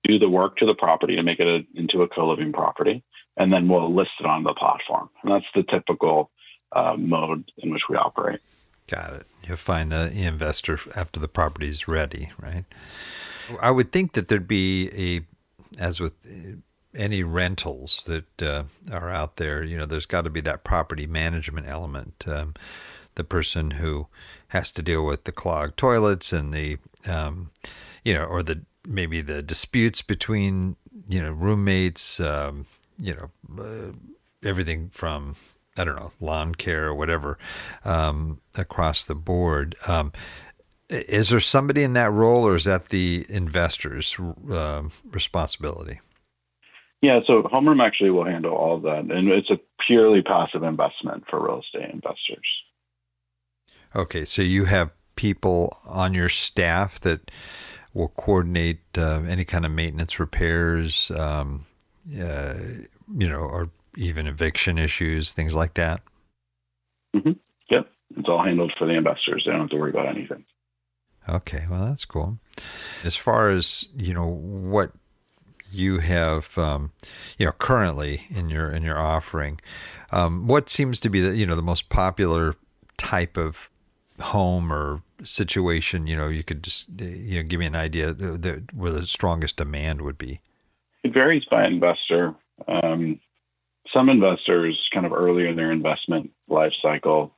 do 0.03 0.17
the 0.17 0.29
work 0.29 0.57
to 0.57 0.65
the 0.65 0.73
property 0.73 1.17
to 1.17 1.23
make 1.23 1.39
it 1.39 1.47
a, 1.47 1.79
into 1.79 2.01
a 2.01 2.07
co-living 2.07 2.53
property, 2.53 3.03
and 3.37 3.51
then 3.51 3.67
we'll 3.67 3.93
list 3.93 4.11
it 4.19 4.25
on 4.25 4.43
the 4.43 4.53
platform. 4.53 5.09
And 5.23 5.31
that's 5.31 5.45
the 5.55 5.63
typical 5.63 6.31
uh, 6.71 6.95
mode 6.97 7.51
in 7.57 7.71
which 7.71 7.83
we 7.89 7.95
operate. 7.95 8.41
Got 8.87 9.13
it. 9.13 9.27
You'll 9.47 9.57
find 9.57 9.91
the 9.91 10.11
investor 10.11 10.77
after 10.95 11.19
the 11.19 11.27
property 11.27 11.69
is 11.69 11.87
ready, 11.87 12.31
right? 12.41 12.65
I 13.61 13.71
would 13.71 13.91
think 13.91 14.13
that 14.13 14.27
there'd 14.27 14.47
be 14.47 14.89
a, 14.95 15.81
as 15.81 15.99
with 15.99 16.13
any 16.95 17.23
rentals 17.23 18.03
that 18.05 18.41
uh, 18.41 18.63
are 18.91 19.09
out 19.09 19.37
there, 19.37 19.63
you 19.63 19.77
know, 19.77 19.85
there's 19.85 20.05
got 20.05 20.23
to 20.23 20.29
be 20.29 20.41
that 20.41 20.63
property 20.63 21.07
management 21.07 21.67
element. 21.67 22.25
Um, 22.27 22.53
the 23.15 23.23
person 23.23 23.71
who 23.71 24.07
has 24.49 24.71
to 24.71 24.81
deal 24.81 25.05
with 25.05 25.23
the 25.23 25.31
clogged 25.31 25.77
toilets 25.77 26.33
and 26.33 26.53
the, 26.53 26.77
um, 27.07 27.51
you 28.03 28.13
know, 28.13 28.25
or 28.25 28.43
the 28.43 28.61
maybe 28.87 29.21
the 29.21 29.41
disputes 29.41 30.01
between 30.01 30.75
you 31.07 31.21
know 31.21 31.31
roommates, 31.31 32.19
um, 32.19 32.65
you 32.97 33.15
know, 33.15 33.63
uh, 33.63 33.91
everything 34.43 34.89
from 34.89 35.35
I 35.77 35.83
don't 35.83 35.95
know 35.95 36.11
lawn 36.19 36.55
care 36.55 36.85
or 36.85 36.93
whatever 36.93 37.37
um, 37.85 38.39
across 38.57 39.05
the 39.05 39.15
board. 39.15 39.75
Um, 39.87 40.11
Is 40.89 41.29
there 41.29 41.39
somebody 41.39 41.81
in 41.83 41.93
that 41.93 42.11
role, 42.11 42.45
or 42.45 42.55
is 42.55 42.65
that 42.65 42.89
the 42.89 43.25
investor's 43.29 44.19
uh, 44.51 44.83
responsibility? 45.11 45.99
Yeah, 47.01 47.19
so 47.25 47.43
Homeroom 47.43 47.83
actually 47.83 48.11
will 48.11 48.25
handle 48.25 48.53
all 48.53 48.75
of 48.75 48.83
that, 48.83 48.99
and 49.11 49.27
it's 49.29 49.49
a 49.49 49.59
purely 49.85 50.21
passive 50.21 50.63
investment 50.63 51.25
for 51.29 51.43
real 51.43 51.59
estate 51.59 51.89
investors. 51.91 52.47
Okay, 53.95 54.23
so 54.25 54.41
you 54.41 54.65
have 54.65 54.91
people 55.15 55.77
on 55.85 56.13
your 56.13 56.29
staff 56.29 56.99
that 57.01 57.31
will 57.93 58.07
coordinate 58.07 58.81
uh, 58.97 59.21
any 59.27 59.45
kind 59.45 59.65
of 59.65 59.71
maintenance 59.71 60.19
repairs, 60.19 61.11
um, 61.11 61.65
uh, 62.19 62.55
you 63.17 63.27
know, 63.27 63.41
or 63.41 63.69
even 63.97 64.27
eviction 64.27 64.77
issues, 64.77 65.31
things 65.31 65.55
like 65.55 65.75
that. 65.75 66.01
Mm-hmm. 67.15 67.31
Yep, 67.69 67.87
it's 68.17 68.29
all 68.29 68.43
handled 68.43 68.73
for 68.77 68.87
the 68.87 68.93
investors. 68.93 69.43
They 69.45 69.51
don't 69.51 69.61
have 69.61 69.69
to 69.69 69.77
worry 69.77 69.91
about 69.91 70.07
anything. 70.07 70.45
Okay, 71.29 71.65
well 71.69 71.85
that's 71.85 72.05
cool. 72.05 72.39
As 73.03 73.15
far 73.15 73.49
as 73.49 73.87
you 73.95 74.13
know, 74.13 74.27
what 74.27 74.91
you 75.71 75.99
have, 75.99 76.57
um, 76.57 76.91
you 77.37 77.45
know, 77.45 77.53
currently 77.53 78.23
in 78.29 78.49
your 78.49 78.69
in 78.71 78.83
your 78.83 78.99
offering, 78.99 79.59
um, 80.11 80.47
what 80.47 80.69
seems 80.69 80.99
to 81.01 81.09
be 81.09 81.21
the 81.21 81.35
you 81.35 81.45
know 81.45 81.55
the 81.55 81.61
most 81.61 81.89
popular 81.89 82.55
type 82.97 83.37
of 83.37 83.69
home 84.19 84.71
or 84.71 85.01
situation, 85.23 86.07
you 86.07 86.15
know, 86.15 86.27
you 86.27 86.43
could 86.43 86.63
just 86.63 86.87
you 86.99 87.41
know 87.41 87.47
give 87.47 87.59
me 87.59 87.65
an 87.65 87.75
idea 87.75 88.13
the, 88.13 88.37
the, 88.37 88.63
where 88.73 88.91
the 88.91 89.07
strongest 89.07 89.57
demand 89.57 90.01
would 90.01 90.17
be. 90.17 90.39
It 91.03 91.13
varies 91.13 91.43
by 91.45 91.65
investor. 91.65 92.35
Um, 92.67 93.19
some 93.93 94.09
investors, 94.09 94.79
kind 94.93 95.05
of 95.05 95.11
early 95.13 95.47
in 95.47 95.55
their 95.55 95.71
investment 95.71 96.31
life 96.47 96.73
cycle, 96.81 97.35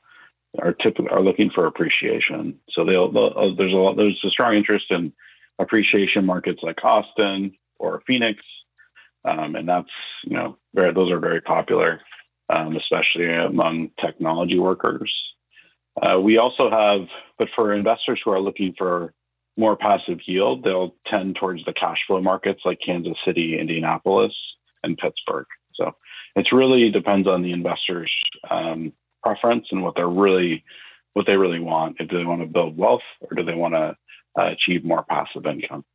are 0.61 0.73
typically 0.73 1.09
are 1.09 1.21
looking 1.21 1.49
for 1.49 1.65
appreciation. 1.65 2.59
So 2.69 2.85
they'll, 2.85 3.11
they'll 3.11 3.33
uh, 3.35 3.55
there's 3.57 3.73
a 3.73 3.77
lot 3.77 3.97
there's 3.97 4.21
a 4.23 4.29
strong 4.29 4.55
interest 4.55 4.85
in 4.91 5.11
appreciation 5.59 6.25
markets 6.25 6.61
like 6.61 6.83
Austin 6.83 7.55
or 7.79 8.03
Phoenix, 8.07 8.43
um, 9.25 9.55
and 9.55 9.67
that's 9.67 9.89
you 10.23 10.37
know 10.37 10.57
very, 10.73 10.93
those 10.93 11.11
are 11.11 11.19
very 11.19 11.41
popular, 11.41 12.01
um, 12.49 12.75
especially 12.75 13.29
among 13.29 13.91
technology 13.99 14.59
workers. 14.59 15.13
Uh, 16.01 16.19
we 16.19 16.37
also 16.37 16.69
have, 16.69 17.07
but 17.39 17.47
for 17.55 17.73
investors 17.73 18.21
who 18.23 18.31
are 18.31 18.39
looking 18.39 18.73
for 18.77 19.13
more 19.57 19.75
passive 19.75 20.19
yield, 20.25 20.63
they'll 20.63 20.95
tend 21.07 21.35
towards 21.35 21.63
the 21.65 21.73
cash 21.73 21.99
flow 22.07 22.21
markets 22.21 22.61
like 22.65 22.79
Kansas 22.85 23.17
City, 23.25 23.57
Indianapolis, 23.59 24.33
and 24.83 24.97
Pittsburgh. 24.97 25.47
So 25.75 25.95
it 26.35 26.51
really 26.51 26.89
depends 26.89 27.27
on 27.27 27.41
the 27.41 27.51
investor's 27.51 28.13
um, 28.49 28.93
preference 29.23 29.67
and 29.71 29.83
what 29.83 29.95
they're 29.95 30.07
really 30.07 30.63
what 31.13 31.25
they 31.25 31.37
really 31.37 31.59
want. 31.59 31.97
If 31.99 32.09
they 32.09 32.25
want 32.25 32.41
to 32.41 32.47
build 32.47 32.77
wealth 32.77 33.01
or 33.21 33.35
do 33.35 33.43
they 33.43 33.55
want 33.55 33.73
to 33.73 33.95
uh, 34.37 34.47
achieve 34.51 34.83
more 34.83 35.03
passive 35.03 35.45
income. 35.45 35.85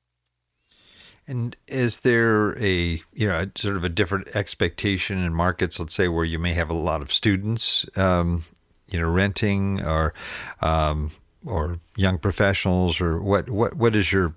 And 1.27 1.57
is 1.69 2.01
there 2.01 2.59
a 2.59 3.03
you 3.13 3.29
know 3.29 3.51
sort 3.55 3.77
of 3.77 3.85
a 3.85 3.89
different 3.89 4.35
expectation 4.35 5.23
in 5.23 5.35
markets? 5.35 5.79
Let's 5.79 5.95
say 5.95 6.09
where 6.09 6.25
you 6.25 6.39
may 6.39 6.55
have 6.55 6.71
a 6.71 6.75
lot 6.75 7.03
of 7.03 7.13
students 7.13 7.87
um, 7.97 8.45
you 8.89 8.99
know 8.99 9.09
renting 9.09 9.85
or 9.85 10.15
um, 10.61 11.11
or 11.47 11.79
young 11.97 12.19
professionals 12.19 13.01
or 13.01 13.21
what 13.21 13.51
what 13.51 13.75
what 13.75 13.97
is 13.97 14.13
your 14.13 14.35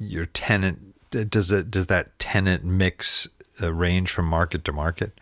your 0.00 0.26
tenant 0.26 0.94
does 1.10 1.50
it 1.50 1.70
does 1.70 1.86
that 1.86 2.18
tenant 2.18 2.64
mix 2.64 3.28
uh, 3.62 3.72
range 3.72 4.10
from 4.10 4.26
market 4.26 4.64
to 4.64 4.72
market? 4.72 5.12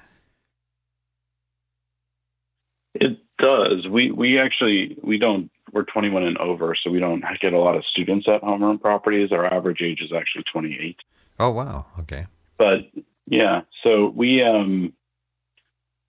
It 2.95 3.19
does. 3.39 3.87
We 3.89 4.11
we 4.11 4.39
actually 4.39 4.97
we 5.03 5.19
don't 5.19 5.51
we're 5.73 5.85
21 5.85 6.23
and 6.23 6.39
over 6.39 6.75
so 6.75 6.91
we 6.91 6.99
don't 6.99 7.23
get 7.41 7.53
a 7.53 7.59
lot 7.59 7.77
of 7.77 7.85
students 7.85 8.27
at 8.29 8.43
home 8.43 8.61
homeroom 8.61 8.81
properties. 8.81 9.33
Our 9.33 9.47
average 9.53 9.83
age 9.83 10.01
is 10.01 10.13
actually 10.13 10.45
28 10.53 10.97
oh 11.39 11.51
wow. 11.51 11.87
Okay. 12.01 12.27
But 12.57 12.91
yeah 13.27 13.63
so 13.83 14.09
we 14.09 14.43
um 14.43 14.93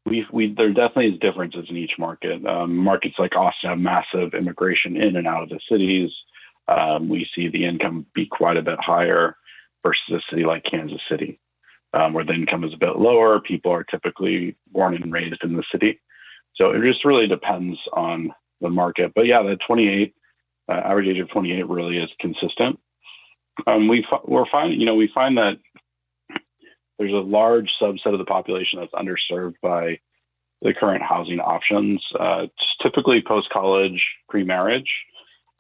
we 0.06 0.26
we 0.32 0.54
there 0.54 0.72
definitely 0.72 1.14
is 1.14 1.20
differences 1.20 1.68
in 1.70 1.78
each 1.78 1.98
market. 1.98 2.46
Um, 2.46 2.78
markets 2.78 3.16
like 3.20 3.36
Austin 3.36 3.70
have 3.70 3.80
massive 3.80 4.34
immigration 4.34 4.98
in 4.98 5.16
and 5.16 5.28
out 5.28 5.44
of 5.44 5.50
the 5.50 5.60
cities. 5.70 6.12
Um, 6.68 7.10
we 7.10 7.28
see 7.36 7.48
the 7.48 7.66
income 7.66 8.06
be 8.14 8.26
quite 8.26 8.58
a 8.58 8.62
bit 8.62 8.80
higher 8.80 9.36
versus 9.84 10.04
a 10.12 10.20
city 10.30 10.46
like 10.46 10.64
Kansas 10.64 11.02
City, 11.10 11.40
um, 11.94 12.14
where 12.14 12.24
the 12.24 12.34
income 12.34 12.64
is 12.64 12.74
a 12.74 12.78
bit 12.78 12.98
lower. 12.98 13.40
People 13.40 13.72
are 13.72 13.84
typically 13.84 14.56
born 14.72 14.96
and 14.96 15.12
raised 15.12 15.44
in 15.44 15.56
the 15.56 15.64
city, 15.72 16.00
so 16.56 16.72
it 16.72 16.86
just 16.86 17.06
really 17.06 17.28
depends 17.28 17.78
on 17.94 18.34
the 18.62 18.70
market. 18.70 19.14
But 19.16 19.26
yeah, 19.26 19.42
the 19.42 19.58
28 19.68 20.14
uh, 20.70 20.74
average 20.74 21.08
age 21.08 21.20
of 21.20 21.30
28 21.30 21.68
really 21.68 21.98
is 21.98 22.10
consistent. 22.20 22.80
Um, 23.68 23.88
we 23.88 24.06
we're 24.24 24.50
finding, 24.50 24.80
you 24.80 24.86
know, 24.86 24.96
we 24.96 25.10
find 25.14 25.38
that 25.38 25.58
there's 27.00 27.14
a 27.14 27.16
large 27.16 27.72
subset 27.82 28.12
of 28.12 28.20
the 28.20 28.26
population 28.26 28.80
that's 28.80 28.94
underserved 28.94 29.56
by 29.62 30.00
the 30.62 30.74
current 30.74 31.02
housing 31.02 31.40
options. 31.40 32.04
Uh, 32.20 32.48
typically 32.82 33.22
post 33.22 33.50
college, 33.50 34.06
pre 34.28 34.44
marriage, 34.44 34.92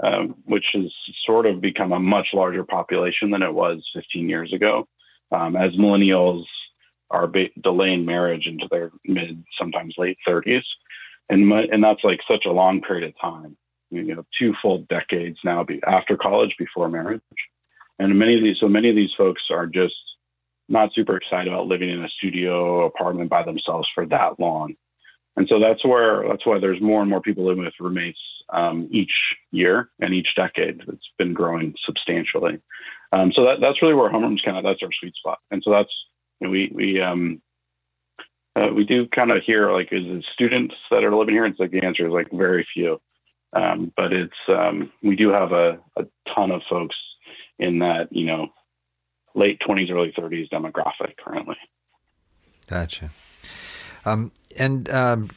um, 0.03 0.35
which 0.45 0.65
has 0.73 0.91
sort 1.25 1.45
of 1.45 1.61
become 1.61 1.93
a 1.93 1.99
much 1.99 2.27
larger 2.33 2.65
population 2.65 3.31
than 3.31 3.41
it 3.41 3.53
was 3.53 3.89
15 3.95 4.27
years 4.27 4.53
ago. 4.53 4.85
Um, 5.31 5.55
as 5.55 5.71
millennials 5.73 6.43
are 7.09 7.27
ba- 7.27 7.49
delaying 7.61 8.05
marriage 8.05 8.45
into 8.45 8.67
their 8.69 8.91
mid, 9.05 9.43
sometimes 9.57 9.95
late 9.97 10.17
30s, 10.27 10.63
and 11.29 11.51
and 11.51 11.83
that's 11.83 12.03
like 12.03 12.19
such 12.29 12.45
a 12.45 12.51
long 12.51 12.81
period 12.81 13.07
of 13.07 13.19
time. 13.19 13.55
You 13.91 14.15
know, 14.15 14.25
two 14.37 14.53
full 14.61 14.79
decades 14.89 15.39
now 15.43 15.63
be 15.63 15.81
after 15.87 16.17
college, 16.17 16.55
before 16.59 16.89
marriage, 16.89 17.21
and 17.97 18.19
many 18.19 18.35
of 18.35 18.43
these, 18.43 18.57
so 18.59 18.67
many 18.67 18.89
of 18.89 18.95
these 18.95 19.13
folks 19.17 19.43
are 19.51 19.65
just 19.65 19.95
not 20.69 20.93
super 20.93 21.17
excited 21.17 21.51
about 21.51 21.67
living 21.67 21.89
in 21.89 22.03
a 22.03 22.09
studio 22.09 22.85
apartment 22.85 23.29
by 23.29 23.43
themselves 23.43 23.87
for 23.93 24.05
that 24.07 24.39
long. 24.39 24.75
And 25.35 25.47
so 25.47 25.59
that's 25.59 25.83
where 25.85 26.27
that's 26.27 26.45
why 26.45 26.59
there's 26.59 26.81
more 26.81 27.01
and 27.01 27.09
more 27.09 27.21
people 27.21 27.45
living 27.45 27.63
with 27.63 27.73
roommates 27.79 28.19
um, 28.49 28.87
each 28.91 29.13
year 29.51 29.89
and 29.99 30.13
each 30.13 30.35
decade. 30.35 30.81
It's 30.87 31.09
been 31.17 31.33
growing 31.33 31.75
substantially. 31.85 32.59
Um, 33.11 33.31
so 33.33 33.45
that, 33.45 33.61
that's 33.61 33.81
really 33.81 33.93
where 33.93 34.11
homerooms 34.11 34.43
kind 34.43 34.57
of 34.57 34.63
that's 34.63 34.83
our 34.83 34.89
sweet 34.99 35.15
spot. 35.15 35.39
And 35.51 35.63
so 35.63 35.71
that's 35.71 35.91
you 36.39 36.47
know, 36.47 36.51
we 36.51 36.71
we 36.73 37.01
um, 37.01 37.41
uh, 38.55 38.69
we 38.73 38.83
do 38.83 39.07
kind 39.07 39.31
of 39.31 39.43
hear 39.43 39.71
like 39.71 39.89
is 39.91 40.05
it 40.05 40.25
students 40.33 40.75
that 40.91 41.05
are 41.05 41.15
living 41.15 41.35
here? 41.35 41.45
It's 41.45 41.59
like 41.59 41.71
the 41.71 41.83
answer 41.83 42.05
is 42.07 42.13
like 42.13 42.29
very 42.31 42.67
few. 42.73 42.99
Um, 43.53 43.91
but 43.95 44.13
it's 44.13 44.33
um, 44.47 44.91
we 45.01 45.15
do 45.15 45.29
have 45.29 45.53
a, 45.53 45.79
a 45.97 46.05
ton 46.35 46.51
of 46.51 46.61
folks 46.69 46.95
in 47.57 47.79
that 47.79 48.09
you 48.11 48.25
know 48.25 48.49
late 49.35 49.59
20s, 49.67 49.91
early 49.91 50.11
30s 50.11 50.49
demographic 50.49 51.17
currently. 51.23 51.55
Gotcha. 52.67 53.11
Um, 54.05 54.31
and 54.57 54.89
um, 54.89 55.29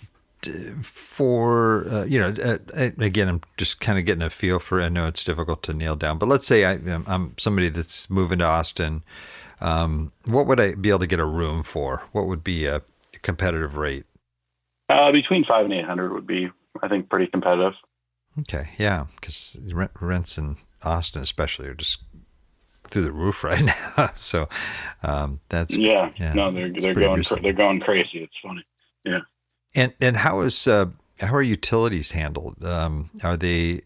for 0.83 1.87
uh, 1.89 2.05
you 2.05 2.19
know, 2.19 2.35
uh, 2.43 2.59
uh, 2.77 2.91
again, 2.99 3.29
I'm 3.29 3.41
just 3.57 3.81
kind 3.81 3.99
of 3.99 4.05
getting 4.05 4.23
a 4.23 4.31
feel 4.31 4.59
for. 4.59 4.81
I 4.81 4.89
know 4.89 5.07
it's 5.07 5.25
difficult 5.25 5.63
to 5.65 5.75
nail 5.75 5.97
down, 5.97 6.19
but 6.19 6.29
let's 6.29 6.47
say 6.47 6.65
I, 6.65 6.75
am 6.75 7.35
somebody 7.39 7.69
that's 7.69 8.11
moving 8.11 8.41
to 8.41 8.45
Austin. 8.45 9.05
Um, 9.61 10.13
what 10.27 10.47
would 10.47 10.59
I 10.59 10.75
be 10.75 10.89
able 10.89 11.01
to 11.01 11.07
get 11.07 11.21
a 11.21 11.25
room 11.25 11.63
for? 11.63 12.03
What 12.13 12.27
would 12.27 12.43
be 12.43 12.67
a 12.67 12.83
competitive 13.23 13.77
rate? 13.77 14.05
Uh, 14.89 15.13
between 15.13 15.45
five 15.45 15.65
and 15.65 15.73
eight 15.73 15.85
hundred 15.85 16.13
would 16.13 16.27
be, 16.27 16.51
I 16.83 16.89
think, 16.89 17.09
pretty 17.09 17.29
competitive. 17.29 17.75
Okay, 18.41 18.71
yeah, 18.79 19.07
because 19.15 19.59
rent, 19.73 19.93
rents 20.01 20.39
in 20.39 20.57
Austin, 20.83 21.23
especially, 21.23 21.69
are 21.69 21.75
just 21.75 22.03
through 22.93 23.03
the 23.03 23.13
roof 23.13 23.43
right 23.45 23.65
now. 23.65 24.11
so 24.15 24.49
um, 25.03 25.41
that's 25.49 25.77
yeah, 25.77 26.11
yeah 26.17 26.35
no, 26.35 26.51
they're 26.51 26.71
they're 26.71 26.95
going 26.95 27.25
they're 27.43 27.53
going 27.53 27.81
crazy. 27.81 28.23
It's 28.23 28.37
funny, 28.43 28.65
yeah. 29.05 29.21
And 29.75 29.95
and 30.01 30.17
how 30.19 30.43
is 30.43 30.69
uh, 30.69 30.87
how 31.21 31.35
are 31.35 31.43
utilities 31.43 32.11
handled? 32.11 32.63
Um, 32.65 33.11
are 33.25 33.37
they 33.37 33.83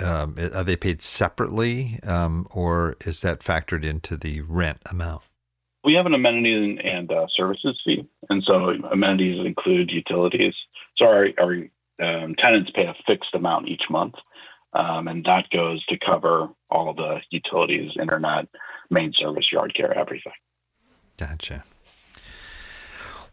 um, 0.00 0.36
are 0.54 0.64
they 0.64 0.76
paid 0.76 1.02
separately, 1.02 1.98
um, 2.02 2.46
or 2.50 2.96
is 3.04 3.20
that 3.22 3.40
factored 3.40 3.84
into 3.84 4.16
the 4.16 4.40
rent 4.42 4.78
amount? 4.90 5.22
We 5.84 5.94
have 5.94 6.06
an 6.06 6.14
amenities 6.14 6.78
and, 6.82 7.10
uh, 7.10 7.26
services 7.34 7.80
fee, 7.84 8.06
and 8.28 8.42
so 8.44 8.70
amenities 8.90 9.44
include 9.44 9.90
utilities. 9.90 10.54
So 10.96 11.06
our, 11.06 11.28
our 11.38 11.54
um, 12.00 12.34
tenants 12.34 12.70
pay 12.74 12.84
a 12.84 12.94
fixed 13.06 13.34
amount 13.34 13.68
each 13.68 13.84
month, 13.88 14.14
um, 14.72 15.08
and 15.08 15.24
that 15.24 15.48
goes 15.50 15.84
to 15.86 15.98
cover 15.98 16.48
all 16.70 16.94
the 16.94 17.20
utilities, 17.30 17.92
internet, 18.00 18.48
main 18.90 19.12
service, 19.14 19.50
yard 19.50 19.74
care, 19.74 19.96
everything. 19.96 20.32
Gotcha. 21.18 21.64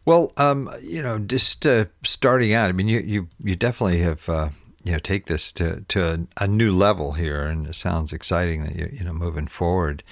Well, 0.06 0.34
um, 0.38 0.70
you 0.82 1.02
know, 1.02 1.20
just 1.20 1.66
uh, 1.66 1.86
starting 2.04 2.54
out, 2.54 2.70
I 2.70 2.74
mean, 2.74 2.88
you 2.88 3.00
you 3.00 3.28
you 3.44 3.56
definitely 3.56 4.00
have 4.00 4.30
uh, 4.30 4.50
you 4.84 4.92
know 4.92 5.00
take 5.00 5.26
this 5.26 5.52
to 5.54 5.82
to 5.82 6.14
a, 6.14 6.44
a, 6.44 6.48
new 6.48 6.72
level 6.72 7.14
here, 7.14 7.44
and 7.44 7.66
it 7.66 7.76
sounds 7.76 8.14
exciting 8.14 8.64
that 8.64 8.76
you 8.76 8.90
you 8.94 9.04
know 9.04 9.14
moving 9.14 9.48
forward. 9.48 10.04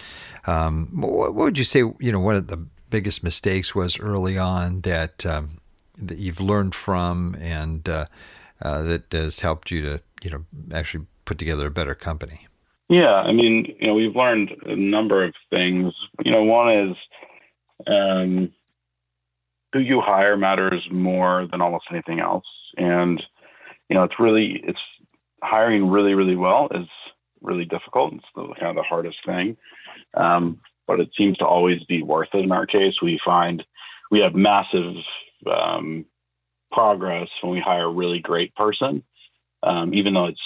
Um, 0.48 0.88
what, 1.00 1.36
what, 1.36 1.46
would 1.46 1.58
you 1.60 1.64
say? 1.64 1.80
You 1.80 2.12
know, 2.12 2.20
one 2.20 2.36
of 2.36 2.48
the 2.48 2.66
biggest 2.90 3.24
mistakes 3.24 3.76
was 3.76 4.00
early 4.00 4.38
on 4.38 4.82
that 4.82 5.26
um, 5.28 5.60
that 6.00 6.18
you've 6.18 6.42
learned 6.42 6.74
from, 6.74 7.36
and 7.40 7.88
uh, 7.88 8.08
uh 8.64 8.82
that 8.82 9.12
has 9.12 9.42
helped 9.42 9.70
you 9.70 9.84
to 9.84 10.02
you 10.24 10.32
know 10.32 10.46
actually 10.74 11.06
put 11.26 11.38
together 11.38 11.68
a 11.68 11.72
better 11.72 11.96
company. 11.96 12.48
Yeah, 12.90 13.16
I 13.16 13.32
mean, 13.32 13.76
you 13.80 13.88
know, 13.88 13.94
we've 13.94 14.16
learned 14.16 14.52
a 14.66 14.76
number 14.76 15.24
of 15.24 15.34
things. 15.50 15.94
You 16.24 16.32
know, 16.32 16.44
one 16.44 16.72
is 16.72 16.96
um, 17.88 18.52
who 19.72 19.80
you 19.80 20.02
hire 20.02 20.38
matters 20.38 20.86
more 20.92 21.48
than 21.50 21.62
almost 21.62 21.86
anything 21.92 22.20
else, 22.20 22.46
and 22.78 23.22
you 23.90 23.96
know, 23.96 24.04
it's 24.04 24.20
really 24.20 24.62
it's 24.64 24.80
hiring 25.42 25.90
really 25.90 26.14
really 26.14 26.36
well 26.36 26.68
is 26.72 26.88
really 27.42 27.66
difficult. 27.66 28.14
It's 28.14 28.26
the, 28.36 28.44
kind 28.60 28.70
of 28.70 28.76
the 28.76 28.84
hardest 28.84 29.18
thing, 29.26 29.58
um, 30.14 30.60
but 30.88 31.00
it 31.00 31.10
seems 31.18 31.38
to 31.38 31.46
always 31.46 31.84
be 31.86 32.04
worth 32.04 32.30
it. 32.34 32.44
In 32.44 32.52
our 32.52 32.66
case, 32.66 33.02
we 33.02 33.20
find 33.26 33.64
we 34.12 34.20
have 34.20 34.36
massive 34.36 34.96
um, 35.52 36.06
progress 36.72 37.30
when 37.42 37.54
we 37.54 37.60
hire 37.60 37.86
a 37.86 37.92
really 37.92 38.20
great 38.20 38.54
person, 38.56 39.04
um, 39.64 39.94
even 39.94 40.14
though 40.14 40.28
it 40.28 40.38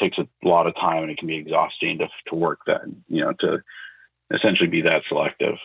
takes 0.00 0.18
a 0.18 0.26
lot 0.42 0.66
of 0.66 0.74
time 0.74 1.02
and 1.02 1.10
it 1.10 1.18
can 1.18 1.28
be 1.28 1.36
exhausting 1.36 1.98
to, 1.98 2.08
to 2.28 2.34
work 2.34 2.60
that, 2.66 2.82
you 3.08 3.22
know, 3.22 3.32
to 3.40 3.62
essentially 4.32 4.68
be 4.68 4.82
that 4.82 5.02
selective. 5.08 5.56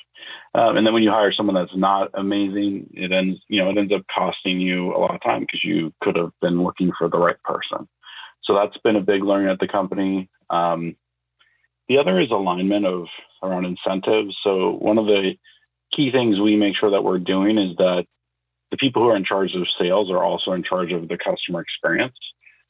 Um, 0.54 0.78
and 0.78 0.86
then 0.86 0.94
when 0.94 1.04
you 1.04 1.12
hire 1.12 1.32
someone 1.32 1.56
that's 1.56 1.76
not 1.76 2.12
amazing, 2.14 2.90
it 2.94 3.12
ends, 3.12 3.40
you 3.48 3.60
know, 3.60 3.70
it 3.70 3.78
ends 3.78 3.94
up 3.94 4.04
costing 4.14 4.60
you 4.60 4.94
a 4.96 5.00
lot 5.00 5.16
of 5.16 5.22
time 5.22 5.42
because 5.42 5.64
you 5.64 5.94
could 6.02 6.16
have 6.16 6.32
been 6.42 6.64
looking 6.64 6.92
for 6.98 7.10
the 7.10 7.18
right 7.18 7.42
person. 7.44 7.88
So 8.44 8.54
that's 8.56 8.78
been 8.78 8.96
a 8.96 9.02
big 9.02 9.24
learning 9.24 9.50
at 9.50 9.60
the 9.60 9.68
company. 9.68 10.30
Um, 10.50 10.96
the 11.88 11.98
other 11.98 12.20
is 12.20 12.32
alignment 12.32 12.86
of 12.86 13.08
around 13.42 13.66
incentives. 13.66 14.38
So 14.44 14.72
one 14.72 14.98
of 14.98 15.06
the 15.06 15.36
key 15.96 16.12
things 16.12 16.40
we 16.40 16.56
make 16.56 16.76
sure 16.76 16.92
that 16.92 17.04
we're 17.04 17.20
doing 17.20 17.58
is 17.58 17.76
that 17.78 18.06
the 18.72 18.78
people 18.78 19.02
who 19.02 19.10
are 19.10 19.16
in 19.16 19.26
charge 19.26 19.56
of 19.56 19.68
sales 19.80 20.12
are 20.12 20.24
also 20.24 20.52
in 20.52 20.64
charge 20.64 20.92
of 20.92 21.08
the 21.08 21.18
customer 21.18 21.62
experience. 21.62 22.16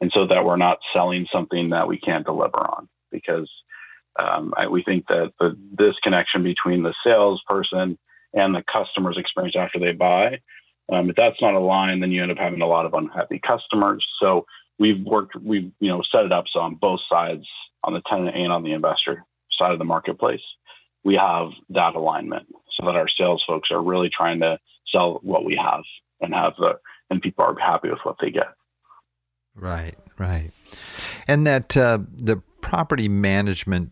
And 0.02 0.12
so 0.14 0.26
that 0.28 0.46
we're 0.46 0.58
not 0.58 0.80
selling 0.94 1.28
something 1.32 1.70
that 1.70 1.88
we 1.88 2.00
can't 2.00 2.26
deliver 2.26 2.60
on 2.60 2.88
because 3.12 3.50
um, 4.18 4.54
I, 4.58 4.68
we 4.68 4.84
think 4.84 5.08
that 5.08 5.34
the 5.40 5.58
disconnection 5.76 6.44
between 6.44 6.84
the 6.84 6.94
salesperson 7.04 7.98
and 8.34 8.56
the 8.56 8.64
customer's 8.72 9.18
experience 9.18 9.56
after 9.58 9.80
they 9.80 9.92
buy, 9.92 10.40
um, 10.92 11.10
if 11.10 11.16
that's 11.16 11.42
not 11.42 11.54
aligned, 11.54 12.02
then 12.02 12.12
you 12.12 12.22
end 12.22 12.32
up 12.32 12.38
having 12.38 12.62
a 12.62 12.68
lot 12.68 12.86
of 12.86 12.94
unhappy 12.94 13.40
customers. 13.40 14.06
So 14.22 14.46
we've 14.78 15.02
worked, 15.04 15.36
we've 15.36 15.72
you 15.80 15.90
know 15.90 16.02
set 16.12 16.26
it 16.26 16.32
up 16.32 16.46
so 16.52 16.60
on 16.60 16.76
both 16.76 17.02
sides, 17.10 17.46
on 17.84 17.94
the 17.94 18.02
tenant 18.08 18.36
and 18.36 18.52
on 18.52 18.64
the 18.64 18.74
investor 18.74 19.24
side 19.52 19.72
of 19.72 19.80
the 19.80 19.86
marketplace, 19.86 20.42
we 21.04 21.16
have 21.16 21.50
that 21.70 21.96
alignment 21.96 22.48
so 22.80 22.86
that 22.86 22.96
our 22.96 23.08
sales 23.08 23.44
folks 23.46 23.72
are 23.72 23.82
really 23.82 24.10
trying 24.10 24.40
to 24.40 24.60
sell 24.92 25.20
what 25.22 25.46
we 25.46 25.56
have 25.56 25.84
and 26.22 26.34
have 26.34 26.54
the 26.58 26.80
and 27.10 27.22
people 27.22 27.44
are 27.44 27.58
happy 27.60 27.90
with 27.90 28.00
what 28.04 28.18
they 28.22 28.30
get. 28.30 28.54
Right, 29.56 29.96
right, 30.18 30.52
and 31.28 31.46
that 31.48 31.76
uh, 31.76 32.00
the 32.12 32.38
property 32.62 33.08
management. 33.08 33.92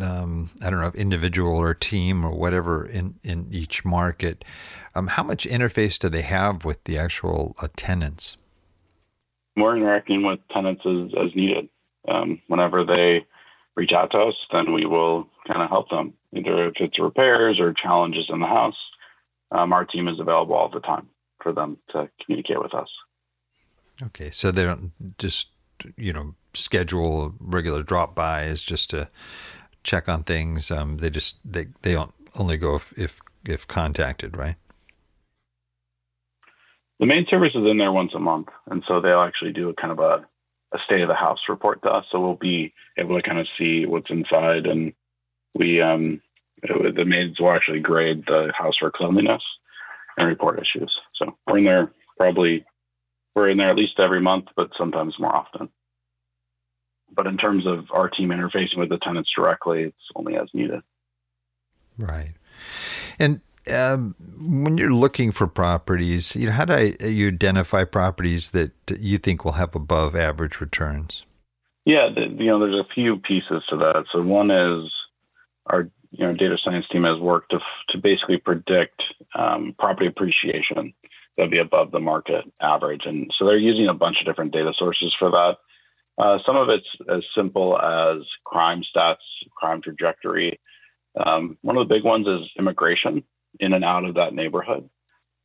Um, 0.00 0.50
I 0.62 0.70
don't 0.70 0.80
know, 0.80 0.92
individual 0.94 1.56
or 1.56 1.74
team 1.74 2.24
or 2.24 2.30
whatever 2.30 2.86
in, 2.86 3.18
in 3.24 3.48
each 3.50 3.84
market. 3.84 4.44
Um, 4.94 5.08
how 5.08 5.24
much 5.24 5.48
interface 5.48 5.98
do 5.98 6.08
they 6.08 6.22
have 6.22 6.64
with 6.64 6.84
the 6.84 6.96
actual 6.96 7.56
uh, 7.60 7.66
tenants? 7.74 8.36
We're 9.56 9.76
interacting 9.76 10.22
with 10.22 10.38
tenants 10.52 10.82
as, 10.86 11.10
as 11.20 11.34
needed. 11.34 11.68
Um, 12.06 12.40
whenever 12.46 12.84
they 12.84 13.26
reach 13.74 13.90
out 13.90 14.12
to 14.12 14.18
us, 14.18 14.36
then 14.52 14.72
we 14.72 14.86
will 14.86 15.26
kind 15.48 15.60
of 15.60 15.68
help 15.68 15.90
them, 15.90 16.14
either 16.36 16.68
if 16.68 16.74
it's 16.76 17.00
repairs 17.00 17.58
or 17.58 17.72
challenges 17.72 18.26
in 18.28 18.38
the 18.38 18.46
house 18.46 18.76
um, 19.52 19.72
our 19.72 19.84
team 19.84 20.08
is 20.08 20.20
available 20.20 20.54
all 20.54 20.68
the 20.68 20.80
time 20.80 21.08
for 21.42 21.52
them 21.52 21.78
to 21.90 22.08
communicate 22.24 22.60
with 22.60 22.74
us. 22.74 22.88
Okay, 24.02 24.30
so 24.30 24.50
they 24.50 24.64
don't 24.64 24.92
just 25.18 25.48
you 25.96 26.12
know 26.12 26.34
schedule 26.54 27.34
regular 27.38 27.82
drop 27.82 28.14
bys 28.14 28.62
just 28.62 28.90
to 28.90 29.08
check 29.82 30.08
on 30.08 30.24
things. 30.24 30.70
Um, 30.70 30.98
they 30.98 31.10
just 31.10 31.38
they 31.44 31.66
they 31.82 31.92
don't 31.92 32.14
only 32.38 32.56
go 32.56 32.76
if, 32.76 32.92
if 32.98 33.20
if 33.44 33.66
contacted, 33.66 34.36
right? 34.36 34.56
The 36.98 37.06
main 37.06 37.26
service 37.30 37.54
is 37.54 37.68
in 37.68 37.78
there 37.78 37.92
once 37.92 38.12
a 38.14 38.18
month, 38.18 38.48
and 38.70 38.84
so 38.86 39.00
they'll 39.00 39.22
actually 39.22 39.52
do 39.52 39.70
a 39.70 39.74
kind 39.74 39.90
of 39.92 40.00
a, 40.00 40.26
a 40.74 40.78
state 40.84 41.00
of 41.00 41.08
the 41.08 41.14
house 41.14 41.38
report 41.48 41.82
to 41.82 41.90
us. 41.90 42.04
So 42.10 42.20
we'll 42.20 42.34
be 42.34 42.74
able 42.98 43.16
to 43.16 43.26
kind 43.26 43.38
of 43.38 43.46
see 43.58 43.86
what's 43.86 44.10
inside, 44.10 44.66
and 44.66 44.92
we 45.54 45.80
um, 45.80 46.20
the 46.62 47.04
maids 47.06 47.40
will 47.40 47.52
actually 47.52 47.80
grade 47.80 48.24
the 48.26 48.52
house 48.56 48.76
for 48.78 48.90
cleanliness 48.90 49.42
and 50.18 50.28
report 50.28 50.60
issues. 50.60 50.94
So 51.14 51.36
we're 51.46 51.58
in 51.58 51.64
there 51.64 51.92
probably 52.18 52.66
we're 53.34 53.50
in 53.50 53.58
there 53.58 53.70
at 53.70 53.76
least 53.76 53.98
every 53.98 54.20
month, 54.20 54.46
but 54.56 54.70
sometimes 54.76 55.14
more 55.18 55.34
often. 55.34 55.68
But 57.12 57.26
in 57.26 57.36
terms 57.36 57.66
of 57.66 57.86
our 57.90 58.08
team 58.08 58.28
interfacing 58.28 58.78
with 58.78 58.88
the 58.88 58.98
tenants 58.98 59.30
directly, 59.34 59.82
it's 59.84 59.96
only 60.14 60.36
as 60.36 60.48
needed. 60.54 60.80
Right. 61.98 62.34
And 63.18 63.40
um, 63.70 64.14
when 64.38 64.78
you're 64.78 64.92
looking 64.92 65.32
for 65.32 65.46
properties, 65.46 66.34
you 66.34 66.46
know, 66.46 66.52
how 66.52 66.64
do 66.64 66.72
I, 66.72 67.04
you 67.04 67.28
identify 67.28 67.84
properties 67.84 68.50
that 68.50 68.72
you 68.98 69.18
think 69.18 69.44
will 69.44 69.52
have 69.52 69.74
above 69.74 70.16
average 70.16 70.60
returns? 70.60 71.24
Yeah, 71.84 72.08
the, 72.14 72.22
you 72.22 72.46
know, 72.46 72.58
there's 72.60 72.80
a 72.80 72.94
few 72.94 73.16
pieces 73.18 73.62
to 73.70 73.76
that. 73.78 74.04
So 74.12 74.22
one 74.22 74.50
is 74.50 74.90
our 75.66 75.88
you 76.10 76.26
know 76.26 76.34
data 76.34 76.58
science 76.62 76.86
team 76.90 77.04
has 77.04 77.18
worked 77.18 77.50
to 77.52 77.60
to 77.90 77.98
basically 77.98 78.38
predict 78.38 79.02
um, 79.34 79.74
property 79.78 80.06
appreciation 80.06 80.92
that'd 81.36 81.50
be 81.50 81.58
above 81.58 81.90
the 81.90 82.00
market 82.00 82.44
average, 82.60 83.02
and 83.06 83.30
so 83.36 83.46
they're 83.46 83.56
using 83.56 83.88
a 83.88 83.94
bunch 83.94 84.20
of 84.20 84.26
different 84.26 84.52
data 84.52 84.72
sources 84.76 85.14
for 85.18 85.30
that. 85.30 85.56
Uh, 86.18 86.38
some 86.44 86.56
of 86.56 86.68
it's 86.68 86.86
as 87.08 87.22
simple 87.34 87.80
as 87.80 88.18
crime 88.44 88.82
stats, 88.94 89.16
crime 89.56 89.80
trajectory. 89.80 90.60
Um, 91.18 91.56
one 91.62 91.76
of 91.76 91.88
the 91.88 91.94
big 91.94 92.04
ones 92.04 92.26
is 92.26 92.50
immigration 92.58 93.24
in 93.58 93.72
and 93.72 93.84
out 93.84 94.04
of 94.04 94.14
that 94.16 94.34
neighborhood. 94.34 94.88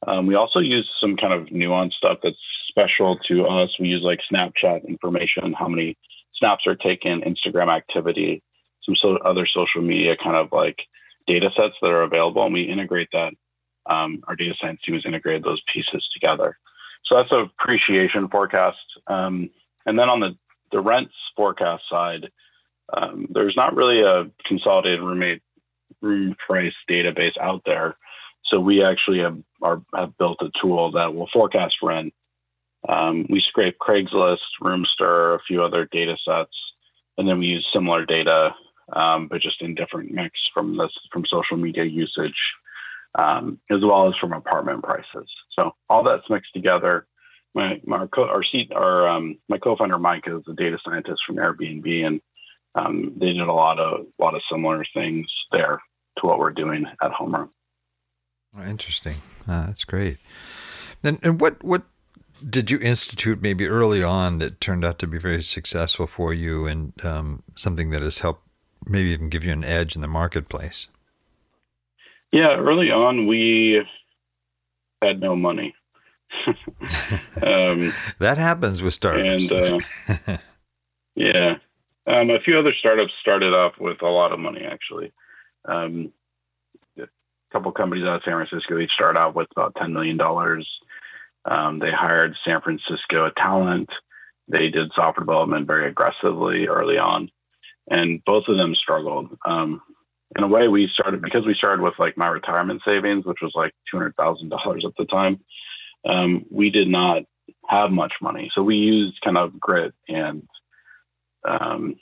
Um, 0.05 0.27
we 0.27 0.35
also 0.35 0.59
use 0.59 0.89
some 0.99 1.15
kind 1.15 1.33
of 1.33 1.47
nuanced 1.47 1.93
stuff 1.93 2.19
that's 2.21 2.37
special 2.69 3.17
to 3.27 3.45
us. 3.47 3.69
We 3.79 3.87
use 3.87 4.01
like 4.01 4.19
Snapchat 4.31 4.87
information, 4.87 5.53
how 5.53 5.67
many 5.67 5.97
snaps 6.35 6.67
are 6.67 6.75
taken, 6.75 7.21
Instagram 7.21 7.73
activity, 7.73 8.43
some 8.83 8.95
so 8.95 9.17
other 9.17 9.47
social 9.47 9.81
media 9.81 10.15
kind 10.21 10.35
of 10.35 10.49
like 10.51 10.77
data 11.25 11.49
sets 11.55 11.75
that 11.81 11.89
are 11.89 12.03
available, 12.03 12.43
and 12.43 12.53
we 12.53 12.63
integrate 12.63 13.09
that. 13.13 13.33
Um, 13.87 14.23
our 14.27 14.35
data 14.35 14.55
science 14.59 14.81
team 14.83 14.95
has 14.95 15.05
integrated 15.05 15.43
those 15.43 15.61
pieces 15.71 16.07
together. 16.13 16.57
So 17.05 17.15
that's 17.15 17.31
appreciation 17.31 18.27
forecast. 18.29 18.77
Um, 19.07 19.49
and 19.85 19.97
then 19.97 20.09
on 20.09 20.19
the, 20.19 20.35
the 20.71 20.81
rents 20.81 21.13
forecast 21.35 21.83
side, 21.89 22.31
um, 22.93 23.27
there's 23.29 23.55
not 23.55 23.75
really 23.75 24.01
a 24.01 24.29
consolidated 24.45 25.01
roommate 25.01 25.41
room 26.01 26.35
price 26.45 26.73
database 26.89 27.37
out 27.39 27.61
there. 27.65 27.95
So 28.45 28.59
we 28.59 28.83
actually 28.83 29.19
have, 29.19 29.37
are, 29.61 29.81
have 29.95 30.17
built 30.17 30.41
a 30.41 30.51
tool 30.61 30.91
that 30.91 31.13
will 31.13 31.29
forecast 31.31 31.77
rent. 31.81 32.13
Um, 32.87 33.25
we 33.29 33.41
scrape 33.41 33.77
Craigslist, 33.79 34.37
Roomster, 34.61 35.35
a 35.35 35.39
few 35.47 35.63
other 35.63 35.85
data 35.85 36.15
sets, 36.23 36.55
and 37.17 37.27
then 37.27 37.39
we 37.39 37.47
use 37.47 37.67
similar 37.73 38.05
data 38.05 38.53
um, 38.93 39.27
but 39.27 39.41
just 39.41 39.61
in 39.61 39.75
different 39.75 40.11
mix 40.11 40.39
from 40.53 40.77
this 40.77 40.91
from 41.11 41.25
social 41.25 41.57
media 41.57 41.83
usage, 41.83 42.37
um, 43.17 43.59
as 43.69 43.79
well 43.81 44.07
as 44.07 44.15
from 44.19 44.33
apartment 44.33 44.83
prices. 44.83 45.29
So 45.53 45.73
all 45.89 46.03
that's 46.03 46.29
mixed 46.29 46.53
together. 46.53 47.07
My 47.53 47.79
my 47.85 48.07
co- 48.07 48.27
our 48.27 48.43
seat 48.43 48.71
our 48.73 49.07
um, 49.07 49.37
my 49.47 49.57
co-founder 49.57 49.97
Mike 49.97 50.25
is 50.27 50.43
a 50.49 50.53
data 50.53 50.77
scientist 50.83 51.21
from 51.25 51.37
Airbnb, 51.37 52.05
and 52.05 52.21
um, 52.75 53.13
they 53.17 53.27
did 53.27 53.47
a 53.47 53.53
lot 53.53 53.79
of 53.79 54.01
a 54.01 54.23
lot 54.23 54.35
of 54.35 54.41
similar 54.51 54.85
things 54.93 55.25
there 55.51 55.81
to 56.19 56.27
what 56.27 56.39
we're 56.39 56.51
doing 56.51 56.85
at 57.01 57.11
Homeroom. 57.11 57.49
Interesting. 58.67 59.17
Uh, 59.47 59.67
that's 59.67 59.83
great. 59.85 60.17
Then, 61.01 61.19
and 61.23 61.39
what 61.39 61.63
what 61.63 61.83
did 62.47 62.69
you 62.69 62.79
institute 62.79 63.41
maybe 63.41 63.67
early 63.67 64.03
on 64.03 64.39
that 64.39 64.59
turned 64.59 64.83
out 64.83 64.99
to 64.99 65.07
be 65.07 65.17
very 65.17 65.41
successful 65.41 66.07
for 66.07 66.33
you 66.33 66.67
and 66.67 66.93
um, 67.05 67.43
something 67.55 67.89
that 67.91 68.01
has 68.01 68.19
helped 68.19 68.43
maybe 68.87 69.09
even 69.09 69.29
give 69.29 69.45
you 69.45 69.53
an 69.53 69.63
edge 69.63 69.95
in 69.95 70.01
the 70.01 70.07
marketplace? 70.07 70.87
Yeah, 72.31 72.55
early 72.55 72.91
on 72.91 73.27
we 73.27 73.85
had 75.01 75.21
no 75.21 75.35
money. 75.35 75.75
um, 76.47 77.93
that 78.19 78.37
happens 78.37 78.81
with 78.81 78.93
startups. 78.93 79.51
And 79.51 79.79
uh, 80.27 80.37
yeah, 81.15 81.57
um, 82.07 82.29
a 82.29 82.39
few 82.39 82.57
other 82.59 82.73
startups 82.73 83.13
started 83.19 83.53
off 83.53 83.73
with 83.79 84.01
a 84.01 84.09
lot 84.09 84.33
of 84.33 84.39
money. 84.39 84.61
Actually, 84.61 85.13
um, 85.65 86.11
a 86.99 87.07
couple 87.51 87.71
companies 87.71 88.05
out 88.05 88.17
of 88.17 88.23
San 88.23 88.33
Francisco 88.33 88.79
each 88.79 88.91
start 88.91 89.15
out 89.15 89.35
with 89.35 89.47
about 89.51 89.75
ten 89.75 89.93
million 89.93 90.17
dollars. 90.17 90.67
Um, 91.45 91.79
they 91.79 91.91
hired 91.91 92.35
San 92.43 92.59
Francisco 92.61 93.29
talent. 93.37 93.89
They 94.47 94.69
did 94.69 94.91
software 94.93 95.25
development 95.25 95.67
very 95.67 95.87
aggressively 95.87 96.67
early 96.67 96.97
on 96.97 97.29
and 97.89 98.23
both 98.25 98.47
of 98.47 98.57
them 98.57 98.75
struggled. 98.75 99.37
In 100.37 100.43
a 100.43 100.47
way, 100.47 100.67
we 100.67 100.87
started 100.87 101.21
because 101.21 101.45
we 101.45 101.53
started 101.53 101.81
with 101.81 101.93
like 101.99 102.17
my 102.17 102.27
retirement 102.27 102.81
savings, 102.85 103.25
which 103.25 103.41
was 103.41 103.53
like 103.55 103.73
two 103.89 103.97
hundred 103.97 104.15
thousand 104.15 104.49
dollars 104.49 104.83
at 104.85 104.95
the 104.97 105.05
time. 105.05 105.39
Um, 106.05 106.45
we 106.49 106.69
did 106.69 106.87
not 106.87 107.23
have 107.67 107.91
much 107.91 108.13
money, 108.21 108.51
so 108.53 108.63
we 108.63 108.75
used 108.75 109.21
kind 109.21 109.37
of 109.37 109.59
grit 109.59 109.93
and 110.07 110.47
um, 111.47 111.95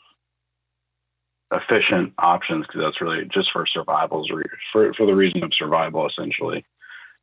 efficient 1.53 2.13
options 2.17 2.65
because 2.65 2.81
that's 2.81 3.01
really 3.01 3.25
just 3.25 3.51
for 3.51 3.65
survival, 3.65 4.25
for, 4.71 4.93
for 4.93 5.05
the 5.05 5.15
reason 5.15 5.43
of 5.43 5.53
survival, 5.53 6.07
essentially. 6.07 6.65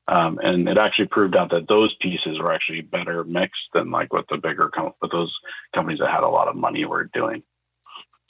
Um, 0.09 0.41
and 0.43 0.69
it 0.69 0.79
actually 0.79 1.07
proved 1.07 1.37
out 1.37 1.51
that 1.51 1.69
those 1.69 1.95
pieces 2.01 2.39
were 2.39 2.53
actually 2.53 2.81
better 2.81 3.23
mixed 3.25 3.69
than 3.75 3.91
like 3.91 4.13
what 4.13 4.27
the 4.29 4.39
bigger 4.39 4.69
com- 4.69 4.95
what 4.99 5.13
those 5.13 5.35
companies 5.75 6.01
that 6.01 6.11
had 6.11 6.25
a 6.25 6.29
lot 6.29 6.49
of 6.49 6.57
money 6.57 6.85
were 6.85 7.05
doing. 7.13 7.43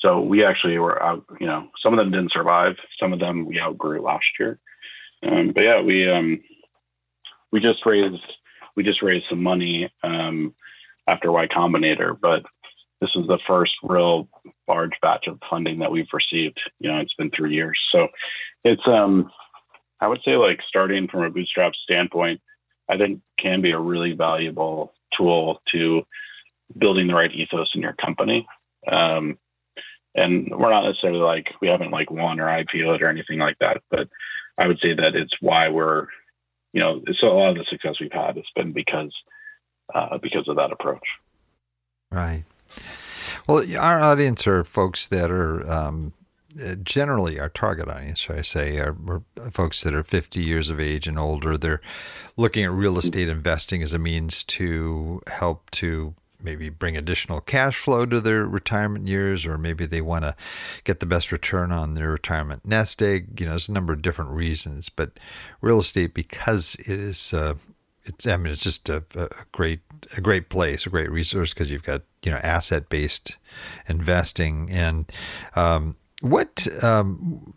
So 0.01 0.21
we 0.21 0.45
actually 0.45 0.79
were 0.79 1.03
out, 1.03 1.25
you 1.41 1.47
know, 1.47 1.69
some 1.83 1.93
of 1.93 1.99
them 1.99 2.11
didn't 2.11 2.33
survive. 2.33 2.77
Some 2.99 3.13
of 3.13 3.21
them 3.21 3.47
we 3.47 3.61
outgrew 3.61 4.01
last 4.01 4.31
year. 4.39 4.59
Um, 5.23 5.53
but 5.53 5.65
yeah, 5.65 5.81
we 5.81 6.09
um, 6.09 6.41
we 7.53 7.61
just 7.61 7.85
raised 7.85 8.23
we 8.77 8.83
just 8.83 9.03
raised 9.03 9.27
some 9.29 9.43
money 9.43 9.93
um, 10.03 10.55
after 11.07 11.31
Y 11.31 11.47
Combinator, 11.49 12.19
but 12.19 12.45
this 13.01 13.11
is 13.15 13.27
the 13.27 13.39
first 13.47 13.73
real 13.83 14.29
large 14.69 14.93
batch 15.03 15.27
of 15.27 15.39
funding 15.49 15.79
that 15.81 15.91
we've 15.91 16.13
received. 16.13 16.61
You 16.79 16.91
know, 16.91 16.99
it's 16.99 17.15
been 17.15 17.31
three 17.31 17.55
years, 17.55 17.79
so 17.93 18.09
it's 18.65 18.87
um, 18.87 19.31
I 20.01 20.09
would 20.09 20.23
say 20.25 20.37
like 20.37 20.61
starting 20.67 21.09
from 21.09 21.25
a 21.25 21.31
bootstrap 21.31 21.75
standpoint, 21.75 22.41
I 22.89 22.97
think 22.97 23.21
can 23.37 23.61
be 23.61 23.73
a 23.73 23.79
really 23.79 24.13
valuable 24.13 24.95
tool 25.17 25.61
to 25.73 26.07
building 26.79 27.09
the 27.09 27.15
right 27.15 27.33
ethos 27.33 27.71
in 27.75 27.83
your 27.83 27.95
company. 27.95 28.47
Um, 28.91 29.39
and 30.14 30.51
we're 30.51 30.70
not 30.70 30.85
necessarily 30.85 31.20
like 31.20 31.49
we 31.61 31.68
haven't 31.68 31.90
like 31.90 32.11
won 32.11 32.40
or 32.40 32.46
IPO'd 32.46 33.03
or 33.03 33.09
anything 33.09 33.38
like 33.38 33.59
that, 33.61 33.83
but 33.90 34.09
I 34.59 34.66
would 34.66 34.81
say 34.81 34.94
that 34.94 35.14
it's 35.14 35.35
why 35.40 35.68
we're, 35.68 36.07
you 36.73 36.81
know, 36.81 37.03
so 37.18 37.29
a 37.29 37.35
lot 37.35 37.51
of 37.51 37.57
the 37.57 37.64
success 37.68 37.96
we've 38.01 38.12
had 38.12 38.37
has 38.37 38.44
been 38.55 38.73
because 38.73 39.12
uh, 39.94 40.18
because 40.18 40.49
of 40.49 40.57
that 40.57 40.73
approach. 40.73 41.07
Right. 42.11 42.44
Well, 43.46 43.64
our 43.79 44.01
audience 44.01 44.46
are 44.46 44.64
folks 44.64 45.07
that 45.09 45.31
are 45.31 45.68
um, 45.68 46.12
generally 46.83 47.38
our 47.38 47.49
target 47.49 47.88
audience, 47.88 48.20
should 48.20 48.38
I 48.38 48.42
say, 48.42 48.79
are, 48.79 48.96
are, 49.09 49.23
folks 49.51 49.83
that 49.83 49.94
are 49.94 50.03
50 50.03 50.40
years 50.40 50.70
of 50.70 50.81
age 50.81 51.07
and 51.07 51.18
older. 51.18 51.57
They're 51.57 51.81
looking 52.37 52.64
at 52.64 52.73
real 52.73 52.99
estate 52.99 53.29
investing 53.29 53.83
as 53.83 53.92
a 53.92 53.99
means 53.99 54.44
to 54.44 55.23
help 55.29 55.70
to 55.73 56.14
maybe 56.42 56.68
bring 56.68 56.96
additional 56.96 57.40
cash 57.40 57.76
flow 57.76 58.07
to 58.07 58.20
their 58.20 58.44
retirement 58.46 59.07
years, 59.07 59.46
or 59.46 59.59
maybe 59.59 59.87
they 59.87 60.00
want 60.00 60.24
to 60.24 60.37
get 60.85 61.00
the 61.00 61.07
best 61.07 61.33
return 61.33 61.72
on 61.72 61.94
their 61.94 62.11
retirement 62.11 62.66
nest 62.66 63.03
egg. 63.03 63.40
You 63.40 63.46
know, 63.46 63.53
there's 63.53 63.68
a 63.68 63.72
number 63.72 63.92
of 63.92 64.03
different 64.03 64.31
reasons, 64.33 64.88
but 64.88 65.18
real 65.61 65.79
estate 65.79 66.14
because 66.14 66.74
it 66.81 66.98
is. 66.98 67.33
Uh, 67.33 67.55
it's, 68.05 68.26
I 68.26 68.38
mean, 68.38 68.50
it's 68.50 68.62
just 68.62 68.88
a, 68.88 69.05
a 69.14 69.29
great, 69.53 69.81
a 70.16 70.22
great 70.22 70.48
place, 70.48 70.87
a 70.87 70.90
great 70.90 71.11
resource 71.11 71.53
because 71.53 71.70
you've 71.70 71.83
got 71.83 72.03
you 72.24 72.31
know 72.31 72.38
asset 72.38 72.88
based 72.88 73.37
investing 73.88 74.70
and 74.70 75.11
um, 75.57 75.96
what 76.20 76.66
um, 76.83 77.55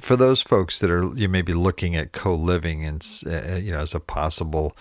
for 0.00 0.16
those 0.16 0.40
folks 0.40 0.78
that 0.78 0.90
are 0.90 1.14
you 1.16 1.28
may 1.28 1.42
be 1.42 1.54
looking 1.54 1.96
at 1.96 2.12
co 2.12 2.34
living 2.34 2.84
and 2.84 3.06
uh, 3.26 3.56
you 3.56 3.72
know 3.72 3.78
as 3.78 3.94
a 3.94 4.00
possible 4.00 4.76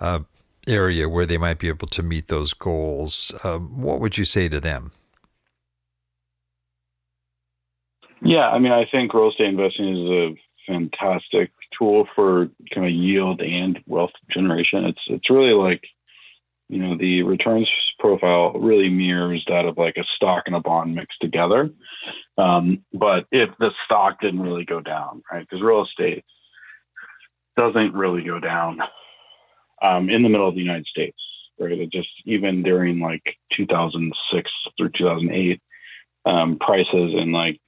uh, 0.00 0.20
area 0.66 1.08
where 1.08 1.26
they 1.26 1.38
might 1.38 1.58
be 1.58 1.68
able 1.68 1.88
to 1.88 2.02
meet 2.02 2.28
those 2.28 2.52
goals, 2.52 3.32
um, 3.44 3.80
what 3.82 4.00
would 4.00 4.18
you 4.18 4.24
say 4.24 4.48
to 4.48 4.60
them? 4.60 4.92
Yeah, 8.22 8.48
I 8.48 8.58
mean, 8.58 8.72
I 8.72 8.86
think 8.86 9.12
real 9.12 9.30
estate 9.30 9.48
investing 9.48 9.88
is 9.88 10.10
a 10.10 10.36
fantastic 10.66 11.50
tool 11.78 12.08
for 12.14 12.48
kind 12.72 12.86
of 12.86 12.92
yield 12.92 13.42
and 13.42 13.82
wealth 13.86 14.12
generation. 14.30 14.86
It's 14.86 15.02
it's 15.08 15.28
really 15.28 15.52
like, 15.52 15.84
you 16.68 16.78
know, 16.78 16.96
the 16.96 17.22
returns 17.22 17.70
profile 17.98 18.52
really 18.52 18.88
mirrors 18.88 19.44
that 19.48 19.66
of 19.66 19.76
like 19.76 19.96
a 19.96 20.04
stock 20.16 20.44
and 20.46 20.56
a 20.56 20.60
bond 20.60 20.94
mixed 20.94 21.20
together. 21.20 21.70
Um, 22.38 22.84
but 22.92 23.26
if 23.30 23.50
the 23.58 23.72
stock 23.84 24.20
didn't 24.20 24.40
really 24.40 24.64
go 24.64 24.80
down, 24.80 25.22
right? 25.30 25.46
Because 25.48 25.62
real 25.62 25.84
estate 25.84 26.24
doesn't 27.56 27.94
really 27.94 28.22
go 28.22 28.40
down 28.40 28.78
um, 29.84 30.08
in 30.08 30.22
the 30.22 30.28
middle 30.28 30.48
of 30.48 30.54
the 30.54 30.62
United 30.62 30.86
States, 30.86 31.18
right? 31.60 31.72
It 31.72 31.92
just 31.92 32.08
even 32.24 32.62
during 32.62 33.00
like 33.00 33.36
2006 33.52 34.50
through 34.78 34.90
2008, 34.90 35.60
um, 36.24 36.58
prices 36.58 37.12
in 37.14 37.32
like 37.32 37.60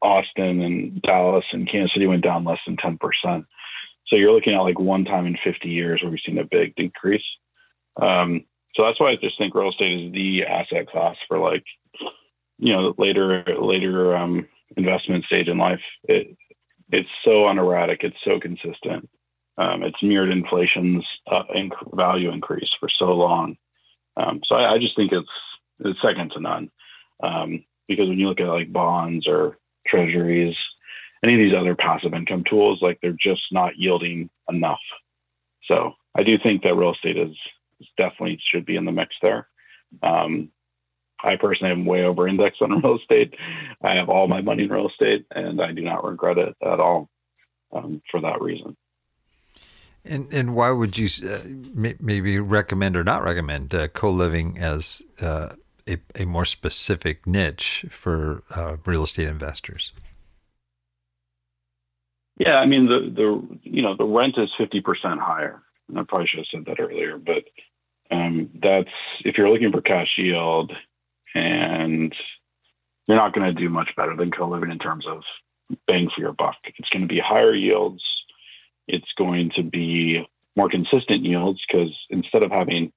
Austin 0.00 0.62
and 0.62 1.02
Dallas 1.02 1.44
and 1.52 1.68
Kansas 1.68 1.92
City 1.94 2.06
went 2.06 2.22
down 2.22 2.44
less 2.44 2.60
than 2.66 2.76
10%. 2.76 2.98
So 4.06 4.16
you're 4.16 4.32
looking 4.32 4.54
at 4.54 4.60
like 4.60 4.78
one 4.78 5.04
time 5.04 5.26
in 5.26 5.36
50 5.42 5.68
years 5.68 6.00
where 6.00 6.10
we've 6.10 6.20
seen 6.24 6.38
a 6.38 6.44
big 6.44 6.76
decrease. 6.76 7.24
Um, 8.00 8.44
so 8.76 8.84
that's 8.84 9.00
why 9.00 9.08
I 9.08 9.16
just 9.16 9.38
think 9.38 9.54
real 9.54 9.70
estate 9.70 10.06
is 10.06 10.12
the 10.12 10.46
asset 10.46 10.88
class 10.88 11.16
for 11.26 11.38
like, 11.38 11.64
you 12.58 12.72
know, 12.72 12.94
later 12.98 13.44
later 13.60 14.16
um, 14.16 14.46
investment 14.76 15.24
stage 15.24 15.48
in 15.48 15.58
life. 15.58 15.80
It 16.04 16.36
it's 16.92 17.08
so 17.24 17.48
unerratic. 17.48 18.04
It's 18.04 18.16
so 18.24 18.38
consistent. 18.38 19.08
Um, 19.56 19.82
it's 19.82 20.02
mirrored 20.02 20.30
inflation's 20.30 21.06
uh, 21.30 21.44
inc- 21.54 21.96
value 21.96 22.30
increase 22.30 22.70
for 22.80 22.88
so 22.88 23.14
long. 23.14 23.56
Um, 24.16 24.40
so 24.46 24.56
I, 24.56 24.74
I, 24.74 24.78
just 24.78 24.96
think 24.96 25.12
it's 25.12 25.28
it's 25.80 26.00
second 26.02 26.32
to 26.32 26.40
none. 26.40 26.70
Um, 27.22 27.64
because 27.88 28.08
when 28.08 28.18
you 28.18 28.28
look 28.28 28.40
at 28.40 28.48
like 28.48 28.72
bonds 28.72 29.28
or 29.28 29.58
treasuries, 29.86 30.56
any 31.22 31.34
of 31.34 31.40
these 31.40 31.54
other 31.54 31.74
passive 31.74 32.14
income 32.14 32.44
tools, 32.44 32.80
like 32.82 32.98
they're 33.00 33.16
just 33.18 33.42
not 33.52 33.76
yielding 33.76 34.30
enough. 34.48 34.80
So 35.64 35.94
I 36.14 36.22
do 36.22 36.38
think 36.38 36.62
that 36.62 36.76
real 36.76 36.92
estate 36.92 37.16
is, 37.16 37.36
is 37.80 37.88
definitely 37.96 38.40
should 38.50 38.66
be 38.66 38.76
in 38.76 38.84
the 38.84 38.92
mix 38.92 39.14
there. 39.22 39.48
Um, 40.02 40.50
I 41.22 41.36
personally 41.36 41.72
am 41.72 41.86
way 41.86 42.04
over 42.04 42.28
indexed 42.28 42.60
on 42.62 42.70
real 42.82 42.98
estate. 42.98 43.34
I 43.82 43.94
have 43.94 44.08
all 44.08 44.28
my 44.28 44.42
money 44.42 44.64
in 44.64 44.70
real 44.70 44.88
estate, 44.88 45.26
and 45.30 45.60
I 45.60 45.72
do 45.72 45.82
not 45.82 46.04
regret 46.04 46.38
it 46.38 46.54
at 46.62 46.80
all 46.80 47.08
um, 47.72 48.02
for 48.10 48.20
that 48.20 48.40
reason. 48.40 48.76
And 50.04 50.32
and 50.32 50.54
why 50.54 50.70
would 50.70 50.98
you 50.98 51.08
uh, 51.26 51.38
maybe 52.00 52.38
recommend 52.38 52.96
or 52.96 53.04
not 53.04 53.24
recommend 53.24 53.74
uh, 53.74 53.88
co-living 53.88 54.58
as 54.58 55.02
uh, 55.22 55.54
a, 55.88 55.96
a 56.20 56.26
more 56.26 56.44
specific 56.44 57.26
niche 57.26 57.86
for 57.88 58.42
uh, 58.54 58.76
real 58.84 59.04
estate 59.04 59.28
investors? 59.28 59.92
Yeah, 62.36 62.58
I 62.58 62.66
mean 62.66 62.86
the 62.86 63.00
the 63.00 63.58
you 63.62 63.80
know 63.80 63.96
the 63.96 64.04
rent 64.04 64.34
is 64.36 64.50
fifty 64.58 64.80
percent 64.80 65.20
higher. 65.20 65.62
And 65.88 65.98
I 65.98 66.02
probably 66.02 66.26
should 66.26 66.38
have 66.40 66.46
said 66.50 66.64
that 66.66 66.80
earlier, 66.80 67.18
but 67.18 67.44
um, 68.10 68.50
that's 68.62 68.88
if 69.24 69.36
you're 69.36 69.50
looking 69.50 69.70
for 69.70 69.82
cash 69.82 70.14
yield, 70.16 70.72
and 71.34 72.14
you're 73.06 73.16
not 73.18 73.34
going 73.34 73.46
to 73.46 73.60
do 73.60 73.68
much 73.68 73.90
better 73.96 74.16
than 74.16 74.30
co-living 74.30 74.70
in 74.70 74.78
terms 74.78 75.06
of 75.06 75.22
bang 75.86 76.08
for 76.14 76.20
your 76.20 76.32
buck. 76.32 76.56
It's 76.64 76.88
going 76.88 77.02
to 77.02 77.08
be 77.08 77.20
higher 77.20 77.54
yields 77.54 78.02
it's 78.86 79.12
going 79.16 79.50
to 79.56 79.62
be 79.62 80.26
more 80.56 80.68
consistent 80.68 81.24
yields 81.24 81.60
because 81.66 81.90
instead 82.10 82.42
of 82.42 82.50
having 82.50 82.92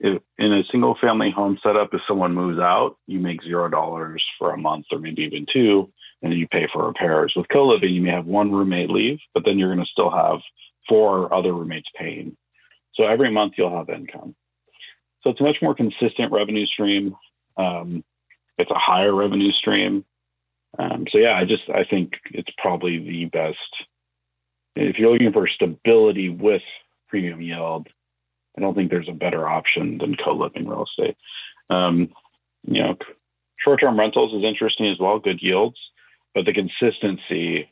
if, 0.00 0.22
in 0.38 0.52
a 0.52 0.64
single 0.72 0.96
family 1.00 1.30
home 1.30 1.58
setup, 1.62 1.92
if 1.92 2.00
someone 2.08 2.34
moves 2.34 2.58
out, 2.58 2.96
you 3.06 3.20
make 3.20 3.42
zero 3.42 3.68
dollars 3.68 4.24
for 4.38 4.52
a 4.52 4.58
month 4.58 4.86
or 4.90 4.98
maybe 4.98 5.22
even 5.22 5.46
two, 5.52 5.92
and 6.22 6.32
you 6.32 6.48
pay 6.48 6.66
for 6.72 6.86
repairs. 6.86 7.34
With 7.36 7.48
co 7.52 7.66
living, 7.66 7.92
you 7.92 8.00
may 8.00 8.10
have 8.10 8.26
one 8.26 8.50
roommate 8.50 8.90
leave, 8.90 9.18
but 9.34 9.44
then 9.44 9.58
you're 9.58 9.74
going 9.74 9.84
to 9.84 9.90
still 9.90 10.10
have 10.10 10.40
four 10.88 11.32
other 11.32 11.52
roommates 11.52 11.88
paying. 11.96 12.36
So 12.94 13.06
every 13.06 13.30
month 13.30 13.54
you'll 13.56 13.76
have 13.76 13.90
income. 13.90 14.34
So 15.22 15.30
it's 15.30 15.40
a 15.40 15.44
much 15.44 15.58
more 15.60 15.74
consistent 15.74 16.32
revenue 16.32 16.66
stream. 16.66 17.14
Um, 17.56 18.02
it's 18.58 18.70
a 18.70 18.78
higher 18.78 19.14
revenue 19.14 19.52
stream. 19.52 20.04
Um, 20.78 21.04
so 21.10 21.18
yeah, 21.18 21.36
I 21.36 21.44
just 21.44 21.64
I 21.74 21.84
think 21.84 22.14
it's 22.30 22.50
probably 22.58 22.98
the 22.98 23.26
best 23.26 23.58
if 24.76 24.98
you're 24.98 25.12
looking 25.12 25.32
for 25.32 25.46
stability 25.46 26.28
with 26.28 26.62
premium 27.08 27.40
yield, 27.40 27.88
I 28.56 28.60
don't 28.60 28.74
think 28.74 28.90
there's 28.90 29.08
a 29.08 29.12
better 29.12 29.48
option 29.48 29.98
than 29.98 30.16
co-living 30.16 30.68
real 30.68 30.84
estate. 30.84 31.16
Um, 31.68 32.10
you 32.62 32.82
know, 32.82 32.96
short-term 33.58 33.98
rentals 33.98 34.34
is 34.34 34.44
interesting 34.44 34.86
as 34.86 34.98
well, 34.98 35.18
good 35.18 35.40
yields, 35.40 35.78
but 36.34 36.46
the 36.46 36.52
consistency, 36.52 37.70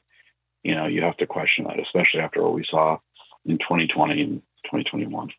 you 0.62 0.74
know, 0.74 0.86
you 0.86 1.02
have 1.02 1.16
to 1.18 1.26
question 1.26 1.64
that, 1.64 1.80
especially 1.80 2.20
after 2.20 2.42
what 2.42 2.54
we 2.54 2.64
saw 2.68 2.98
in 3.44 3.58
2020 3.58 4.20
and 4.22 4.42
2021. 4.64 5.30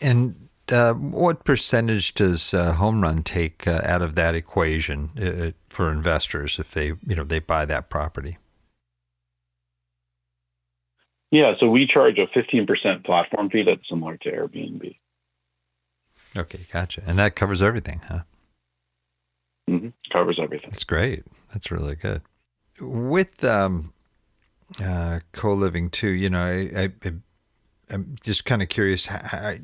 And 0.00 0.48
uh, 0.70 0.94
what 0.94 1.44
percentage 1.44 2.14
does 2.14 2.52
uh, 2.52 2.74
Homeroom 2.74 3.24
take 3.24 3.66
uh, 3.66 3.82
out 3.84 4.02
of 4.02 4.14
that 4.16 4.34
equation 4.34 5.10
uh, 5.20 5.52
for 5.68 5.90
investors 5.90 6.58
if 6.58 6.72
they, 6.72 6.86
you 6.86 7.16
know, 7.16 7.24
they 7.24 7.38
buy 7.38 7.64
that 7.64 7.88
property? 7.88 8.38
Yeah, 11.30 11.54
so 11.58 11.68
we 11.68 11.86
charge 11.86 12.18
a 12.18 12.26
15% 12.26 13.04
platform 13.04 13.50
fee 13.50 13.64
that's 13.64 13.88
similar 13.88 14.16
to 14.18 14.30
Airbnb. 14.30 14.96
Okay, 16.36 16.60
gotcha. 16.72 17.02
And 17.06 17.18
that 17.18 17.34
covers 17.34 17.62
everything, 17.62 18.00
huh? 18.06 18.20
Mm-hmm. 19.68 19.88
Covers 20.12 20.38
everything. 20.40 20.70
That's 20.70 20.84
great. 20.84 21.24
That's 21.52 21.70
really 21.70 21.96
good. 21.96 22.22
With 22.80 23.42
um, 23.42 23.92
uh, 24.82 25.20
co 25.32 25.52
living, 25.52 25.90
too, 25.90 26.10
you 26.10 26.30
know, 26.30 26.40
I, 26.40 26.92
I, 27.04 27.12
I'm 27.90 28.16
just 28.22 28.44
kind 28.44 28.62
of 28.62 28.68
curious 28.68 29.06
how, 29.06 29.54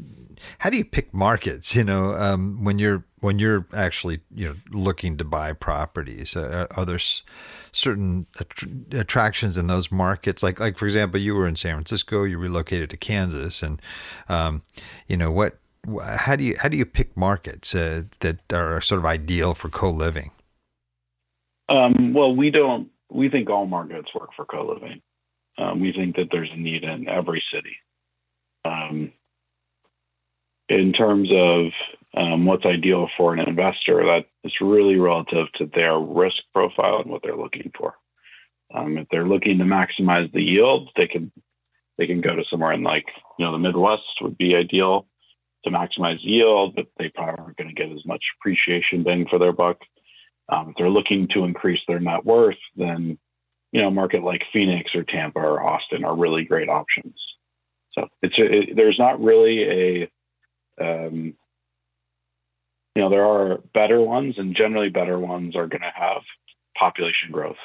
how 0.59 0.71
do 0.71 0.77
you 0.77 0.85
pick 0.85 1.13
markets? 1.13 1.75
You 1.75 1.85
know, 1.85 2.15
um, 2.15 2.65
when 2.65 2.79
you're 2.79 3.05
when 3.21 3.39
you're 3.39 3.67
actually 3.73 4.21
you 4.35 4.49
know 4.49 4.55
looking 4.71 5.17
to 5.19 5.25
buy 5.25 5.53
properties, 5.53 6.37
uh, 6.37 6.67
are 6.77 6.85
there 6.85 6.99
certain 7.73 8.27
att- 8.39 8.95
attractions 8.95 9.57
in 9.57 9.67
those 9.67 9.91
markets? 9.91 10.43
Like 10.43 10.61
like 10.61 10.79
for 10.79 10.87
example, 10.87 11.21
you 11.21 11.35
were 11.35 11.47
in 11.47 11.57
San 11.57 11.75
Francisco, 11.75 12.25
you 12.25 12.39
relocated 12.39 12.91
to 12.91 12.97
Kansas, 12.97 13.63
and 13.63 13.81
um, 14.29 14.63
you 15.09 15.17
know 15.17 15.31
what? 15.31 15.59
How 16.03 16.37
do 16.37 16.45
you 16.45 16.57
how 16.59 16.69
do 16.69 16.77
you 16.77 16.87
pick 16.87 17.17
markets 17.17 17.75
uh, 17.75 18.03
that 18.21 18.53
are 18.53 18.81
sort 18.81 19.01
of 19.01 19.07
ideal 19.07 19.55
for 19.55 19.69
co 19.69 19.91
living? 19.91 20.31
Um, 21.69 22.13
well, 22.13 22.35
we 22.35 22.51
don't. 22.51 22.89
We 23.11 23.29
think 23.29 23.51
all 23.51 23.67
markets 23.67 24.09
work 24.15 24.31
for 24.37 24.45
co 24.45 24.67
living. 24.67 25.01
Um, 25.59 25.81
we 25.81 25.93
think 25.93 26.17
that 26.17 26.29
there's 26.31 26.51
a 26.53 26.57
need 26.57 26.85
in 26.85 27.09
every 27.09 27.43
city. 27.53 27.77
Um, 28.65 29.13
in 30.69 30.93
terms 30.93 31.29
of 31.33 31.67
um, 32.17 32.45
what's 32.45 32.67
ideal 32.67 33.09
for 33.17 33.33
an 33.33 33.41
investor, 33.41 34.05
that 34.07 34.27
is 34.45 34.53
really 34.61 34.97
relative 34.97 35.47
to 35.55 35.71
their 35.75 35.99
risk 35.99 36.37
profile 36.55 37.01
and 37.01 37.11
what 37.11 37.23
they're 37.23 37.37
looking 37.37 37.71
for. 37.77 37.95
Um, 38.75 38.99
if 38.99 39.09
they're 39.11 39.27
looking 39.27 39.59
to 39.59 39.65
maximize 39.65 40.33
the 40.33 40.43
yield, 40.43 40.91
they 40.97 41.07
can 41.07 41.31
they 41.99 42.07
can 42.07 42.21
go 42.21 42.35
to 42.35 42.45
somewhere 42.51 42.73
in 42.73 42.83
like 42.83 43.07
you 43.39 43.45
know 43.45 43.53
the 43.53 43.59
Midwest 43.59 44.03
would 44.21 44.39
be 44.39 44.57
ideal 44.57 45.07
to 45.65 45.71
maximize 45.71 46.19
yield, 46.21 46.75
but 46.75 46.87
they 46.99 47.09
probably 47.11 47.39
aren't 47.39 47.57
going 47.57 47.69
to 47.69 47.75
get 47.75 47.93
as 47.93 48.05
much 48.05 48.25
appreciation 48.39 49.03
bang 49.03 49.27
for 49.29 49.39
their 49.39 49.53
buck. 49.53 49.79
Um, 50.49 50.71
if 50.71 50.77
they're 50.77 50.91
looking 50.91 51.29
to 51.29 51.45
increase 51.45 51.81
their 51.87 52.01
net 52.01 52.25
worth, 52.25 52.59
then 52.77 53.19
you 53.73 53.81
know, 53.81 53.89
a 53.89 53.91
market 53.91 54.23
like 54.23 54.43
Phoenix 54.53 54.95
or 54.95 55.03
Tampa 55.03 55.41
or 55.41 55.63
Austin 55.63 56.05
are 56.05 56.17
really 56.17 56.45
great 56.45 56.69
options. 56.69 57.15
So 57.93 58.09
it's 58.23 58.39
a, 58.39 58.45
it, 58.45 58.77
there's 58.77 58.99
not 58.99 59.21
really 59.21 59.63
a, 59.63 60.11
um, 60.81 61.35
you 62.95 63.03
know, 63.03 63.09
there 63.09 63.25
are 63.25 63.59
better 63.75 64.01
ones, 64.01 64.35
and 64.39 64.55
generally 64.55 64.91
better 64.91 65.19
ones 65.19 65.57
are 65.57 65.67
going 65.67 65.83
to 65.83 65.93
have 65.95 66.23
population 66.77 67.31
growth. 67.31 67.57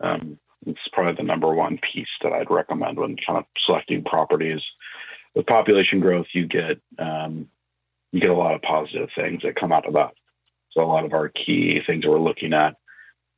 Um, 0.00 0.38
it's 0.66 0.80
probably 0.92 1.14
the 1.14 1.22
number 1.22 1.52
one 1.54 1.78
piece 1.92 2.08
that 2.22 2.32
I'd 2.32 2.50
recommend 2.50 2.98
when 2.98 3.16
kind 3.16 3.38
of 3.38 3.44
selecting 3.64 4.04
properties. 4.04 4.60
With 5.34 5.46
population 5.46 6.00
growth, 6.00 6.26
you 6.32 6.46
get 6.46 6.80
um, 6.98 7.48
you 8.12 8.20
get 8.20 8.30
a 8.30 8.34
lot 8.34 8.54
of 8.54 8.62
positive 8.62 9.10
things 9.14 9.42
that 9.42 9.56
come 9.56 9.72
out 9.72 9.86
of 9.86 9.94
that. 9.94 10.12
So 10.72 10.82
a 10.82 10.86
lot 10.86 11.04
of 11.04 11.12
our 11.12 11.28
key 11.28 11.80
things 11.86 12.02
that 12.02 12.10
we're 12.10 12.18
looking 12.18 12.52
at 12.52 12.76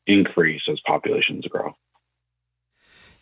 increase 0.07 0.63
as 0.71 0.81
populations 0.87 1.47
grow. 1.47 1.75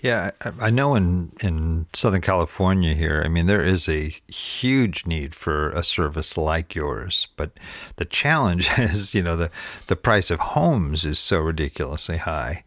Yeah, 0.01 0.31
I 0.61 0.71
know 0.71 0.95
in, 0.95 1.33
in 1.43 1.87
Southern 1.93 2.21
California 2.21 2.95
here, 2.95 3.21
I 3.25 3.29
mean, 3.29 3.47
there 3.47 3.65
is 3.65 3.89
a 3.89 4.15
huge 4.29 5.07
need 5.07 5.35
for 5.35 5.71
a 5.71 5.83
service 5.83 6.37
like 6.37 6.77
yours. 6.77 7.27
But 7.37 7.51
the 7.97 8.05
challenge 8.05 8.71
is, 8.79 9.13
you 9.13 9.23
know, 9.23 9.35
the, 9.35 9.51
the 9.89 9.97
price 9.97 10.31
of 10.31 10.39
homes 10.39 11.05
is 11.05 11.19
so 11.19 11.41
ridiculously 11.41 12.19
high. 12.19 12.63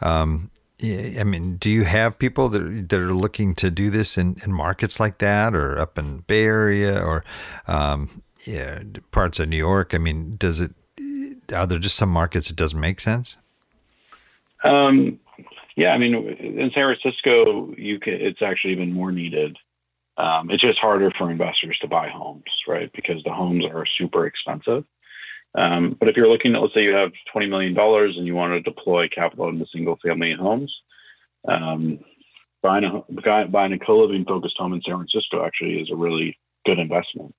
Um, 0.00 0.50
I 0.80 1.24
mean, 1.24 1.56
do 1.56 1.70
you 1.70 1.84
have 1.84 2.18
people 2.18 2.48
that, 2.50 2.88
that 2.90 3.00
are 3.00 3.14
looking 3.14 3.54
to 3.56 3.70
do 3.70 3.90
this 3.90 4.16
in, 4.16 4.36
in 4.44 4.52
markets 4.52 5.00
like 5.00 5.18
that 5.18 5.54
or 5.54 5.78
up 5.78 5.98
in 5.98 6.18
Bay 6.18 6.44
Area 6.44 7.02
or 7.02 7.24
um, 7.66 8.22
yeah, 8.44 8.82
parts 9.10 9.40
of 9.40 9.48
New 9.48 9.56
York? 9.56 9.92
I 9.92 9.98
mean, 9.98 10.36
does 10.36 10.60
it, 10.60 10.72
are 11.52 11.66
there 11.66 11.78
just 11.80 11.96
some 11.96 12.10
markets 12.10 12.48
it 12.48 12.56
doesn't 12.56 12.78
make 12.78 13.00
sense? 13.00 13.38
Um, 14.62 15.18
yeah, 15.76 15.92
I 15.92 15.98
mean, 15.98 16.14
in 16.14 16.70
San 16.74 16.96
Francisco, 16.96 17.74
you 17.76 18.00
can, 18.00 18.14
it's 18.14 18.40
actually 18.40 18.72
even 18.72 18.94
more 18.94 19.12
needed. 19.12 19.56
Um, 20.16 20.50
it's 20.50 20.62
just 20.62 20.78
harder 20.78 21.10
for 21.10 21.30
investors 21.30 21.78
to 21.82 21.88
buy 21.88 22.08
homes, 22.08 22.44
right? 22.66 22.90
Because 22.94 23.22
the 23.22 23.32
homes 23.32 23.64
are 23.66 23.84
super 23.84 24.26
expensive. 24.26 24.84
Um, 25.54 25.94
but 25.98 26.08
if 26.08 26.16
you're 26.16 26.28
looking 26.28 26.54
at, 26.54 26.62
let's 26.62 26.72
say 26.72 26.82
you 26.82 26.94
have 26.94 27.12
$20 27.34 27.50
million 27.50 27.78
and 27.78 28.26
you 28.26 28.34
want 28.34 28.52
to 28.52 28.60
deploy 28.60 29.08
capital 29.08 29.48
into 29.48 29.66
single 29.70 29.98
family 30.02 30.32
homes, 30.32 30.74
um, 31.46 31.98
buying 32.62 32.84
a, 32.84 33.46
buying 33.46 33.72
a 33.74 33.78
co-living 33.78 34.24
focused 34.24 34.56
home 34.56 34.72
in 34.72 34.80
San 34.82 34.96
Francisco 34.96 35.44
actually 35.44 35.78
is 35.80 35.90
a 35.90 35.96
really 35.96 36.38
good 36.64 36.78
investment. 36.78 37.34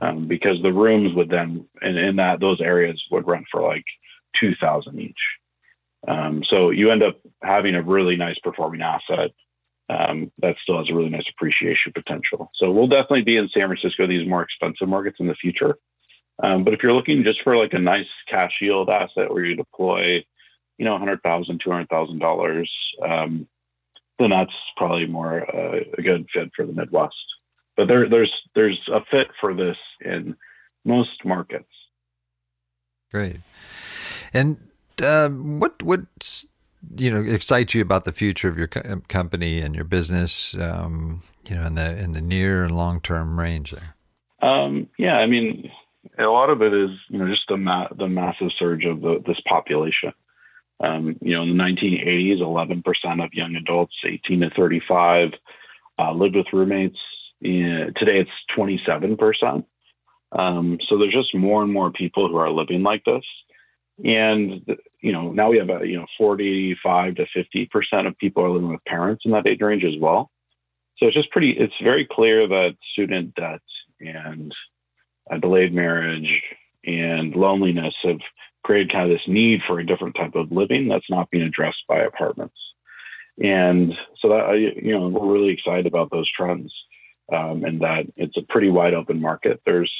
Um, 0.00 0.26
because 0.26 0.60
the 0.62 0.72
rooms 0.72 1.14
would 1.14 1.30
then, 1.30 1.66
in, 1.80 1.96
in 1.96 2.16
that, 2.16 2.40
those 2.40 2.60
areas 2.60 3.02
would 3.10 3.26
rent 3.26 3.46
for 3.50 3.62
like 3.62 3.84
2000 4.38 4.98
each. 5.00 5.14
Um, 6.06 6.42
so 6.44 6.70
you 6.70 6.90
end 6.90 7.02
up 7.02 7.18
having 7.42 7.74
a 7.74 7.82
really 7.82 8.16
nice 8.16 8.38
performing 8.42 8.82
asset 8.82 9.30
um, 9.88 10.32
that 10.38 10.56
still 10.62 10.78
has 10.78 10.90
a 10.90 10.94
really 10.94 11.10
nice 11.10 11.28
appreciation 11.30 11.92
potential. 11.92 12.50
So 12.56 12.70
we'll 12.70 12.88
definitely 12.88 13.22
be 13.22 13.36
in 13.36 13.48
San 13.48 13.68
Francisco, 13.68 14.06
these 14.06 14.28
more 14.28 14.42
expensive 14.42 14.88
markets 14.88 15.18
in 15.20 15.26
the 15.26 15.34
future. 15.34 15.76
Um, 16.42 16.64
but 16.64 16.74
if 16.74 16.82
you're 16.82 16.94
looking 16.94 17.24
just 17.24 17.42
for 17.42 17.56
like 17.56 17.72
a 17.72 17.78
nice 17.78 18.06
cash 18.28 18.52
yield 18.60 18.90
asset 18.90 19.32
where 19.32 19.44
you 19.44 19.54
deploy, 19.54 20.24
you 20.78 20.84
know, 20.84 20.98
$100,000, 20.98 21.20
$200,000, 21.60 22.66
um, 23.02 23.46
then 24.18 24.30
that's 24.30 24.52
probably 24.76 25.06
more 25.06 25.42
uh, 25.54 25.80
a 25.98 26.02
good 26.02 26.26
fit 26.32 26.50
for 26.56 26.66
the 26.66 26.72
Midwest. 26.72 27.14
But 27.76 27.88
there, 27.88 28.08
there's 28.08 28.32
there's 28.54 28.80
a 28.92 29.00
fit 29.10 29.28
for 29.40 29.54
this 29.54 29.78
in 30.02 30.36
most 30.84 31.24
markets. 31.24 31.64
Great. 33.10 33.40
And 34.34 34.58
uh, 35.00 35.28
what 35.28 35.82
what 35.82 36.00
you 36.96 37.10
know 37.10 37.22
excites 37.22 37.74
you 37.74 37.82
about 37.82 38.04
the 38.04 38.12
future 38.12 38.48
of 38.48 38.58
your 38.58 38.68
co- 38.68 39.00
company 39.08 39.60
and 39.60 39.74
your 39.74 39.84
business? 39.84 40.54
Um, 40.58 41.22
you 41.48 41.56
know, 41.56 41.64
in 41.66 41.74
the 41.74 41.98
in 41.98 42.12
the 42.12 42.20
near 42.20 42.64
and 42.64 42.76
long 42.76 43.00
term 43.00 43.38
range 43.38 43.70
there. 43.70 43.94
Um, 44.42 44.88
yeah, 44.98 45.18
I 45.18 45.26
mean, 45.26 45.70
a 46.18 46.26
lot 46.26 46.50
of 46.50 46.62
it 46.62 46.74
is 46.74 46.90
you 47.08 47.18
know 47.18 47.28
just 47.28 47.48
the 47.48 47.56
ma- 47.56 47.88
the 47.96 48.08
massive 48.08 48.50
surge 48.58 48.84
of 48.84 49.00
the, 49.00 49.22
this 49.26 49.40
population. 49.46 50.12
Um, 50.80 51.16
you 51.20 51.34
know, 51.34 51.42
in 51.42 51.56
the 51.56 51.62
1980s, 51.62 52.40
11% 52.40 53.24
of 53.24 53.32
young 53.34 53.54
adults 53.54 53.94
18 54.04 54.40
to 54.40 54.50
35 54.50 55.30
uh, 55.98 56.12
lived 56.12 56.34
with 56.34 56.52
roommates. 56.52 56.98
Today, 57.40 58.20
it's 58.20 58.30
27%. 58.56 59.64
Um, 60.32 60.78
so 60.88 60.98
there's 60.98 61.12
just 61.12 61.34
more 61.34 61.62
and 61.62 61.72
more 61.72 61.90
people 61.90 62.28
who 62.28 62.36
are 62.36 62.50
living 62.50 62.82
like 62.82 63.04
this. 63.04 63.24
And 64.04 64.64
you 65.00 65.12
know, 65.12 65.32
now 65.32 65.50
we 65.50 65.58
have 65.58 65.70
a 65.70 65.86
you 65.86 65.98
know 65.98 66.06
45 66.18 67.16
to 67.16 67.26
50 67.26 67.66
percent 67.66 68.06
of 68.06 68.18
people 68.18 68.44
are 68.44 68.50
living 68.50 68.70
with 68.70 68.84
parents 68.84 69.24
in 69.24 69.32
that 69.32 69.46
age 69.46 69.60
range 69.60 69.84
as 69.84 69.96
well. 69.98 70.30
So 70.98 71.06
it's 71.06 71.16
just 71.16 71.30
pretty. 71.30 71.50
It's 71.52 71.74
very 71.82 72.04
clear 72.04 72.46
that 72.46 72.76
student 72.92 73.34
debt 73.34 73.60
and 74.00 74.52
a 75.30 75.38
delayed 75.38 75.72
marriage 75.72 76.42
and 76.84 77.34
loneliness 77.34 77.94
have 78.02 78.18
created 78.64 78.92
kind 78.92 79.10
of 79.10 79.16
this 79.16 79.26
need 79.28 79.62
for 79.66 79.78
a 79.78 79.86
different 79.86 80.16
type 80.16 80.34
of 80.34 80.52
living 80.52 80.88
that's 80.88 81.10
not 81.10 81.30
being 81.30 81.44
addressed 81.44 81.84
by 81.88 81.98
apartments. 81.98 82.56
And 83.42 83.94
so 84.20 84.28
that 84.28 84.58
you 84.58 84.92
know 84.92 85.08
we're 85.08 85.32
really 85.32 85.52
excited 85.52 85.86
about 85.86 86.10
those 86.10 86.30
trends, 86.30 86.72
um, 87.32 87.64
and 87.64 87.80
that 87.80 88.06
it's 88.16 88.36
a 88.36 88.42
pretty 88.42 88.68
wide 88.68 88.94
open 88.94 89.20
market. 89.20 89.60
There's 89.64 89.92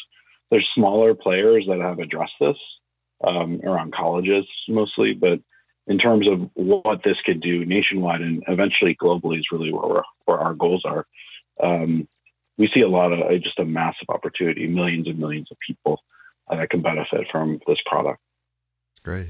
there's 0.51 0.69
smaller 0.75 1.15
players 1.15 1.67
that 1.67 1.81
have 1.81 1.99
addressed 1.99 2.35
this, 2.41 2.59
um, 3.25 3.61
around 3.65 3.93
colleges 3.95 4.47
mostly, 4.69 5.15
but 5.15 5.41
in 5.87 5.99
terms 5.99 6.29
of 6.29 6.49
what 6.55 7.03
this 7.03 7.21
could 7.25 7.41
do 7.41 7.65
nationwide 7.65 8.21
and 8.21 8.43
eventually 8.49 8.95
globally 8.95 9.39
is 9.39 9.47
really 9.51 9.73
where, 9.73 10.03
where 10.25 10.39
our 10.39 10.55
goals 10.55 10.85
are. 10.85 11.07
Um, 11.63 12.09
we 12.59 12.69
see 12.73 12.83
a 12.83 12.89
lot 12.89 13.13
of 13.13 13.21
uh, 13.21 13.37
just 13.39 13.59
a 13.59 13.65
massive 13.65 14.09
opportunity, 14.09 14.67
millions 14.67 15.09
and 15.09 15.19
millions 15.19 15.49
of 15.51 15.57
people 15.67 16.01
uh, 16.49 16.57
that 16.57 16.71
can 16.71 16.83
benefit 16.83 17.27
from 17.31 17.61
this 17.67 17.79
product. 17.87 18.21
Great. 19.03 19.29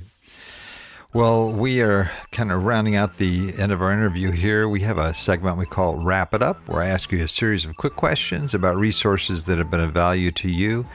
Well, 1.15 1.53
we 1.53 1.83
are 1.83 2.11
kind 2.31 2.51
of 2.51 2.65
rounding 2.65 2.97
out 2.97 3.19
the 3.19 3.53
end 3.59 3.71
of 3.71 3.83
our 3.83 3.93
interview 3.93 4.31
here. 4.31 4.67
We 4.67 4.81
have 4.81 4.97
a 4.97 5.13
segment 5.13 5.59
we 5.59 5.67
call 5.67 5.97
Wrap 5.97 6.33
It 6.33 6.43
Up, 6.43 6.67
where 6.69 6.83
I 6.83 6.89
ask 6.89 7.13
you 7.13 7.23
a 7.23 7.29
series 7.29 7.67
of 7.67 7.77
quick 7.77 7.97
questions 7.97 8.55
about 8.55 8.79
resources 8.79 9.45
that 9.45 9.59
have 9.59 9.71
been 9.71 9.81
of 9.81 9.93
value 9.93 10.31
to 10.31 10.51
you 10.51 10.87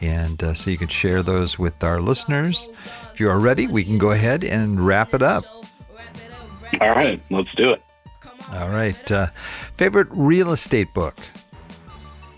and 0.00 0.42
uh, 0.42 0.54
so 0.54 0.70
you 0.70 0.78
can 0.78 0.88
share 0.88 1.22
those 1.22 1.58
with 1.58 1.82
our 1.82 2.00
listeners. 2.00 2.68
If 3.12 3.20
you 3.20 3.28
are 3.30 3.38
ready, 3.38 3.66
we 3.66 3.84
can 3.84 3.98
go 3.98 4.10
ahead 4.10 4.44
and 4.44 4.80
wrap 4.80 5.14
it 5.14 5.22
up. 5.22 5.44
All 6.80 6.90
right, 6.90 7.20
let's 7.30 7.52
do 7.54 7.70
it. 7.70 7.82
All 8.52 8.70
right. 8.70 9.10
Uh, 9.10 9.26
favorite 9.76 10.08
real 10.10 10.52
estate 10.52 10.92
book? 10.94 11.16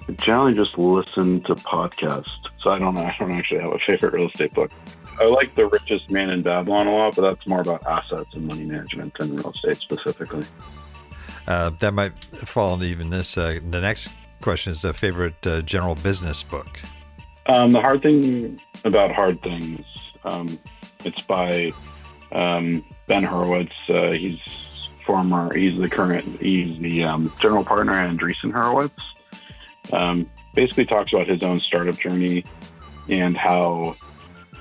I 0.08 0.12
generally 0.12 0.54
just 0.54 0.78
listen 0.78 1.42
to 1.42 1.54
podcasts, 1.54 2.30
so 2.60 2.70
I 2.70 2.78
don't. 2.78 2.96
I 2.96 3.14
don't 3.18 3.32
actually 3.32 3.60
have 3.60 3.72
a 3.72 3.78
favorite 3.78 4.14
real 4.14 4.28
estate 4.28 4.54
book. 4.54 4.70
I 5.20 5.24
like 5.24 5.54
The 5.56 5.66
Richest 5.66 6.10
Man 6.10 6.30
in 6.30 6.42
Babylon 6.42 6.86
a 6.86 6.94
lot, 6.94 7.16
but 7.16 7.22
that's 7.22 7.46
more 7.46 7.60
about 7.60 7.84
assets 7.86 8.32
and 8.34 8.46
money 8.46 8.64
management 8.64 9.14
than 9.18 9.34
real 9.34 9.50
estate 9.50 9.78
specifically. 9.78 10.46
Uh, 11.48 11.70
that 11.80 11.92
might 11.92 12.12
fall 12.34 12.74
into 12.74 12.86
even 12.86 13.10
this. 13.10 13.36
Uh, 13.36 13.58
the 13.70 13.80
next 13.80 14.12
question 14.40 14.70
is 14.70 14.84
a 14.84 14.92
favorite 14.92 15.44
uh, 15.46 15.60
general 15.62 15.96
business 15.96 16.42
book. 16.42 16.80
Um, 17.48 17.70
the 17.70 17.80
hard 17.80 18.02
thing 18.02 18.60
about 18.84 19.10
hard 19.10 19.40
things, 19.42 19.84
um, 20.24 20.58
it's 21.04 21.22
by 21.22 21.72
um, 22.32 22.84
Ben 23.06 23.24
Horowitz. 23.24 23.72
Uh, 23.88 24.10
he's 24.12 24.38
former, 25.06 25.54
he's 25.54 25.78
the 25.78 25.88
current, 25.88 26.40
he's 26.40 26.78
the 26.78 27.04
um, 27.04 27.32
general 27.40 27.64
partner 27.64 27.94
at 27.94 28.10
Andreessen 28.10 28.52
Horowitz. 28.52 29.02
Um, 29.92 30.28
basically 30.54 30.84
talks 30.84 31.12
about 31.12 31.26
his 31.26 31.42
own 31.42 31.58
startup 31.58 31.98
journey 31.98 32.44
and 33.08 33.36
how 33.36 33.96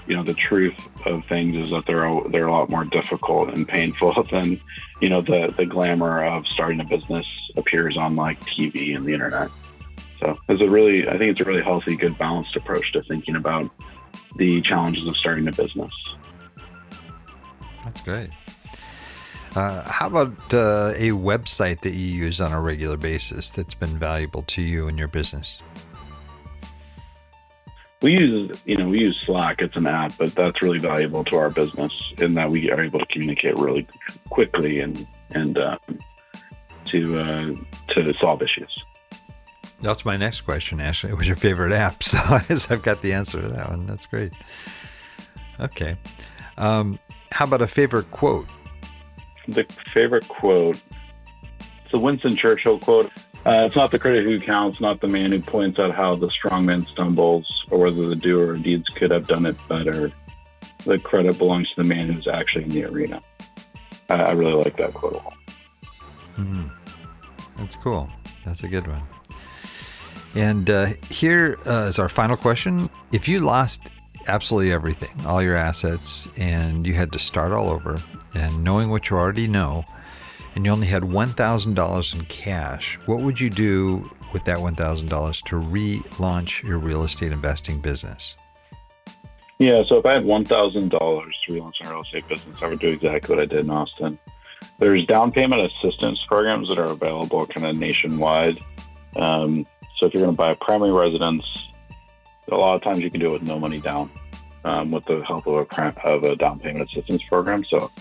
you 0.08 0.16
know 0.16 0.24
the 0.24 0.34
truth 0.34 0.78
of 1.06 1.26
things 1.26 1.56
is 1.56 1.72
that 1.72 1.86
they're 1.86 2.06
a, 2.06 2.30
they're 2.30 2.48
a 2.48 2.52
lot 2.52 2.70
more 2.70 2.86
difficult 2.86 3.50
and 3.50 3.68
painful 3.68 4.24
than 4.32 4.60
you 5.02 5.10
know 5.10 5.22
the 5.22 5.54
the 5.58 5.66
glamour 5.66 6.24
of 6.24 6.48
starting 6.48 6.80
a 6.80 6.86
business 6.86 7.26
appears 7.58 7.98
on 7.98 8.16
like 8.16 8.40
TV 8.42 8.96
and 8.96 9.06
the 9.06 9.14
internet. 9.14 9.50
So 10.20 10.38
it's 10.50 10.62
a 10.62 10.70
really 10.70 11.08
I 11.08 11.18
think 11.18 11.32
it's 11.32 11.42
a 11.42 11.46
really 11.46 11.64
healthy, 11.64 11.96
good 11.96 12.18
balanced 12.18 12.56
approach 12.56 12.92
to 12.94 13.04
thinking 13.04 13.36
about 13.36 13.70
the 14.36 14.62
challenges 14.62 15.08
of 15.08 15.16
starting 15.18 15.48
a 15.48 15.52
business. 15.52 15.92
That's 17.84 18.02
great. 18.02 18.30
Uh, 19.56 19.90
how 19.90 20.08
about 20.08 20.32
uh, 20.54 20.94
a 20.96 21.10
website 21.12 21.82
that 21.82 21.94
you 21.94 22.06
use 22.06 22.40
on 22.40 22.52
a 22.52 22.62
regular 22.62 22.98
basis 22.98 23.50
that's 23.50 23.74
been 23.74 23.98
valuable 23.98 24.44
to 24.44 24.62
you 24.62 24.88
and 24.88 25.00
your 25.00 25.08
business? 25.08 25.62
we 28.02 28.14
use 28.14 28.62
you 28.66 28.78
know 28.78 28.88
we 28.88 29.00
use 29.00 29.20
slack 29.26 29.62
it's 29.62 29.76
an 29.76 29.88
app 29.88 30.14
but 30.18 30.34
that's 30.36 30.62
really 30.62 30.80
valuable 30.80 31.24
to 31.24 31.36
our 31.36 31.50
business 31.50 31.92
in 32.20 32.34
that 32.36 32.50
we 32.50 32.70
are 32.72 32.84
able 32.84 33.00
to 33.00 33.06
communicate 33.08 33.56
really 33.58 33.88
quickly 34.30 34.80
and 34.80 35.08
and 35.32 35.58
um, 35.58 35.80
to 36.86 37.20
uh, 37.20 37.56
to 37.88 38.14
solve 38.20 38.42
issues 38.42 38.84
that's 39.82 40.06
my 40.06 40.18
next 40.18 40.42
question 40.42 40.80
ashley 40.80 41.14
what's 41.14 41.28
your 41.28 41.36
favorite 41.36 41.72
app 41.72 42.02
so 42.04 42.18
i've 42.70 42.82
got 42.82 43.02
the 43.02 43.14
answer 43.14 43.42
to 43.42 43.48
that 43.48 43.70
one 43.70 43.86
that's 43.86 44.06
great 44.06 44.34
okay 45.60 45.96
um, 46.58 46.98
how 47.32 47.46
about 47.46 47.62
a 47.62 47.68
favorite 47.68 48.10
quote 48.12 48.48
the 49.48 49.64
favorite 49.94 50.28
quote 50.28 50.80
it's 51.84 51.94
a 51.94 51.98
winston 51.98 52.36
churchill 52.36 52.80
quote 52.80 53.12
uh, 53.48 53.64
it's 53.66 53.78
not 53.78 53.92
the 53.92 54.00
critic 54.00 54.26
who 54.26 54.42
counts, 54.42 54.82
not 54.82 55.00
the 55.00 55.08
man 55.08 55.32
who 55.32 55.40
points 55.40 55.80
out 55.80 55.96
how 55.96 56.14
the 56.14 56.30
strong 56.30 56.66
man 56.66 56.86
stumbles 56.88 57.64
or 57.72 57.80
whether 57.80 58.10
the 58.10 58.16
doer 58.16 58.52
of 58.52 58.62
deeds 58.62 58.90
could 58.90 59.10
have 59.10 59.26
done 59.26 59.46
it 59.46 59.56
better. 59.70 60.12
The 60.84 61.00
credit 61.00 61.38
belongs 61.38 61.70
to 61.70 61.82
the 61.82 61.88
man 61.88 62.12
who's 62.12 62.28
actually 62.28 62.66
in 62.66 62.72
the 62.72 62.84
arena. 62.84 63.22
I, 64.10 64.16
I 64.16 64.32
really 64.34 64.62
like 64.62 64.76
that 64.76 64.94
quote 64.94 65.14
a 65.14 65.18
lot. 65.18 65.38
Mm-hmm. 66.36 66.68
That's 67.56 67.78
cool. 67.78 68.10
That's 68.44 68.64
a 68.64 68.68
good 68.68 68.86
one. 68.86 69.02
And 70.36 70.70
uh, 70.70 70.88
here 71.10 71.58
uh, 71.66 71.88
is 71.90 72.00
our 72.00 72.10
final 72.10 72.38
question. 72.38 72.90
If 73.12 73.28
you 73.28 73.40
lost 73.40 73.90
absolutely 74.28 74.72
everything, 74.72 75.26
all 75.26 75.42
your 75.42 75.56
assets, 75.56 76.28
and 76.38 76.86
you 76.86 76.94
had 76.94 77.12
to 77.14 77.20
start 77.20 77.54
all 77.54 77.70
over, 77.70 78.02
and 78.36 78.64
knowing 78.64 78.90
what 78.90 79.10
you 79.10 79.18
already 79.18 79.48
know, 79.48 79.86
and 80.56 80.66
you 80.66 80.72
only 80.72 80.88
had 80.88 81.04
$1,000 81.04 82.16
in 82.16 82.22
cash, 82.26 83.00
what 83.06 83.22
would 83.22 83.40
you 83.40 83.50
do 83.50 84.10
with 84.34 84.44
that 84.46 84.60
$1,000 84.60 85.44
to 85.44 85.56
relaunch 85.56 86.64
your 86.64 86.78
real 86.78 87.04
estate 87.04 87.32
investing 87.32 87.80
business? 87.80 88.36
Yeah, 89.60 89.84
so 89.88 89.98
if 89.98 90.06
I 90.06 90.14
had 90.14 90.24
$1,000 90.24 90.90
to 90.90 91.52
relaunch 91.52 91.74
my 91.84 91.90
real 91.90 92.02
estate 92.02 92.28
business, 92.28 92.58
I 92.62 92.68
would 92.68 92.80
do 92.80 92.90
exactly 92.90 93.36
what 93.36 93.42
I 93.42 93.46
did 93.46 93.60
in 93.60 93.70
Austin. 93.70 94.20
There's 94.80 95.06
down 95.06 95.32
payment 95.32 95.62
assistance 95.62 96.24
programs 96.26 96.70
that 96.70 96.78
are 96.78 96.92
available 96.92 97.46
kind 97.48 97.66
of 97.66 97.76
nationwide. 97.76 98.60
Um, 99.16 99.66
so 99.98 100.06
if 100.06 100.14
you're 100.14 100.24
going 100.24 100.34
to 100.34 100.38
buy 100.38 100.52
a 100.52 100.56
primary 100.56 100.92
residence, 100.92 101.44
a 102.52 102.56
lot 102.56 102.76
of 102.76 102.82
times 102.82 103.00
you 103.00 103.10
can 103.10 103.20
do 103.20 103.28
it 103.28 103.34
with 103.34 103.44
no 103.44 103.60
money 103.60 103.80
down 103.80 104.10
um, 104.64 104.92
with 104.92 105.06
the 105.06 105.24
help 105.26 105.48
of 105.48 105.68
a, 105.72 106.08
of 106.08 106.24
a 106.24 106.36
down 106.36 106.60
payment 106.60 106.90
assistance 106.90 107.24
program. 107.24 107.64
So 107.64 107.92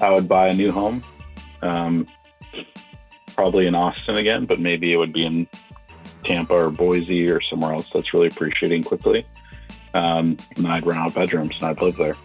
I 0.00 0.10
would 0.10 0.28
buy 0.28 0.48
a 0.48 0.54
new 0.54 0.72
home 0.72 1.02
um, 1.62 2.06
probably 3.34 3.66
in 3.66 3.74
Austin 3.74 4.16
again, 4.16 4.46
but 4.46 4.60
maybe 4.60 4.92
it 4.92 4.96
would 4.96 5.12
be 5.12 5.24
in 5.24 5.46
Tampa 6.24 6.54
or 6.54 6.70
Boise 6.70 7.28
or 7.28 7.40
somewhere 7.40 7.72
else 7.72 7.88
that's 7.92 8.12
really 8.12 8.28
appreciating 8.28 8.84
quickly. 8.84 9.26
Um, 9.94 10.36
and 10.56 10.66
I'd 10.66 10.84
rent 10.84 11.00
out 11.00 11.14
bedrooms 11.14 11.54
and 11.56 11.64
I'd 11.64 11.80
live 11.80 11.96
there. 11.96 12.16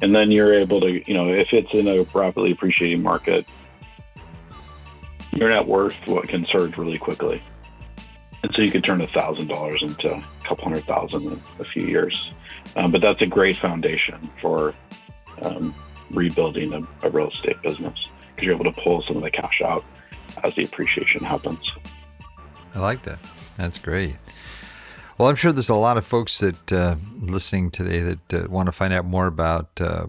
And 0.00 0.14
then 0.14 0.30
you're 0.30 0.54
able 0.54 0.80
to, 0.80 1.08
you 1.08 1.14
know, 1.14 1.32
if 1.32 1.52
it's 1.52 1.72
in 1.72 1.86
a 1.86 2.02
rapidly 2.14 2.50
appreciating 2.50 3.02
market, 3.02 3.46
your 5.32 5.50
net 5.50 5.66
worth 5.66 5.96
can 6.28 6.44
surge 6.46 6.76
really 6.76 6.98
quickly. 6.98 7.42
And 8.44 8.54
so 8.54 8.60
you 8.60 8.70
could 8.70 8.84
turn 8.84 9.00
a 9.00 9.06
thousand 9.06 9.46
dollars 9.46 9.82
into 9.82 10.12
a 10.12 10.22
couple 10.46 10.64
hundred 10.64 10.84
thousand 10.84 11.22
in 11.22 11.40
a 11.60 11.64
few 11.64 11.86
years. 11.86 12.30
Um, 12.76 12.90
but 12.90 13.00
that's 13.00 13.22
a 13.22 13.26
great 13.26 13.56
foundation 13.56 14.20
for 14.38 14.74
um, 15.40 15.74
rebuilding 16.10 16.74
a, 16.74 17.06
a 17.06 17.10
real 17.10 17.30
estate 17.30 17.62
business 17.62 17.98
because 18.34 18.44
you're 18.44 18.54
able 18.54 18.70
to 18.70 18.82
pull 18.82 19.02
some 19.08 19.16
of 19.16 19.22
the 19.22 19.30
cash 19.30 19.62
out 19.64 19.82
as 20.42 20.54
the 20.56 20.64
appreciation 20.64 21.24
happens. 21.24 21.72
I 22.74 22.80
like 22.80 23.00
that. 23.04 23.18
That's 23.56 23.78
great. 23.78 24.16
Well, 25.16 25.30
I'm 25.30 25.36
sure 25.36 25.50
there's 25.50 25.70
a 25.70 25.74
lot 25.74 25.96
of 25.96 26.04
folks 26.04 26.38
that 26.40 26.70
uh, 26.70 26.96
listening 27.16 27.70
today 27.70 28.00
that 28.00 28.34
uh, 28.34 28.50
want 28.50 28.66
to 28.66 28.72
find 28.72 28.92
out 28.92 29.06
more 29.06 29.26
about 29.26 29.70
uh, 29.80 30.08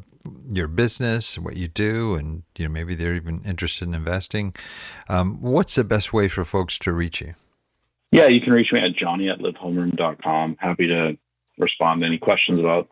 your 0.51 0.67
business, 0.67 1.39
what 1.39 1.55
you 1.55 1.69
do, 1.69 2.15
and 2.15 2.43
you 2.57 2.65
know 2.65 2.71
maybe 2.73 2.95
they're 2.95 3.15
even 3.15 3.43
interested 3.45 3.87
in 3.87 3.93
investing. 3.93 4.53
Um, 5.07 5.41
what's 5.41 5.75
the 5.75 5.85
best 5.85 6.11
way 6.11 6.27
for 6.27 6.43
folks 6.43 6.77
to 6.79 6.91
reach 6.91 7.21
you? 7.21 7.35
Yeah, 8.15 8.27
you 8.27 8.39
can 8.39 8.53
reach 8.53 8.71
me 8.71 8.79
at 8.79 8.95
johnny 8.95 9.29
at 9.29 9.39
livehomeroom.com. 9.39 10.55
Happy 10.57 10.87
to 10.87 11.17
respond 11.57 11.99
to 11.99 12.07
any 12.07 12.17
questions 12.17 12.61
about, 12.61 12.89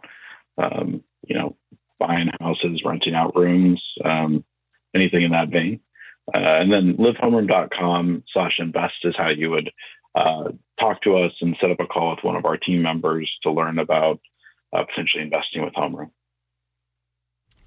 um, 0.57 1.01
you 1.25 1.37
know, 1.37 1.55
buying 1.97 2.29
houses, 2.41 2.81
renting 2.83 3.15
out 3.15 3.33
rooms, 3.33 3.81
um, 4.03 4.43
anything 4.93 5.21
in 5.21 5.31
that 5.31 5.47
vein. 5.47 5.79
Uh, 6.35 6.39
and 6.39 6.73
then 6.73 6.97
livehomeroom.com 6.97 8.23
slash 8.33 8.55
invest 8.59 8.95
is 9.05 9.15
how 9.17 9.29
you 9.29 9.49
would 9.49 9.71
uh, 10.13 10.49
talk 10.77 11.01
to 11.03 11.15
us 11.15 11.31
and 11.39 11.55
set 11.61 11.71
up 11.71 11.79
a 11.79 11.87
call 11.87 12.11
with 12.11 12.23
one 12.25 12.35
of 12.35 12.43
our 12.43 12.57
team 12.57 12.81
members 12.81 13.31
to 13.43 13.51
learn 13.51 13.79
about 13.79 14.19
uh, 14.73 14.83
potentially 14.83 15.23
investing 15.23 15.63
with 15.63 15.73
Homeroom. 15.73 16.11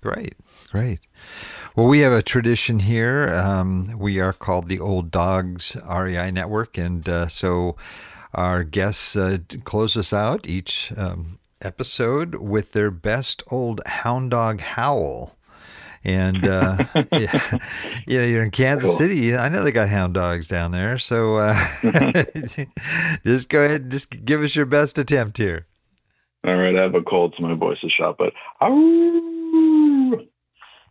Great, 0.06 0.36
great. 0.70 1.00
Well, 1.74 1.88
we 1.88 1.98
have 1.98 2.12
a 2.12 2.22
tradition 2.22 2.78
here. 2.78 3.28
Um, 3.34 3.98
we 3.98 4.20
are 4.20 4.32
called 4.32 4.68
the 4.68 4.78
Old 4.78 5.10
Dogs 5.10 5.76
REI 5.84 6.30
Network, 6.30 6.78
and 6.78 7.08
uh, 7.08 7.26
so 7.26 7.74
our 8.32 8.62
guests 8.62 9.16
uh, 9.16 9.38
close 9.64 9.96
us 9.96 10.12
out 10.12 10.46
each 10.46 10.92
um, 10.96 11.40
episode 11.60 12.36
with 12.36 12.70
their 12.70 12.92
best 12.92 13.42
old 13.50 13.80
hound 13.84 14.30
dog 14.30 14.60
howl. 14.60 15.34
And 16.04 16.46
uh, 16.46 16.76
yeah, 17.10 17.58
you 18.06 18.20
know, 18.20 18.26
you're 18.26 18.44
in 18.44 18.52
Kansas 18.52 18.90
cool. 18.90 18.98
City. 18.98 19.36
I 19.36 19.48
know 19.48 19.64
they 19.64 19.72
got 19.72 19.88
hound 19.88 20.14
dogs 20.14 20.46
down 20.46 20.70
there. 20.70 20.98
So 20.98 21.38
uh, 21.38 21.54
just 23.24 23.48
go 23.48 23.64
ahead, 23.64 23.90
just 23.90 24.24
give 24.24 24.40
us 24.40 24.54
your 24.54 24.66
best 24.66 24.98
attempt 24.98 25.38
here. 25.38 25.66
All 26.46 26.54
right, 26.54 26.76
I 26.76 26.82
have 26.82 26.94
a 26.94 27.02
cold, 27.02 27.34
so 27.36 27.42
my 27.42 27.54
voice 27.54 27.78
is 27.82 27.90
shot, 27.90 28.18
but. 28.18 28.32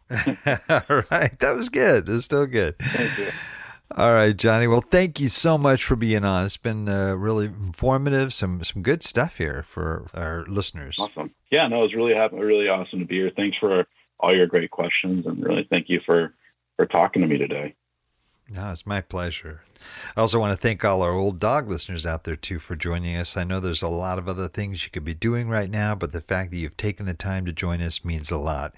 All 0.70 1.04
right, 1.12 1.40
that 1.40 1.54
was 1.56 1.70
good. 1.70 2.08
It 2.08 2.12
was 2.12 2.26
still 2.26 2.46
good. 2.46 2.78
Thank 2.80 3.18
you. 3.18 3.32
All 3.98 4.14
right, 4.14 4.36
Johnny. 4.36 4.68
Well, 4.68 4.82
thank 4.82 5.20
you 5.20 5.28
so 5.28 5.58
much 5.58 5.84
for 5.84 5.96
being 5.96 6.26
on. 6.26 6.46
It's 6.46 6.58
been 6.58 6.90
uh, 6.90 7.16
really 7.16 7.46
informative. 7.46 8.34
Some 8.34 8.64
some 8.64 8.82
good 8.82 9.04
stuff 9.04 9.38
here 9.38 9.64
for 9.64 10.08
our 10.14 10.44
listeners. 10.48 10.98
Awesome. 11.00 11.32
Yeah, 11.52 11.68
no, 11.68 11.80
it 11.80 11.84
was 11.84 11.96
really 11.96 12.16
happy, 12.16 12.36
really 12.36 12.68
awesome 12.68 13.00
to 13.00 13.06
be 13.06 13.16
here. 13.16 13.32
Thanks 13.36 13.58
for 13.58 13.86
all 14.20 14.36
your 14.36 14.48
great 14.48 14.72
questions 14.72 15.26
and 15.26 15.44
really 15.44 15.68
thank 15.70 15.90
you 15.90 16.02
for 16.06 16.34
for 16.76 16.86
talking 16.86 17.22
to 17.22 17.28
me 17.28 17.38
today. 17.38 17.76
No, 18.50 18.72
it's 18.72 18.86
my 18.86 19.02
pleasure. 19.02 19.62
I 20.16 20.22
also 20.22 20.40
want 20.40 20.54
to 20.54 20.58
thank 20.58 20.86
all 20.86 21.02
our 21.02 21.14
old 21.14 21.40
dog 21.40 21.68
listeners 21.70 22.06
out 22.06 22.26
there 22.26 22.36
too 22.36 22.60
for 22.60 22.76
joining 22.76 23.16
us. 23.16 23.36
I 23.36 23.44
know 23.44 23.60
there's 23.60 23.82
a 23.82 23.88
lot 23.88 24.20
of 24.20 24.30
other 24.30 24.48
things 24.48 24.84
you 24.84 24.92
could 24.92 25.04
be 25.04 25.16
doing 25.16 25.50
right 25.50 25.70
now, 25.70 25.96
but 25.96 26.12
the 26.12 26.22
fact 26.22 26.52
that 26.52 26.58
you've 26.58 26.78
taken 26.78 27.08
the 27.08 27.14
time 27.14 27.46
to 27.46 27.52
join 27.52 27.82
us 27.82 28.06
means 28.06 28.32
a 28.32 28.38
lot, 28.38 28.74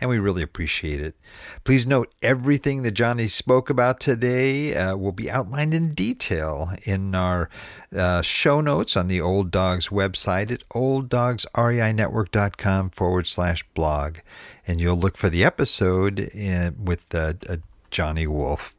and 0.00 0.10
we 0.10 0.18
really 0.18 0.42
appreciate 0.42 1.00
it. 1.00 1.14
Please 1.64 1.86
note 1.86 2.12
everything 2.20 2.82
that 2.82 2.90
Johnny 2.92 3.28
spoke 3.28 3.70
about 3.70 4.00
today 4.00 4.74
uh, 4.74 4.96
will 4.96 5.12
be 5.12 5.30
outlined 5.30 5.74
in 5.74 5.94
detail 5.94 6.70
in 6.84 7.14
our 7.14 7.48
uh, 7.96 8.22
show 8.22 8.60
notes 8.60 8.96
on 8.96 9.06
the 9.08 9.20
Old 9.20 9.50
Dogs 9.50 9.88
website 9.88 10.50
at 10.50 10.68
olddogsreinetwork.com 10.70 12.90
forward 12.90 13.26
slash 13.26 13.64
blog 13.74 14.18
and 14.66 14.80
you'll 14.80 14.96
look 14.96 15.16
for 15.16 15.28
the 15.28 15.44
episode 15.44 16.20
in, 16.20 16.84
with 16.84 17.14
uh, 17.14 17.34
uh, 17.48 17.56
Johnny 17.90 18.26
Wolf. 18.26 18.74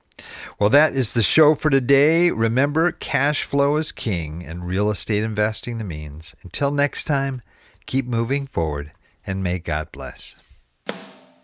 Well, 0.59 0.69
that 0.69 0.93
is 0.93 1.13
the 1.13 1.23
show 1.23 1.55
for 1.55 1.69
today. 1.69 2.29
Remember, 2.29 2.91
cash 2.91 3.43
flow 3.43 3.75
is 3.77 3.91
king 3.91 4.43
and 4.45 4.67
real 4.67 4.91
estate 4.91 5.23
investing 5.23 5.77
the 5.77 5.83
means. 5.83 6.35
Until 6.43 6.71
next 6.71 7.05
time, 7.05 7.41
keep 7.85 8.05
moving 8.05 8.45
forward 8.45 8.91
and 9.25 9.43
may 9.43 9.57
God 9.59 9.91
bless. 9.91 10.35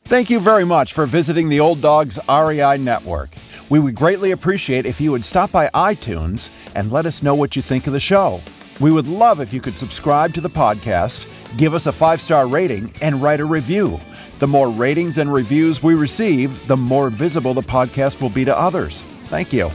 Thank 0.05 0.29
you 0.29 0.39
very 0.39 0.65
much 0.65 0.93
for 0.93 1.05
visiting 1.05 1.49
the 1.49 1.59
Old 1.59 1.81
Dogs 1.81 2.17
REI 2.27 2.77
Network. 2.77 3.29
We 3.69 3.79
would 3.79 3.95
greatly 3.95 4.31
appreciate 4.31 4.85
if 4.85 4.99
you 4.99 5.11
would 5.11 5.25
stop 5.25 5.51
by 5.51 5.69
iTunes 5.69 6.49
and 6.73 6.91
let 6.91 7.05
us 7.05 7.21
know 7.21 7.35
what 7.35 7.55
you 7.55 7.61
think 7.61 7.87
of 7.87 7.93
the 7.93 7.99
show. 7.99 8.41
We 8.79 8.91
would 8.91 9.07
love 9.07 9.39
if 9.39 9.53
you 9.53 9.61
could 9.61 9.77
subscribe 9.77 10.33
to 10.33 10.41
the 10.41 10.49
podcast, 10.49 11.27
give 11.57 11.73
us 11.73 11.85
a 11.85 11.91
five 11.91 12.21
star 12.21 12.47
rating, 12.47 12.93
and 13.01 13.21
write 13.21 13.39
a 13.39 13.45
review. 13.45 13.99
The 14.39 14.47
more 14.47 14.69
ratings 14.69 15.17
and 15.17 15.31
reviews 15.31 15.83
we 15.83 15.95
receive, 15.95 16.65
the 16.67 16.77
more 16.77 17.09
visible 17.09 17.53
the 17.53 17.61
podcast 17.61 18.21
will 18.21 18.29
be 18.29 18.45
to 18.45 18.57
others. 18.57 19.03
Thank 19.25 19.51
you. 19.51 19.69